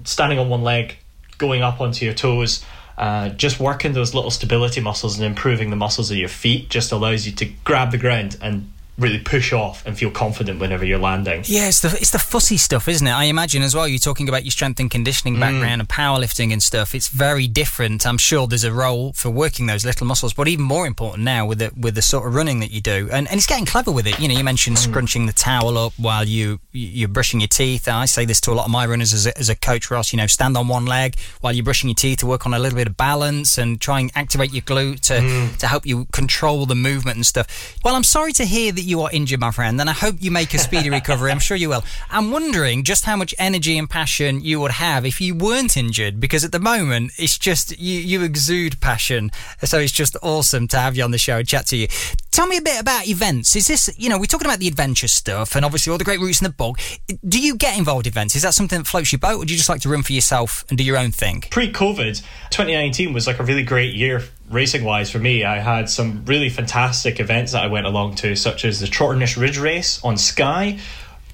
standing 0.04 0.38
on 0.38 0.48
one 0.48 0.62
leg, 0.62 0.96
going 1.36 1.60
up 1.60 1.82
onto 1.82 2.06
your 2.06 2.14
toes, 2.14 2.64
uh, 2.96 3.28
just 3.28 3.60
working 3.60 3.92
those 3.92 4.14
little 4.14 4.30
stability 4.30 4.80
muscles 4.80 5.18
and 5.18 5.26
improving 5.26 5.68
the 5.68 5.76
muscles 5.76 6.10
of 6.10 6.16
your 6.16 6.28
feet 6.28 6.70
just 6.70 6.90
allows 6.90 7.26
you 7.26 7.32
to 7.32 7.44
grab 7.64 7.90
the 7.90 7.98
ground 7.98 8.38
and 8.40 8.72
really 8.98 9.18
push 9.18 9.52
off 9.52 9.84
and 9.86 9.98
feel 9.98 10.10
confident 10.10 10.60
whenever 10.60 10.84
you're 10.84 10.98
landing. 10.98 11.42
Yeah, 11.46 11.68
it's 11.68 11.80
the 11.80 11.88
it's 11.88 12.10
the 12.10 12.18
fussy 12.18 12.56
stuff, 12.56 12.88
isn't 12.88 13.06
it? 13.06 13.12
I 13.12 13.24
imagine 13.24 13.62
as 13.62 13.74
well. 13.74 13.88
You're 13.88 13.98
talking 13.98 14.28
about 14.28 14.44
your 14.44 14.52
strength 14.52 14.78
and 14.80 14.90
conditioning 14.90 15.36
mm. 15.36 15.40
background 15.40 15.80
and 15.80 15.88
powerlifting 15.88 16.52
and 16.52 16.62
stuff. 16.62 16.94
It's 16.94 17.08
very 17.08 17.48
different. 17.48 18.06
I'm 18.06 18.18
sure 18.18 18.46
there's 18.46 18.64
a 18.64 18.72
role 18.72 19.12
for 19.12 19.30
working 19.30 19.66
those 19.66 19.84
little 19.84 20.06
muscles, 20.06 20.32
but 20.32 20.48
even 20.48 20.64
more 20.64 20.86
important 20.86 21.24
now 21.24 21.46
with 21.46 21.58
the 21.58 21.72
with 21.76 21.94
the 21.94 22.02
sort 22.02 22.26
of 22.26 22.34
running 22.34 22.60
that 22.60 22.70
you 22.70 22.80
do, 22.80 23.08
and, 23.10 23.28
and 23.28 23.36
it's 23.36 23.46
getting 23.46 23.66
clever 23.66 23.90
with 23.90 24.06
it. 24.06 24.18
You 24.20 24.28
know, 24.28 24.34
you 24.34 24.44
mentioned 24.44 24.76
mm. 24.76 24.80
scrunching 24.80 25.26
the 25.26 25.32
towel 25.32 25.76
up 25.76 25.92
while 25.96 26.24
you 26.24 26.60
you're 26.72 27.08
brushing 27.08 27.40
your 27.40 27.48
teeth. 27.48 27.88
I 27.88 28.04
say 28.04 28.24
this 28.24 28.40
to 28.42 28.52
a 28.52 28.54
lot 28.54 28.66
of 28.66 28.70
my 28.70 28.86
runners 28.86 29.12
as 29.12 29.26
a, 29.26 29.36
as 29.36 29.48
a 29.48 29.56
coach, 29.56 29.90
Ross. 29.90 30.12
You 30.12 30.18
know, 30.18 30.26
stand 30.26 30.56
on 30.56 30.68
one 30.68 30.86
leg 30.86 31.16
while 31.40 31.52
you're 31.52 31.64
brushing 31.64 31.88
your 31.88 31.96
teeth 31.96 32.20
to 32.20 32.26
work 32.26 32.46
on 32.46 32.54
a 32.54 32.58
little 32.58 32.76
bit 32.76 32.86
of 32.86 32.96
balance 32.96 33.58
and 33.58 33.80
try 33.80 34.00
and 34.00 34.10
activate 34.14 34.52
your 34.52 34.62
glute 34.62 35.00
to 35.00 35.14
mm. 35.14 35.56
to 35.56 35.66
help 35.66 35.84
you 35.84 36.06
control 36.12 36.66
the 36.66 36.76
movement 36.76 37.16
and 37.16 37.26
stuff. 37.26 37.76
Well, 37.84 37.96
I'm 37.96 38.04
sorry 38.04 38.32
to 38.34 38.44
hear 38.44 38.70
that 38.72 38.83
you 38.84 39.00
are 39.02 39.10
injured, 39.12 39.40
my 39.40 39.50
friend, 39.50 39.80
and 39.80 39.88
I 39.88 39.92
hope 39.92 40.16
you 40.20 40.30
make 40.30 40.54
a 40.54 40.58
speedy 40.58 40.90
recovery. 40.90 41.30
I'm 41.30 41.38
sure 41.38 41.56
you 41.56 41.68
will. 41.68 41.84
I'm 42.10 42.30
wondering 42.30 42.84
just 42.84 43.04
how 43.04 43.16
much 43.16 43.34
energy 43.38 43.78
and 43.78 43.88
passion 43.88 44.40
you 44.40 44.60
would 44.60 44.72
have 44.72 45.04
if 45.04 45.20
you 45.20 45.34
weren't 45.34 45.76
injured, 45.76 46.20
because 46.20 46.44
at 46.44 46.52
the 46.52 46.60
moment 46.60 47.12
it's 47.18 47.38
just 47.38 47.78
you 47.78 48.00
you 48.00 48.22
exude 48.22 48.80
passion. 48.80 49.30
So 49.62 49.78
it's 49.78 49.92
just 49.92 50.16
awesome 50.22 50.68
to 50.68 50.78
have 50.78 50.96
you 50.96 51.04
on 51.04 51.10
the 51.10 51.18
show 51.18 51.38
and 51.38 51.48
chat 51.48 51.66
to 51.66 51.76
you. 51.76 51.88
Tell 52.30 52.46
me 52.46 52.56
a 52.56 52.62
bit 52.62 52.80
about 52.80 53.06
events. 53.06 53.54
Is 53.54 53.68
this, 53.68 53.94
you 53.96 54.08
know, 54.08 54.18
we're 54.18 54.26
talking 54.26 54.46
about 54.46 54.58
the 54.58 54.68
adventure 54.68 55.08
stuff 55.08 55.54
and 55.54 55.64
obviously 55.64 55.90
all 55.92 55.98
the 55.98 56.04
great 56.04 56.20
routes 56.20 56.40
in 56.40 56.44
the 56.44 56.52
bog. 56.52 56.78
Do 57.26 57.40
you 57.40 57.56
get 57.56 57.78
involved 57.78 58.06
in 58.06 58.12
events? 58.12 58.34
Is 58.34 58.42
that 58.42 58.54
something 58.54 58.78
that 58.78 58.86
floats 58.86 59.12
your 59.12 59.20
boat, 59.20 59.42
or 59.42 59.44
do 59.44 59.52
you 59.52 59.56
just 59.56 59.68
like 59.68 59.80
to 59.82 59.88
run 59.88 60.02
for 60.02 60.12
yourself 60.12 60.64
and 60.68 60.76
do 60.76 60.84
your 60.84 60.96
own 60.96 61.12
thing? 61.12 61.42
Pre 61.50 61.72
COVID, 61.72 62.22
2019 62.50 63.12
was 63.12 63.26
like 63.26 63.38
a 63.38 63.44
really 63.44 63.62
great 63.62 63.94
year 63.94 64.22
racing 64.54 64.84
wise 64.84 65.10
for 65.10 65.18
me. 65.18 65.44
I 65.44 65.58
had 65.58 65.90
some 65.90 66.24
really 66.24 66.48
fantastic 66.48 67.20
events 67.20 67.52
that 67.52 67.64
I 67.64 67.66
went 67.66 67.86
along 67.86 68.14
to, 68.16 68.36
such 68.36 68.64
as 68.64 68.80
the 68.80 68.86
Trotternish 68.86 69.38
Ridge 69.38 69.58
Race 69.58 70.02
on 70.02 70.16
Skye. 70.16 70.78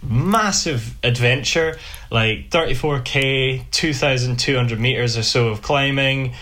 Massive 0.03 0.97
adventure, 1.05 1.79
like 2.11 2.49
34k, 2.49 3.71
2,200 3.71 4.81
meters 4.81 5.19
or 5.19 5.23
so 5.23 5.49
of 5.49 5.61
climbing, 5.61 6.33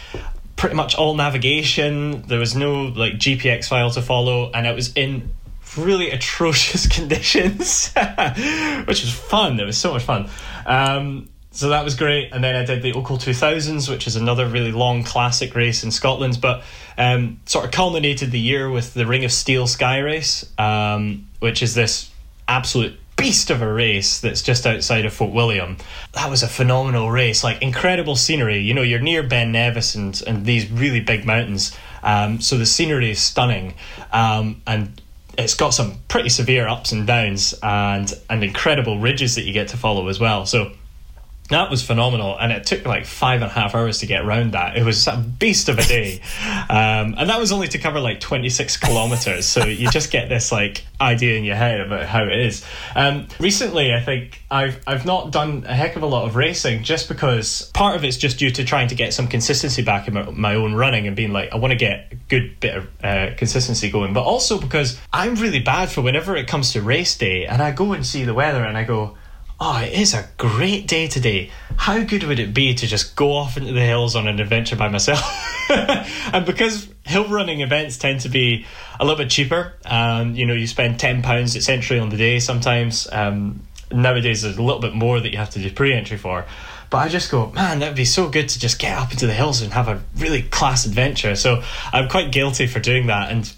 pretty 0.55 0.77
much 0.77 0.95
all 0.95 1.15
navigation. 1.15 2.23
There 2.23 2.39
was 2.39 2.55
no 2.55 2.85
like 2.85 3.15
GPX 3.15 3.67
file 3.67 3.91
to 3.91 4.01
follow, 4.01 4.53
and 4.53 4.65
it 4.65 4.75
was 4.77 4.93
in 4.95 5.33
really 5.77 6.11
atrocious 6.11 6.87
conditions, 6.97 7.93
which 8.87 9.03
was 9.03 9.13
fun. 9.13 9.59
It 9.59 9.65
was 9.65 9.77
so 9.77 9.93
much 9.93 10.05
fun. 10.05 10.31
Um, 10.65 11.29
so 11.51 11.71
that 11.71 11.83
was 11.83 11.95
great. 11.95 12.33
And 12.33 12.45
then 12.45 12.55
I 12.55 12.65
did 12.65 12.83
the 12.83 12.93
Ochil 12.93 13.19
2000s, 13.19 13.89
which 13.89 14.07
is 14.07 14.17
another 14.17 14.47
really 14.47 14.73
long 14.73 15.03
classic 15.03 15.55
race 15.55 15.83
in 15.83 15.91
Scotland, 15.91 16.39
but 16.41 16.63
um, 16.97 17.41
sort 17.47 17.65
of 17.65 17.71
culminated 17.71 18.31
the 18.31 18.41
year 18.41 18.71
with 18.71 18.95
the 18.95 19.07
Ring 19.07 19.25
of 19.25 19.31
Steall 19.31 19.67
Sky 19.67 19.99
Race, 19.99 20.51
um, 20.59 21.27
which 21.41 21.63
is 21.63 21.75
this 21.75 22.11
absolute 22.47 22.99
beast 23.17 23.51
of 23.51 23.61
a 23.63 23.73
race 23.73 24.21
that's 24.21 24.43
just 24.43 24.67
outside 24.67 25.05
of 25.05 25.13
Fort 25.13 25.33
William. 25.33 25.77
That 26.13 26.31
was 26.31 26.43
a 26.43 26.49
phenomenal 26.49 27.11
race, 27.11 27.43
like 27.43 27.61
incredible 27.61 28.15
scenery. 28.15 28.59
You 28.59 28.75
know, 28.75 28.83
you're 28.83 29.01
near 29.01 29.23
Ben 29.23 29.51
Nevis 29.51 29.95
and, 29.95 30.23
and 30.27 30.47
these 30.47 30.71
really 30.71 31.01
big 31.01 31.25
mountains. 31.25 31.77
Um, 32.03 32.41
so 32.41 32.57
the 32.57 32.67
scenery 32.67 33.11
is 33.11 33.21
stunning. 33.21 33.75
Um, 34.13 34.63
and 34.67 35.03
it's 35.37 35.55
got 35.55 35.71
some 35.71 35.99
pretty 36.07 36.29
severe 36.29 36.69
ups 36.69 36.93
and 36.93 37.07
downs 37.07 37.55
and, 37.63 38.13
and 38.31 38.45
incredible 38.45 39.01
ridges 39.01 39.35
that 39.35 39.43
you 39.43 39.53
get 39.53 39.69
to 39.69 39.77
follow 39.77 40.09
as 40.09 40.21
well. 40.21 40.47
So 40.47 40.73
that 41.49 41.71
was 41.71 41.83
phenomenal, 41.83 42.37
and 42.39 42.53
it 42.53 42.67
took 42.67 42.85
like 42.85 43.07
five 43.07 43.41
and 43.41 43.51
a 43.51 43.55
half 43.55 43.75
hours 43.75 44.01
to 44.01 44.07
get 44.07 44.25
around 44.25 44.53
that. 44.53 44.77
It 44.77 44.85
was 44.85 45.07
a 45.07 45.17
beast 45.17 45.69
of 45.69 45.79
a 45.79 45.83
day, 45.83 46.21
um, 46.69 47.15
and 47.17 47.31
that 47.31 47.39
was 47.39 47.53
only 47.53 47.69
to 47.69 47.79
cover 47.79 48.01
like 48.01 48.21
twenty 48.21 48.51
six 48.51 48.77
kilometers. 48.77 49.47
So 49.47 49.65
you 49.65 49.91
just 49.91 50.11
get 50.11 50.29
this 50.29 50.53
like 50.53 50.85
idea 51.01 51.39
in 51.39 51.45
your 51.45 51.57
head 51.57 51.81
about 51.81 52.07
how 52.07 52.25
it 52.25 52.39
is. 52.39 52.65
Um, 52.95 53.29
recently, 53.41 53.95
I 53.95 54.01
think 54.01 54.43
I've 54.51 54.79
I've 54.87 55.07
not 55.07 55.33
done 55.33 55.65
a 55.67 55.75
heck 55.75 55.97
of 55.97 56.03
a 56.03 56.07
lot 56.07 56.27
of 56.27 56.37
racing 56.37 56.83
just 56.83 57.09
because 57.09 57.71
part 57.73 57.97
of 57.97 58.05
it's 58.05 58.19
just 58.19 58.39
due 58.39 58.51
to 58.51 58.65
trying 58.65 58.89
to 58.89 58.95
get 58.95 59.15
some 59.15 59.27
consistency 59.27 59.83
back 59.83 60.07
in 60.07 60.15
my, 60.15 60.31
my 60.31 60.55
own 60.55 60.75
running 60.75 61.07
and 61.07 61.17
being 61.17 61.33
like 61.33 61.53
I 61.53 61.57
want 61.57 61.73
to 61.73 61.79
get 61.79 62.13
a 62.13 62.17
good 62.29 62.61
bit 62.61 62.77
of 62.77 62.89
uh, 63.03 63.31
consistency 63.37 63.91
going, 63.91 64.13
but 64.13 64.23
also 64.23 64.61
because 64.61 64.99
I'm 65.15 65.35
really 65.37 65.61
bad 65.61 65.89
for 65.89 66.03
whenever 66.03 66.37
it 66.37 66.47
comes 66.47 66.73
to 66.75 66.83
race 66.83 67.17
day, 67.17 67.47
and 67.47 67.63
I 67.63 67.71
go 67.71 67.93
and 67.93 68.05
see 68.05 68.25
the 68.25 68.35
weather 68.35 68.65
and 68.65 68.77
I 68.77 68.85
go 68.85 69.17
oh, 69.61 69.81
it 69.83 69.93
is 69.93 70.15
a 70.15 70.29
great 70.37 70.87
day 70.87 71.09
today. 71.09 71.51
How 71.77 72.03
good 72.03 72.25
would 72.25 72.39
it 72.39 72.55
be 72.55 72.75
to 72.75 72.87
just 72.87 73.17
go 73.17 73.33
off 73.33 73.57
into 73.57 73.73
the 73.73 73.81
hills 73.81 74.15
on 74.17 74.29
an 74.29 74.41
adventure 74.41 74.77
by 74.77 74.89
myself? 74.89 75.21
and 76.33 76.47
because 76.47 76.89
hill 77.05 77.29
running 77.29 77.61
events 77.61 77.99
tend 77.99 78.21
to 78.21 78.29
be 78.29 78.67
a 79.01 79.05
little 79.05 79.19
bit 79.19 79.31
cheaper, 79.31 79.75
um, 79.85 80.35
you 80.35 80.47
know, 80.47 80.55
you 80.55 80.67
spend 80.67 80.99
ten 80.99 81.23
pounds 81.23 81.57
at 81.57 81.63
Century 81.63 81.99
on 81.99 82.09
the 82.09 82.17
day 82.17 82.39
sometimes. 82.39 83.09
Um, 83.11 83.63
nowadays, 83.91 84.43
there's 84.43 84.57
a 84.57 84.63
little 84.63 84.81
bit 84.81 84.95
more 84.95 85.21
that 85.21 85.31
you 85.31 85.39
have 85.39 85.51
to 85.51 85.59
do 85.59 85.71
pre-entry 85.71 86.17
for. 86.17 86.45
But 86.91 86.99
I 86.99 87.09
just 87.09 87.31
go, 87.31 87.51
man, 87.51 87.81
that'd 87.81 87.97
be 87.97 88.07
so 88.07 88.29
good 88.31 88.49
to 88.49 88.59
just 88.59 88.79
get 88.79 88.97
up 88.97 89.13
into 89.13 89.27
the 89.27 89.35
hills 89.35 89.61
and 89.61 89.73
have 89.75 89.89
a 89.89 90.03
really 90.17 90.43
class 90.43 90.87
adventure. 90.87 91.37
So 91.37 91.63
I'm 91.93 92.09
quite 92.09 92.33
guilty 92.33 92.67
for 92.67 92.81
doing 92.81 93.09
that. 93.09 93.31
And 93.31 93.53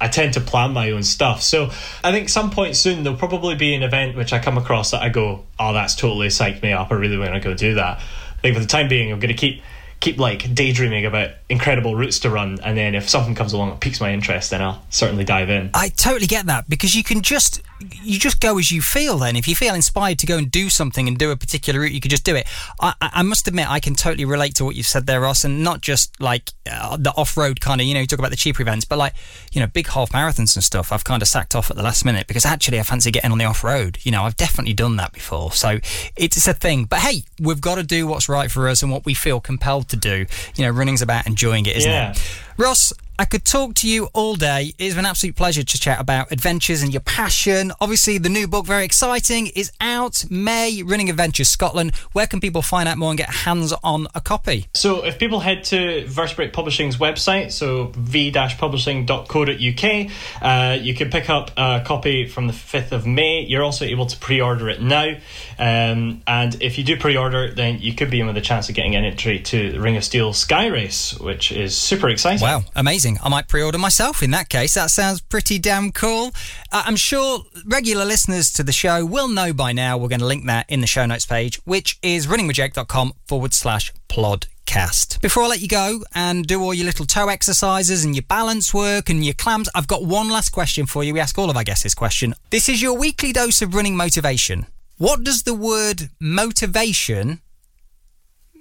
I 0.00 0.08
tend 0.08 0.34
to 0.34 0.40
plan 0.40 0.72
my 0.72 0.90
own 0.90 1.02
stuff. 1.02 1.42
So 1.42 1.70
I 2.04 2.12
think 2.12 2.28
some 2.28 2.50
point 2.50 2.76
soon 2.76 3.02
there'll 3.02 3.18
probably 3.18 3.54
be 3.54 3.74
an 3.74 3.82
event 3.82 4.16
which 4.16 4.32
I 4.32 4.38
come 4.38 4.58
across 4.58 4.90
that 4.90 5.02
I 5.02 5.08
go, 5.08 5.44
oh, 5.58 5.72
that's 5.72 5.94
totally 5.94 6.28
psyched 6.28 6.62
me 6.62 6.72
up. 6.72 6.90
I 6.90 6.94
really 6.94 7.16
want 7.16 7.32
to 7.32 7.40
go 7.40 7.54
do 7.54 7.74
that. 7.74 7.98
I 7.98 8.40
think 8.42 8.54
for 8.54 8.60
the 8.60 8.66
time 8.66 8.88
being, 8.88 9.10
I'm 9.10 9.20
going 9.20 9.34
to 9.34 9.34
keep 9.34 9.62
keep 10.00 10.18
like 10.18 10.54
daydreaming 10.54 11.06
about 11.06 11.30
incredible 11.48 11.96
routes 11.96 12.20
to 12.20 12.30
run, 12.30 12.58
and 12.62 12.76
then 12.76 12.94
if 12.94 13.08
something 13.08 13.34
comes 13.34 13.52
along 13.52 13.70
that 13.70 13.80
piques 13.80 14.00
my 14.00 14.12
interest, 14.12 14.50
then 14.50 14.62
I'll 14.62 14.84
certainly 14.90 15.24
dive 15.24 15.50
in. 15.50 15.70
I 15.74 15.88
totally 15.88 16.26
get 16.26 16.46
that 16.46 16.68
because 16.68 16.94
you 16.94 17.02
can 17.02 17.22
just 17.22 17.62
you 17.80 18.18
just 18.18 18.40
go 18.40 18.58
as 18.58 18.70
you 18.70 18.80
feel. 18.80 19.18
Then, 19.18 19.36
if 19.36 19.46
you 19.46 19.54
feel 19.54 19.74
inspired 19.74 20.18
to 20.20 20.26
go 20.26 20.38
and 20.38 20.50
do 20.50 20.68
something 20.70 21.06
and 21.08 21.18
do 21.18 21.30
a 21.30 21.36
particular 21.36 21.80
route, 21.80 21.92
you 21.92 22.00
can 22.00 22.10
just 22.10 22.24
do 22.24 22.34
it. 22.34 22.46
I, 22.80 22.94
I 23.00 23.22
must 23.22 23.46
admit, 23.48 23.70
I 23.70 23.80
can 23.80 23.94
totally 23.94 24.24
relate 24.24 24.54
to 24.56 24.64
what 24.64 24.76
you've 24.76 24.86
said 24.86 25.06
there, 25.06 25.20
Ross, 25.20 25.44
and 25.44 25.62
not 25.62 25.80
just 25.82 26.18
like 26.20 26.50
uh, 26.70 26.96
the 26.96 27.10
off-road 27.12 27.60
kind 27.60 27.80
of. 27.80 27.86
You 27.86 27.94
know, 27.94 28.00
you 28.00 28.06
talk 28.06 28.18
about 28.18 28.30
the 28.30 28.36
cheaper 28.36 28.62
events, 28.62 28.84
but 28.84 28.98
like 28.98 29.14
you 29.52 29.60
know, 29.60 29.66
big 29.66 29.88
half 29.88 30.12
marathons 30.12 30.56
and 30.56 30.64
stuff. 30.64 30.92
I've 30.92 31.04
kind 31.04 31.22
of 31.22 31.28
sacked 31.28 31.54
off 31.54 31.70
at 31.70 31.76
the 31.76 31.82
last 31.82 32.04
minute 32.04 32.26
because 32.26 32.44
actually 32.46 32.80
I 32.80 32.82
fancy 32.82 33.10
getting 33.10 33.32
on 33.32 33.38
the 33.38 33.44
off-road. 33.44 33.98
You 34.02 34.12
know, 34.12 34.22
I've 34.24 34.36
definitely 34.36 34.74
done 34.74 34.96
that 34.96 35.12
before, 35.12 35.52
so 35.52 35.78
it's 36.16 36.46
a 36.46 36.54
thing. 36.54 36.84
But 36.84 37.00
hey, 37.00 37.22
we've 37.40 37.60
got 37.60 37.74
to 37.76 37.82
do 37.82 38.06
what's 38.06 38.28
right 38.28 38.50
for 38.50 38.68
us 38.68 38.82
and 38.82 38.90
what 38.90 39.04
we 39.04 39.14
feel 39.14 39.40
compelled 39.40 39.88
to 39.90 39.96
do. 39.96 40.26
You 40.54 40.64
know, 40.64 40.70
running's 40.70 41.02
about 41.02 41.26
enjoying 41.26 41.66
it, 41.66 41.76
isn't 41.76 41.90
Yeah. 41.90 42.12
it? 42.12 42.22
Ross, 42.58 42.92
I 43.18 43.24
could 43.24 43.46
talk 43.46 43.72
to 43.76 43.88
you 43.88 44.10
all 44.12 44.34
day. 44.34 44.74
It's 44.78 44.94
been 44.94 45.06
an 45.06 45.10
absolute 45.10 45.36
pleasure 45.36 45.62
to 45.62 45.80
chat 45.80 45.98
about 45.98 46.30
adventures 46.30 46.82
and 46.82 46.92
your 46.92 47.00
passion. 47.00 47.72
Obviously, 47.80 48.18
the 48.18 48.28
new 48.28 48.46
book, 48.46 48.66
very 48.66 48.84
exciting, 48.84 49.46
is 49.48 49.72
out 49.80 50.26
May, 50.28 50.82
Running 50.82 51.08
Adventures 51.08 51.48
Scotland. 51.48 51.94
Where 52.12 52.26
can 52.26 52.40
people 52.40 52.60
find 52.60 52.86
out 52.86 52.98
more 52.98 53.08
and 53.08 53.16
get 53.16 53.30
hands 53.30 53.72
on 53.82 54.06
a 54.14 54.20
copy? 54.20 54.66
So 54.74 55.06
if 55.06 55.18
people 55.18 55.40
head 55.40 55.64
to 55.64 56.06
Vertebrate 56.06 56.52
Publishing's 56.52 56.98
website, 56.98 57.52
so 57.52 57.90
v-publishing.co.uk, 57.96 60.10
uh, 60.42 60.78
you 60.78 60.94
can 60.94 61.10
pick 61.10 61.30
up 61.30 61.52
a 61.56 61.82
copy 61.86 62.28
from 62.28 62.48
the 62.48 62.52
5th 62.52 62.92
of 62.92 63.06
May. 63.06 63.40
You're 63.40 63.64
also 63.64 63.86
able 63.86 64.04
to 64.06 64.18
pre-order 64.18 64.68
it 64.68 64.82
now. 64.82 65.14
Um, 65.58 66.20
and 66.26 66.60
if 66.60 66.76
you 66.76 66.84
do 66.84 66.98
pre-order, 66.98 67.50
then 67.50 67.80
you 67.80 67.94
could 67.94 68.10
be 68.10 68.20
in 68.20 68.26
with 68.26 68.36
a 68.36 68.42
chance 68.42 68.68
of 68.68 68.74
getting 68.74 68.94
an 68.94 69.06
entry 69.06 69.40
to 69.40 69.72
the 69.72 69.80
Ring 69.80 69.96
of 69.96 70.02
Steall 70.02 70.34
Sky 70.34 70.66
Race, 70.66 71.18
which 71.18 71.50
is 71.50 71.74
super 71.74 72.10
exciting. 72.10 72.42
Wow, 72.42 72.62
amazing. 72.74 73.05
I 73.22 73.28
might 73.28 73.48
pre 73.48 73.62
order 73.62 73.78
myself 73.78 74.22
in 74.22 74.32
that 74.32 74.48
case. 74.48 74.74
That 74.74 74.90
sounds 74.90 75.20
pretty 75.20 75.58
damn 75.58 75.92
cool. 75.92 76.32
Uh, 76.72 76.82
I'm 76.84 76.96
sure 76.96 77.44
regular 77.64 78.04
listeners 78.04 78.52
to 78.54 78.62
the 78.62 78.72
show 78.72 79.04
will 79.04 79.28
know 79.28 79.52
by 79.52 79.72
now. 79.72 79.96
We're 79.96 80.08
going 80.08 80.20
to 80.20 80.26
link 80.26 80.46
that 80.46 80.68
in 80.68 80.80
the 80.80 80.86
show 80.86 81.06
notes 81.06 81.26
page, 81.26 81.60
which 81.64 81.98
is 82.02 82.26
runningwithjake.com 82.26 83.12
forward 83.26 83.54
slash 83.54 83.92
plodcast. 84.08 85.20
Before 85.22 85.44
I 85.44 85.46
let 85.46 85.60
you 85.60 85.68
go 85.68 86.00
and 86.14 86.46
do 86.46 86.60
all 86.62 86.74
your 86.74 86.86
little 86.86 87.06
toe 87.06 87.28
exercises 87.28 88.04
and 88.04 88.14
your 88.14 88.24
balance 88.28 88.74
work 88.74 89.08
and 89.08 89.24
your 89.24 89.34
clams, 89.34 89.68
I've 89.74 89.86
got 89.86 90.04
one 90.04 90.28
last 90.28 90.50
question 90.50 90.86
for 90.86 91.04
you. 91.04 91.14
We 91.14 91.20
ask 91.20 91.38
all 91.38 91.50
of 91.50 91.56
our 91.56 91.64
guests 91.64 91.84
this 91.84 91.94
question. 91.94 92.34
This 92.50 92.68
is 92.68 92.82
your 92.82 92.98
weekly 92.98 93.32
dose 93.32 93.62
of 93.62 93.74
running 93.74 93.96
motivation. 93.96 94.66
What 94.98 95.22
does 95.22 95.44
the 95.44 95.54
word 95.54 96.08
motivation 96.18 97.40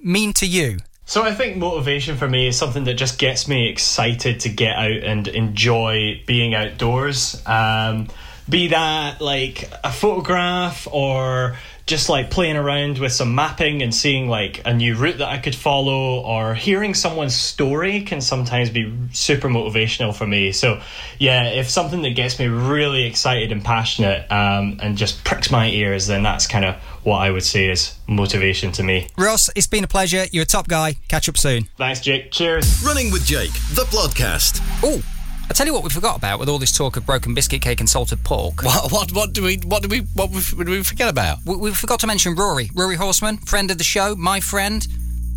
mean 0.03 0.33
to 0.33 0.45
you? 0.45 0.77
So 1.07 1.23
I 1.23 1.33
think 1.33 1.57
motivation 1.57 2.17
for 2.17 2.27
me 2.27 2.47
is 2.47 2.57
something 2.57 2.85
that 2.85 2.95
just 2.95 3.19
gets 3.19 3.47
me 3.47 3.69
excited 3.69 4.39
to 4.41 4.49
get 4.49 4.75
out 4.75 5.03
and 5.03 5.27
enjoy 5.27 6.23
being 6.25 6.55
outdoors. 6.55 7.41
Um, 7.45 8.07
be 8.49 8.69
that 8.69 9.21
like 9.21 9.69
a 9.83 9.91
photograph 9.91 10.87
or 10.91 11.57
just 11.85 12.09
like 12.09 12.31
playing 12.31 12.57
around 12.57 12.97
with 12.97 13.11
some 13.11 13.35
mapping 13.35 13.83
and 13.83 13.93
seeing 13.93 14.27
like 14.27 14.61
a 14.65 14.73
new 14.73 14.95
route 14.95 15.19
that 15.19 15.27
I 15.27 15.37
could 15.37 15.53
follow 15.53 16.21
or 16.21 16.55
hearing 16.55 16.95
someone's 16.95 17.35
story 17.35 18.01
can 18.01 18.21
sometimes 18.21 18.71
be 18.71 18.91
super 19.13 19.49
motivational 19.49 20.15
for 20.15 20.25
me. 20.25 20.51
So, 20.51 20.81
yeah, 21.19 21.49
if 21.49 21.69
something 21.69 22.01
that 22.01 22.15
gets 22.15 22.39
me 22.39 22.47
really 22.47 23.05
excited 23.05 23.51
and 23.51 23.63
passionate 23.63 24.31
um, 24.31 24.79
and 24.81 24.97
just 24.97 25.23
pricks 25.23 25.51
my 25.51 25.69
ears, 25.69 26.07
then 26.07 26.23
that's 26.23 26.47
kind 26.47 26.65
of 26.65 26.75
what 27.03 27.17
I 27.17 27.29
would 27.29 27.43
say 27.43 27.69
is 27.69 27.95
motivation 28.07 28.71
to 28.73 28.83
me. 28.83 29.07
Ross, 29.15 29.51
it's 29.55 29.67
been 29.67 29.83
a 29.83 29.87
pleasure. 29.87 30.25
You're 30.31 30.43
a 30.43 30.47
top 30.47 30.67
guy. 30.67 30.95
Catch 31.07 31.29
up 31.29 31.37
soon. 31.37 31.65
Thanks, 31.77 32.01
Jake. 32.01 32.31
Cheers. 32.31 32.83
Running 32.83 33.11
with 33.11 33.25
Jake, 33.25 33.53
the 33.75 33.85
podcast. 33.91 34.59
Oh, 34.81 35.03
I 35.47 35.53
tell 35.53 35.67
you 35.67 35.73
what, 35.73 35.83
we 35.83 35.89
forgot 35.89 36.17
about 36.17 36.39
with 36.39 36.49
all 36.49 36.57
this 36.57 36.75
talk 36.75 36.97
of 36.97 37.05
broken 37.05 37.33
biscuit 37.33 37.61
cake 37.61 37.79
and 37.79 37.87
salted 37.87 38.23
pork. 38.23 38.63
What, 38.63 38.91
what, 38.91 39.11
what 39.13 39.33
do 39.33 39.43
we, 39.43 39.57
what 39.57 39.83
do 39.83 39.87
we, 39.87 39.99
what 40.15 40.31
did 40.31 40.67
we 40.67 40.83
forget 40.83 41.07
about? 41.07 41.39
We, 41.45 41.55
we 41.55 41.71
forgot 41.71 41.99
to 41.99 42.07
mention 42.07 42.35
Rory, 42.35 42.71
Rory 42.73 42.95
Horseman, 42.95 43.37
friend 43.37 43.69
of 43.69 43.77
the 43.77 43.83
show, 43.83 44.15
my 44.15 44.39
friend, 44.39 44.85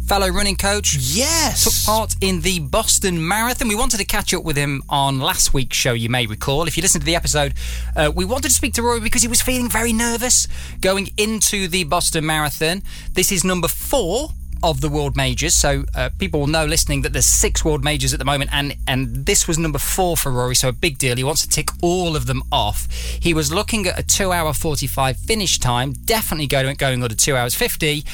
fellow 0.07 0.29
running 0.29 0.57
coach. 0.57 0.97
Yes. 0.97 1.65
Took 1.65 1.75
part 1.85 2.17
in 2.23 2.41
the 2.41 2.59
Boston 2.59 3.29
Marathon. 3.29 3.69
We 3.69 3.75
wanted 3.75 3.99
to 3.99 4.07
catch 4.07 4.33
up 4.33 4.45
with 4.45 4.57
him 4.57 4.83
on 4.89 5.21
last 5.21 5.53
week's 5.53 5.77
show, 5.77 5.93
you 5.93 6.09
may 6.09 6.27
recall. 6.27 6.67
If 6.67 6.79
you 6.79 6.83
listened 6.83 7.03
to 7.03 7.07
the 7.07 7.15
episode, 7.15 7.53
uh, 7.95 8.11
we 8.15 8.25
wanted 8.25 8.49
to 8.49 8.55
speak 8.55 8.73
to 8.75 8.83
Rory 8.83 9.01
because 9.01 9.21
he 9.21 9.29
was 9.29 9.43
feeling 9.43 9.69
very 9.69 9.93
nervous 9.93 10.49
going 10.81 11.11
into 11.19 11.69
the 11.69 11.85
Boston 11.85 12.25
Marathon. 12.25 12.83
This 13.13 13.31
is 13.31 13.45
number 13.45 13.69
four 13.69 14.31
of 14.63 14.81
the 14.81 14.89
world 14.89 15.17
majors. 15.17 15.55
So 15.55 15.85
uh, 15.95 16.11
people 16.19 16.41
will 16.41 16.47
know 16.47 16.65
listening 16.65 17.03
that 17.03 17.13
there's 17.13 17.27
six 17.27 17.65
world 17.65 17.85
majors 17.85 18.13
at 18.13 18.19
the 18.19 18.25
moment, 18.25 18.51
and 18.53 18.75
and 18.87 19.27
this 19.27 19.47
was 19.49 19.59
number 19.59 19.79
four 19.79 20.17
for 20.17 20.31
Rory. 20.33 20.55
So 20.55 20.69
a 20.69 20.73
big 20.73 20.99
deal. 20.99 21.17
He 21.17 21.25
wants 21.25 21.43
to 21.43 21.49
tick 21.49 21.69
all 21.83 22.17
of 22.17 22.27
them 22.27 22.43
off. 22.51 22.91
He 23.21 23.35
was 23.35 23.53
looking 23.53 23.87
at 23.87 23.99
a 23.99 24.03
two 24.03 24.33
hour 24.33 24.53
forty 24.53 24.87
five 24.87 25.17
finish 25.17 25.59
time, 25.59 25.93
definitely 25.93 26.47
going 26.47 26.75
going 26.77 27.03
under 27.03 27.15
two 27.15 27.37
hours 27.37 27.55
fifty 27.55 28.05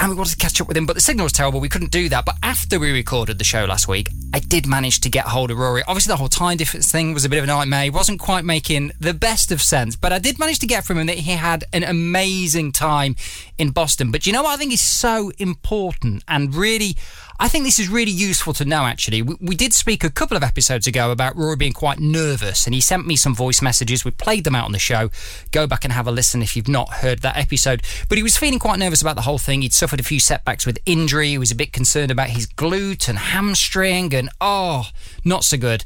and 0.00 0.08
we 0.08 0.16
wanted 0.16 0.30
to 0.30 0.36
catch 0.36 0.58
up 0.62 0.66
with 0.66 0.78
him, 0.78 0.86
but 0.86 0.94
the 0.94 1.00
signal 1.00 1.24
was 1.24 1.32
terrible. 1.32 1.60
We 1.60 1.68
couldn't 1.68 1.90
do 1.90 2.08
that. 2.08 2.24
But 2.24 2.36
after 2.42 2.78
we 2.78 2.90
recorded 2.90 3.36
the 3.36 3.44
show 3.44 3.66
last 3.66 3.86
week, 3.86 4.08
I 4.32 4.38
did 4.38 4.66
manage 4.66 5.00
to 5.00 5.10
get 5.10 5.26
hold 5.26 5.50
of 5.50 5.58
Rory. 5.58 5.82
Obviously, 5.86 6.10
the 6.10 6.16
whole 6.16 6.28
time 6.28 6.56
difference 6.56 6.90
thing 6.90 7.12
was 7.12 7.26
a 7.26 7.28
bit 7.28 7.36
of 7.36 7.44
a 7.44 7.46
nightmare. 7.46 7.84
He 7.84 7.90
wasn't 7.90 8.18
quite 8.18 8.46
making 8.46 8.92
the 8.98 9.12
best 9.12 9.52
of 9.52 9.60
sense, 9.60 9.96
but 9.96 10.10
I 10.10 10.18
did 10.18 10.38
manage 10.38 10.58
to 10.60 10.66
get 10.66 10.84
from 10.84 10.96
him 10.96 11.06
that 11.08 11.18
he 11.18 11.32
had 11.32 11.64
an 11.74 11.84
amazing 11.84 12.72
time 12.72 13.14
in 13.58 13.72
Boston. 13.72 14.10
But 14.10 14.26
you 14.26 14.32
know 14.32 14.42
what 14.42 14.54
I 14.54 14.56
think 14.56 14.72
is 14.72 14.80
so 14.80 15.32
important 15.38 16.24
and 16.26 16.54
really 16.54 16.96
I 17.42 17.48
think 17.48 17.64
this 17.64 17.78
is 17.78 17.88
really 17.88 18.12
useful 18.12 18.52
to 18.52 18.66
know, 18.66 18.84
actually. 18.84 19.22
We, 19.22 19.34
we, 19.40 19.54
did 19.56 19.72
speak 19.72 20.04
a 20.04 20.10
couple 20.10 20.36
of 20.36 20.42
episodes 20.42 20.86
ago 20.86 21.10
about 21.10 21.34
Rory 21.36 21.56
being 21.56 21.72
quite 21.72 21.98
nervous, 21.98 22.66
and 22.66 22.74
he 22.74 22.82
sent 22.82 23.06
me 23.06 23.16
some 23.16 23.34
voice 23.34 23.62
messages. 23.62 24.04
We 24.04 24.10
played 24.10 24.44
them 24.44 24.54
out 24.54 24.66
on 24.66 24.72
the 24.72 24.78
show. 24.78 25.08
Go 25.50 25.66
back 25.66 25.82
and 25.84 25.92
have 25.94 26.06
a 26.06 26.12
listen 26.12 26.42
if 26.42 26.54
you've 26.54 26.68
not 26.68 26.90
heard 26.96 27.20
that 27.20 27.38
episode. 27.38 27.82
But 28.10 28.18
he 28.18 28.22
was 28.22 28.36
feeling 28.36 28.58
quite 28.58 28.78
nervous 28.78 29.00
about 29.00 29.16
the 29.16 29.22
whole 29.22 29.38
thing. 29.38 29.62
He'd 29.62 29.72
suffered 29.72 30.00
a 30.00 30.02
few 30.02 30.20
setbacks 30.20 30.66
with 30.66 30.78
injury. 30.84 31.28
He 31.28 31.38
was 31.38 31.50
a 31.50 31.54
bit 31.54 31.72
concerned 31.72 32.10
about 32.10 32.28
his 32.28 32.46
glute 32.46 33.08
and 33.08 33.18
hamstring, 33.18 34.12
and 34.12 34.28
oh, 34.42 34.88
not 35.24 35.42
so 35.42 35.56
good. 35.56 35.82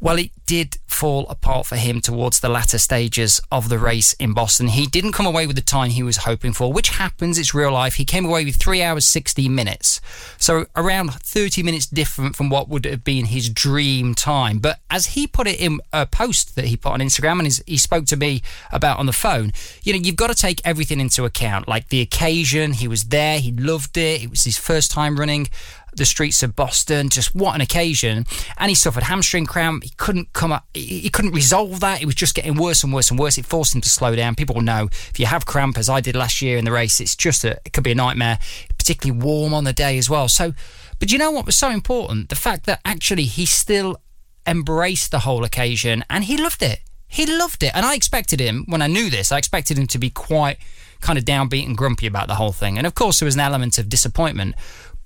Well, 0.00 0.18
it 0.18 0.30
did 0.46 0.78
fall 0.86 1.26
apart 1.28 1.66
for 1.66 1.76
him 1.76 2.00
towards 2.00 2.40
the 2.40 2.48
latter 2.48 2.78
stages 2.78 3.40
of 3.50 3.68
the 3.68 3.78
race 3.78 4.12
in 4.14 4.32
Boston. 4.32 4.68
He 4.68 4.86
didn't 4.86 5.12
come 5.12 5.26
away 5.26 5.46
with 5.46 5.56
the 5.56 5.62
time 5.62 5.90
he 5.90 6.02
was 6.02 6.18
hoping 6.18 6.52
for, 6.52 6.72
which 6.72 6.90
happens, 6.90 7.38
it's 7.38 7.54
real 7.54 7.72
life. 7.72 7.94
He 7.94 8.04
came 8.04 8.24
away 8.24 8.44
with 8.44 8.56
3 8.56 8.82
hours 8.82 9.06
60 9.06 9.48
minutes. 9.48 10.00
So 10.38 10.66
around 10.76 11.12
30 11.14 11.62
minutes 11.62 11.86
different 11.86 12.36
from 12.36 12.48
what 12.50 12.68
would 12.68 12.84
have 12.84 13.04
been 13.04 13.26
his 13.26 13.48
dream 13.50 14.14
time. 14.14 14.58
But 14.58 14.80
as 14.90 15.06
he 15.06 15.26
put 15.26 15.46
it 15.46 15.60
in 15.60 15.80
a 15.92 16.06
post 16.06 16.56
that 16.56 16.66
he 16.66 16.76
put 16.76 16.92
on 16.92 17.00
Instagram 17.00 17.40
and 17.40 17.60
he 17.66 17.76
spoke 17.76 18.06
to 18.06 18.16
me 18.16 18.42
about 18.72 18.98
on 18.98 19.06
the 19.06 19.12
phone, 19.12 19.52
you 19.82 19.92
know, 19.92 19.98
you've 19.98 20.16
got 20.16 20.28
to 20.28 20.34
take 20.34 20.60
everything 20.64 21.00
into 21.00 21.24
account, 21.24 21.68
like 21.68 21.88
the 21.88 22.00
occasion, 22.00 22.72
he 22.74 22.88
was 22.88 23.04
there, 23.04 23.38
he 23.38 23.52
loved 23.52 23.96
it, 23.96 24.22
it 24.22 24.30
was 24.30 24.44
his 24.44 24.56
first 24.56 24.90
time 24.90 25.18
running 25.18 25.48
the 25.96 26.04
streets 26.04 26.42
of 26.42 26.56
Boston. 26.56 27.08
Just 27.08 27.34
what 27.34 27.54
an 27.54 27.60
occasion! 27.60 28.24
And 28.58 28.68
he 28.68 28.74
suffered 28.74 29.04
hamstring 29.04 29.46
cramp. 29.46 29.84
He 29.84 29.90
couldn't 29.96 30.32
come 30.32 30.52
up. 30.52 30.66
He 30.74 31.08
couldn't 31.10 31.32
resolve 31.32 31.80
that. 31.80 32.02
It 32.02 32.06
was 32.06 32.14
just 32.14 32.34
getting 32.34 32.56
worse 32.56 32.84
and 32.84 32.92
worse 32.92 33.10
and 33.10 33.18
worse. 33.18 33.38
It 33.38 33.46
forced 33.46 33.74
him 33.74 33.80
to 33.80 33.88
slow 33.88 34.14
down. 34.14 34.34
People 34.34 34.60
know 34.60 34.88
if 34.92 35.18
you 35.18 35.26
have 35.26 35.46
cramp, 35.46 35.78
as 35.78 35.88
I 35.88 36.00
did 36.00 36.16
last 36.16 36.42
year 36.42 36.58
in 36.58 36.64
the 36.64 36.72
race, 36.72 37.00
it's 37.00 37.16
just 37.16 37.44
a 37.44 37.52
it 37.64 37.72
could 37.72 37.84
be 37.84 37.92
a 37.92 37.96
nightmare. 37.96 38.38
Particularly 38.78 39.20
warm 39.20 39.52
on 39.52 39.64
the 39.64 39.72
day 39.72 39.98
as 39.98 40.08
well. 40.08 40.28
So, 40.28 40.52
but 40.98 41.10
you 41.10 41.18
know 41.18 41.30
what 41.32 41.46
was 41.46 41.56
so 41.56 41.70
important? 41.70 42.28
The 42.28 42.36
fact 42.36 42.66
that 42.66 42.80
actually 42.84 43.24
he 43.24 43.46
still 43.46 44.00
embraced 44.46 45.10
the 45.10 45.20
whole 45.20 45.44
occasion 45.44 46.04
and 46.08 46.24
he 46.24 46.36
loved 46.36 46.62
it. 46.62 46.80
He 47.08 47.26
loved 47.26 47.62
it. 47.62 47.72
And 47.74 47.84
I 47.86 47.94
expected 47.94 48.40
him, 48.40 48.64
when 48.68 48.82
I 48.82 48.86
knew 48.86 49.10
this, 49.10 49.32
I 49.32 49.38
expected 49.38 49.78
him 49.78 49.86
to 49.88 49.98
be 49.98 50.10
quite 50.10 50.58
kind 51.00 51.18
of 51.18 51.24
downbeat 51.24 51.66
and 51.66 51.76
grumpy 51.76 52.06
about 52.06 52.28
the 52.28 52.34
whole 52.34 52.52
thing. 52.52 52.78
And 52.78 52.86
of 52.86 52.94
course, 52.94 53.20
there 53.20 53.26
was 53.26 53.34
an 53.34 53.40
element 53.40 53.78
of 53.78 53.88
disappointment. 53.88 54.54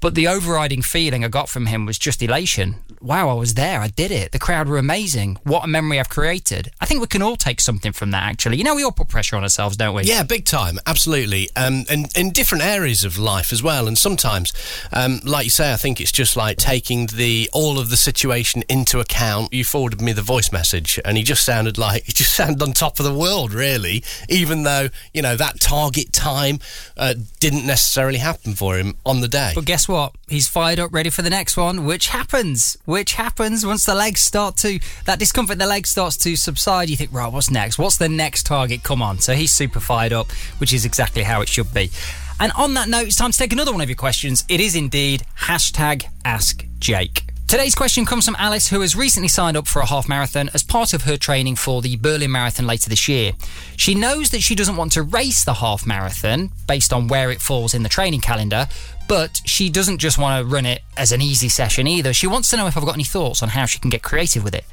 But 0.00 0.14
the 0.14 0.28
overriding 0.28 0.82
feeling 0.82 1.24
I 1.24 1.28
got 1.28 1.48
from 1.48 1.66
him 1.66 1.84
was 1.84 1.98
just 1.98 2.22
elation. 2.22 2.76
Wow, 3.02 3.28
I 3.28 3.34
was 3.34 3.54
there. 3.54 3.80
I 3.80 3.88
did 3.88 4.10
it. 4.10 4.32
The 4.32 4.38
crowd 4.38 4.68
were 4.68 4.78
amazing. 4.78 5.38
What 5.44 5.64
a 5.64 5.66
memory 5.66 6.00
I've 6.00 6.08
created. 6.08 6.70
I 6.80 6.86
think 6.86 7.00
we 7.00 7.06
can 7.06 7.22
all 7.22 7.36
take 7.36 7.60
something 7.60 7.92
from 7.92 8.10
that, 8.10 8.22
actually. 8.22 8.56
You 8.56 8.64
know, 8.64 8.74
we 8.74 8.82
all 8.82 8.92
put 8.92 9.08
pressure 9.08 9.36
on 9.36 9.42
ourselves, 9.42 9.76
don't 9.76 9.94
we? 9.94 10.04
Yeah, 10.04 10.22
big 10.22 10.44
time. 10.44 10.78
Absolutely. 10.86 11.48
Um, 11.56 11.84
and 11.90 12.14
in 12.16 12.30
different 12.30 12.64
areas 12.64 13.04
of 13.04 13.18
life 13.18 13.52
as 13.52 13.62
well. 13.62 13.86
And 13.88 13.96
sometimes, 13.96 14.52
um, 14.92 15.20
like 15.24 15.44
you 15.44 15.50
say, 15.50 15.72
I 15.72 15.76
think 15.76 16.00
it's 16.00 16.12
just 16.12 16.36
like 16.36 16.56
taking 16.56 17.06
the 17.06 17.50
all 17.52 17.78
of 17.78 17.90
the 17.90 17.96
situation 17.96 18.64
into 18.68 19.00
account. 19.00 19.52
You 19.52 19.64
forwarded 19.64 20.00
me 20.00 20.12
the 20.12 20.22
voice 20.22 20.50
message, 20.52 20.98
and 21.04 21.16
he 21.16 21.22
just 21.22 21.44
sounded 21.44 21.78
like 21.78 22.04
he 22.06 22.12
just 22.12 22.34
sounded 22.34 22.62
on 22.62 22.72
top 22.72 22.98
of 23.00 23.04
the 23.04 23.14
world, 23.14 23.52
really. 23.52 24.02
Even 24.28 24.62
though 24.62 24.88
you 25.12 25.20
know 25.22 25.36
that 25.36 25.60
target 25.60 26.12
time 26.12 26.58
uh, 26.96 27.14
didn't 27.38 27.66
necessarily 27.66 28.18
happen 28.18 28.54
for 28.54 28.76
him 28.78 28.96
on 29.04 29.20
the 29.20 29.28
day. 29.28 29.52
But 29.54 29.64
guess 29.64 29.88
what? 29.90 30.14
He's 30.28 30.48
fired 30.48 30.78
up, 30.78 30.92
ready 30.92 31.10
for 31.10 31.22
the 31.22 31.30
next 31.30 31.56
one, 31.56 31.84
which 31.84 32.08
happens. 32.08 32.78
Which 32.84 33.14
happens 33.14 33.66
once 33.66 33.84
the 33.84 33.94
legs 33.94 34.20
start 34.20 34.56
to 34.58 34.78
that 35.04 35.18
discomfort, 35.18 35.58
the 35.58 35.66
leg 35.66 35.86
starts 35.86 36.16
to 36.18 36.36
subside. 36.36 36.88
You 36.88 36.96
think, 36.96 37.12
right, 37.12 37.30
what's 37.30 37.50
next? 37.50 37.78
What's 37.78 37.96
the 37.96 38.08
next 38.08 38.46
target? 38.46 38.82
Come 38.82 39.02
on. 39.02 39.18
So 39.18 39.34
he's 39.34 39.52
super 39.52 39.80
fired 39.80 40.12
up, 40.12 40.30
which 40.58 40.72
is 40.72 40.84
exactly 40.84 41.24
how 41.24 41.42
it 41.42 41.48
should 41.48 41.74
be. 41.74 41.90
And 42.38 42.52
on 42.52 42.74
that 42.74 42.88
note, 42.88 43.06
it's 43.06 43.16
time 43.16 43.32
to 43.32 43.38
take 43.38 43.52
another 43.52 43.72
one 43.72 43.82
of 43.82 43.88
your 43.88 43.96
questions. 43.96 44.44
It 44.48 44.60
is 44.60 44.74
indeed 44.74 45.24
hashtag 45.36 46.06
Ask 46.24 46.64
Jake. 46.78 47.24
Today's 47.50 47.74
question 47.74 48.06
comes 48.06 48.24
from 48.24 48.36
Alice, 48.38 48.68
who 48.68 48.80
has 48.80 48.94
recently 48.94 49.26
signed 49.26 49.56
up 49.56 49.66
for 49.66 49.82
a 49.82 49.86
half 49.86 50.08
marathon 50.08 50.48
as 50.54 50.62
part 50.62 50.94
of 50.94 51.02
her 51.02 51.16
training 51.16 51.56
for 51.56 51.82
the 51.82 51.96
Berlin 51.96 52.30
Marathon 52.30 52.64
later 52.64 52.88
this 52.88 53.08
year. 53.08 53.32
She 53.76 53.96
knows 53.96 54.30
that 54.30 54.40
she 54.40 54.54
doesn't 54.54 54.76
want 54.76 54.92
to 54.92 55.02
race 55.02 55.42
the 55.42 55.54
half 55.54 55.84
marathon 55.84 56.52
based 56.68 56.92
on 56.92 57.08
where 57.08 57.28
it 57.32 57.40
falls 57.42 57.74
in 57.74 57.82
the 57.82 57.88
training 57.88 58.20
calendar, 58.20 58.68
but 59.10 59.40
she 59.44 59.68
doesn't 59.68 59.98
just 59.98 60.18
want 60.18 60.40
to 60.40 60.48
run 60.48 60.64
it 60.64 60.82
as 60.96 61.10
an 61.10 61.20
easy 61.20 61.48
session 61.48 61.88
either. 61.88 62.12
She 62.12 62.28
wants 62.28 62.48
to 62.50 62.56
know 62.56 62.68
if 62.68 62.76
I've 62.76 62.84
got 62.84 62.94
any 62.94 63.02
thoughts 63.02 63.42
on 63.42 63.48
how 63.48 63.66
she 63.66 63.80
can 63.80 63.90
get 63.90 64.04
creative 64.04 64.44
with 64.44 64.54
it. 64.54 64.64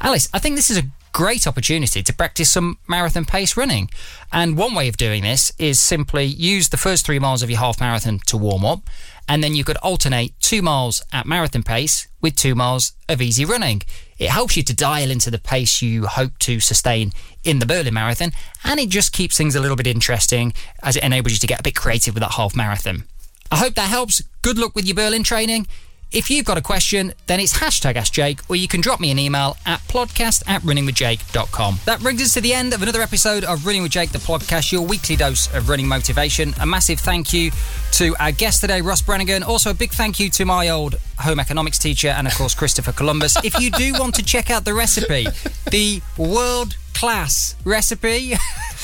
Alice, 0.00 0.28
I 0.32 0.38
think 0.38 0.54
this 0.54 0.70
is 0.70 0.78
a 0.78 0.86
great 1.12 1.44
opportunity 1.44 2.00
to 2.00 2.14
practice 2.14 2.52
some 2.52 2.78
marathon 2.86 3.24
pace 3.24 3.56
running. 3.56 3.90
And 4.32 4.56
one 4.56 4.76
way 4.76 4.86
of 4.86 4.96
doing 4.96 5.24
this 5.24 5.50
is 5.58 5.80
simply 5.80 6.24
use 6.24 6.68
the 6.68 6.76
first 6.76 7.04
three 7.04 7.18
miles 7.18 7.42
of 7.42 7.50
your 7.50 7.58
half 7.58 7.80
marathon 7.80 8.20
to 8.26 8.36
warm 8.36 8.64
up 8.64 8.88
and 9.28 9.42
then 9.42 9.56
you 9.56 9.64
could 9.64 9.76
alternate 9.78 10.38
two 10.40 10.62
miles 10.62 11.02
at 11.12 11.26
marathon 11.26 11.64
pace 11.64 12.06
with 12.20 12.36
two 12.36 12.54
miles 12.54 12.92
of 13.08 13.20
easy 13.20 13.44
running. 13.44 13.82
It 14.18 14.30
helps 14.30 14.56
you 14.56 14.62
to 14.62 14.74
dial 14.74 15.10
into 15.10 15.32
the 15.32 15.38
pace 15.38 15.82
you 15.82 16.06
hope 16.06 16.38
to 16.40 16.60
sustain 16.60 17.10
in 17.42 17.58
the 17.58 17.66
Berlin 17.66 17.94
Marathon, 17.94 18.32
and 18.64 18.78
it 18.78 18.88
just 18.88 19.12
keeps 19.12 19.36
things 19.36 19.56
a 19.56 19.60
little 19.60 19.76
bit 19.76 19.86
interesting 19.86 20.52
as 20.82 20.96
it 20.96 21.02
enables 21.02 21.32
you 21.32 21.38
to 21.40 21.46
get 21.48 21.60
a 21.60 21.62
bit 21.64 21.74
creative 21.74 22.14
with 22.14 22.22
that 22.22 22.32
half 22.32 22.54
marathon. 22.54 23.04
I 23.50 23.56
hope 23.56 23.74
that 23.74 23.88
helps. 23.88 24.22
Good 24.42 24.58
luck 24.58 24.74
with 24.74 24.86
your 24.86 24.94
Berlin 24.94 25.22
training. 25.22 25.66
If 26.12 26.28
you've 26.28 26.44
got 26.44 26.58
a 26.58 26.60
question, 26.60 27.12
then 27.28 27.38
it's 27.38 27.58
hashtag 27.58 27.94
AskJake, 27.94 28.50
or 28.50 28.56
you 28.56 28.66
can 28.66 28.80
drop 28.80 28.98
me 28.98 29.12
an 29.12 29.18
email 29.20 29.56
at 29.64 29.78
podcast 29.82 30.42
at 30.48 30.60
runningwithjake.com. 30.62 31.78
That 31.84 32.00
brings 32.00 32.20
us 32.20 32.34
to 32.34 32.40
the 32.40 32.52
end 32.52 32.74
of 32.74 32.82
another 32.82 33.00
episode 33.00 33.44
of 33.44 33.64
Running 33.64 33.82
with 33.82 33.92
Jake, 33.92 34.10
the 34.10 34.18
podcast, 34.18 34.72
your 34.72 34.82
weekly 34.82 35.14
dose 35.14 35.52
of 35.54 35.68
running 35.68 35.86
motivation. 35.86 36.52
A 36.60 36.66
massive 36.66 36.98
thank 36.98 37.32
you 37.32 37.52
to 37.92 38.16
our 38.18 38.32
guest 38.32 38.60
today, 38.60 38.80
Ross 38.80 39.02
Brannigan. 39.02 39.44
Also, 39.44 39.70
a 39.70 39.74
big 39.74 39.92
thank 39.92 40.18
you 40.18 40.30
to 40.30 40.44
my 40.44 40.70
old 40.70 40.96
home 41.20 41.38
economics 41.38 41.78
teacher 41.78 42.08
and, 42.08 42.26
of 42.26 42.34
course, 42.34 42.56
Christopher 42.56 42.90
Columbus. 42.90 43.36
if 43.44 43.60
you 43.60 43.70
do 43.70 43.92
want 43.92 44.16
to 44.16 44.24
check 44.24 44.50
out 44.50 44.64
the 44.64 44.74
recipe, 44.74 45.28
the 45.70 46.02
world 46.18 46.74
class 47.00 47.56
recipe, 47.64 48.34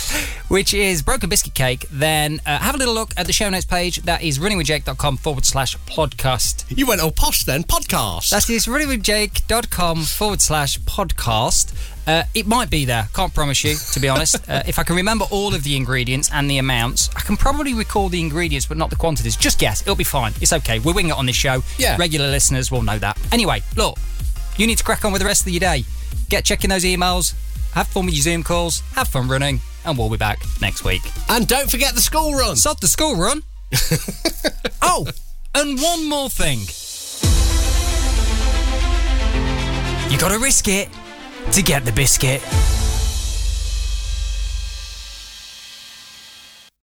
which 0.49 0.73
is 0.73 1.03
broken 1.03 1.29
biscuit 1.29 1.53
cake, 1.53 1.85
then 1.91 2.41
uh, 2.47 2.59
have 2.61 2.75
a 2.75 2.79
little 2.79 2.95
look 2.95 3.11
at 3.19 3.27
the 3.27 3.33
show 3.33 3.51
notes 3.51 3.67
page. 3.67 3.99
That 4.05 4.23
is 4.23 4.39
runningwithjake.com 4.39 5.19
forward 5.19 5.45
slash 5.45 5.77
podcast. 5.81 6.65
You 6.75 6.87
went 6.87 7.03
all 7.03 7.11
posh 7.11 7.45
then. 7.45 7.63
Podcast. 7.65 8.31
That 8.31 8.49
is 8.49 8.65
runningwithjake.com 8.65 10.05
forward 10.05 10.41
slash 10.41 10.79
podcast. 10.81 11.75
Uh, 12.07 12.23
it 12.35 12.47
might 12.47 12.71
be 12.71 12.87
there. 12.87 13.07
Can't 13.13 13.35
promise 13.35 13.63
you, 13.65 13.75
to 13.93 14.01
be 14.01 14.09
honest. 14.09 14.37
Uh, 14.47 14.63
if 14.65 14.79
I 14.79 14.85
can 14.85 14.95
remember 14.95 15.25
all 15.33 15.55
of 15.55 15.65
the 15.65 15.75
ingredients 15.77 16.31
and 16.33 16.49
the 16.49 16.59
amounts, 16.59 17.11
I 17.17 17.21
can 17.21 17.37
probably 17.37 17.75
recall 17.75 18.09
the 18.09 18.21
ingredients, 18.21 18.65
but 18.65 18.77
not 18.77 18.91
the 18.91 18.97
quantities. 18.97 19.35
Just 19.35 19.59
guess. 19.59 19.83
It'll 19.83 19.97
be 19.97 20.05
fine. 20.05 20.33
It's 20.41 20.53
okay. 20.53 20.79
We're 20.79 20.95
winging 20.95 21.11
it 21.11 21.19
on 21.19 21.27
this 21.27 21.35
show. 21.35 21.65
Yeah. 21.79 21.97
Regular 21.99 22.29
listeners 22.29 22.71
will 22.71 22.83
know 22.83 22.99
that. 22.99 23.19
Anyway, 23.33 23.63
look, 23.77 23.99
you 24.59 24.67
need 24.67 24.79
to 24.79 24.85
crack 24.85 25.05
on 25.05 25.13
with 25.13 25.21
the 25.21 25.27
rest 25.27 25.47
of 25.47 25.53
your 25.53 25.61
day. 25.61 25.85
Get 26.29 26.45
checking 26.45 26.71
those 26.71 26.85
emails. 26.85 27.35
Have 27.73 27.89
fun 27.89 28.07
with 28.07 28.15
your 28.15 28.23
Zoom 28.23 28.43
calls. 28.43 28.81
Have 28.95 29.09
fun 29.09 29.29
running. 29.29 29.61
And 29.85 29.97
we'll 29.97 30.11
be 30.11 30.17
back 30.17 30.41
next 30.61 30.85
week. 30.85 31.03
and 31.29 31.47
don't 31.47 31.71
forget 31.71 31.95
the 31.95 32.01
school 32.01 32.33
run. 32.35 32.57
Sod 32.57 32.81
the 32.81 32.89
school 32.89 33.15
run. 33.17 33.43
oh, 34.83 35.07
and 35.55 35.81
one 35.81 36.09
more 36.09 36.31
thing. 36.31 36.61
You 40.11 40.19
gotta 40.19 40.39
risk 40.39 40.69
it 40.69 40.89
to 41.53 41.63
get 41.63 41.85
the 41.85 41.93
biscuit. 41.93 42.43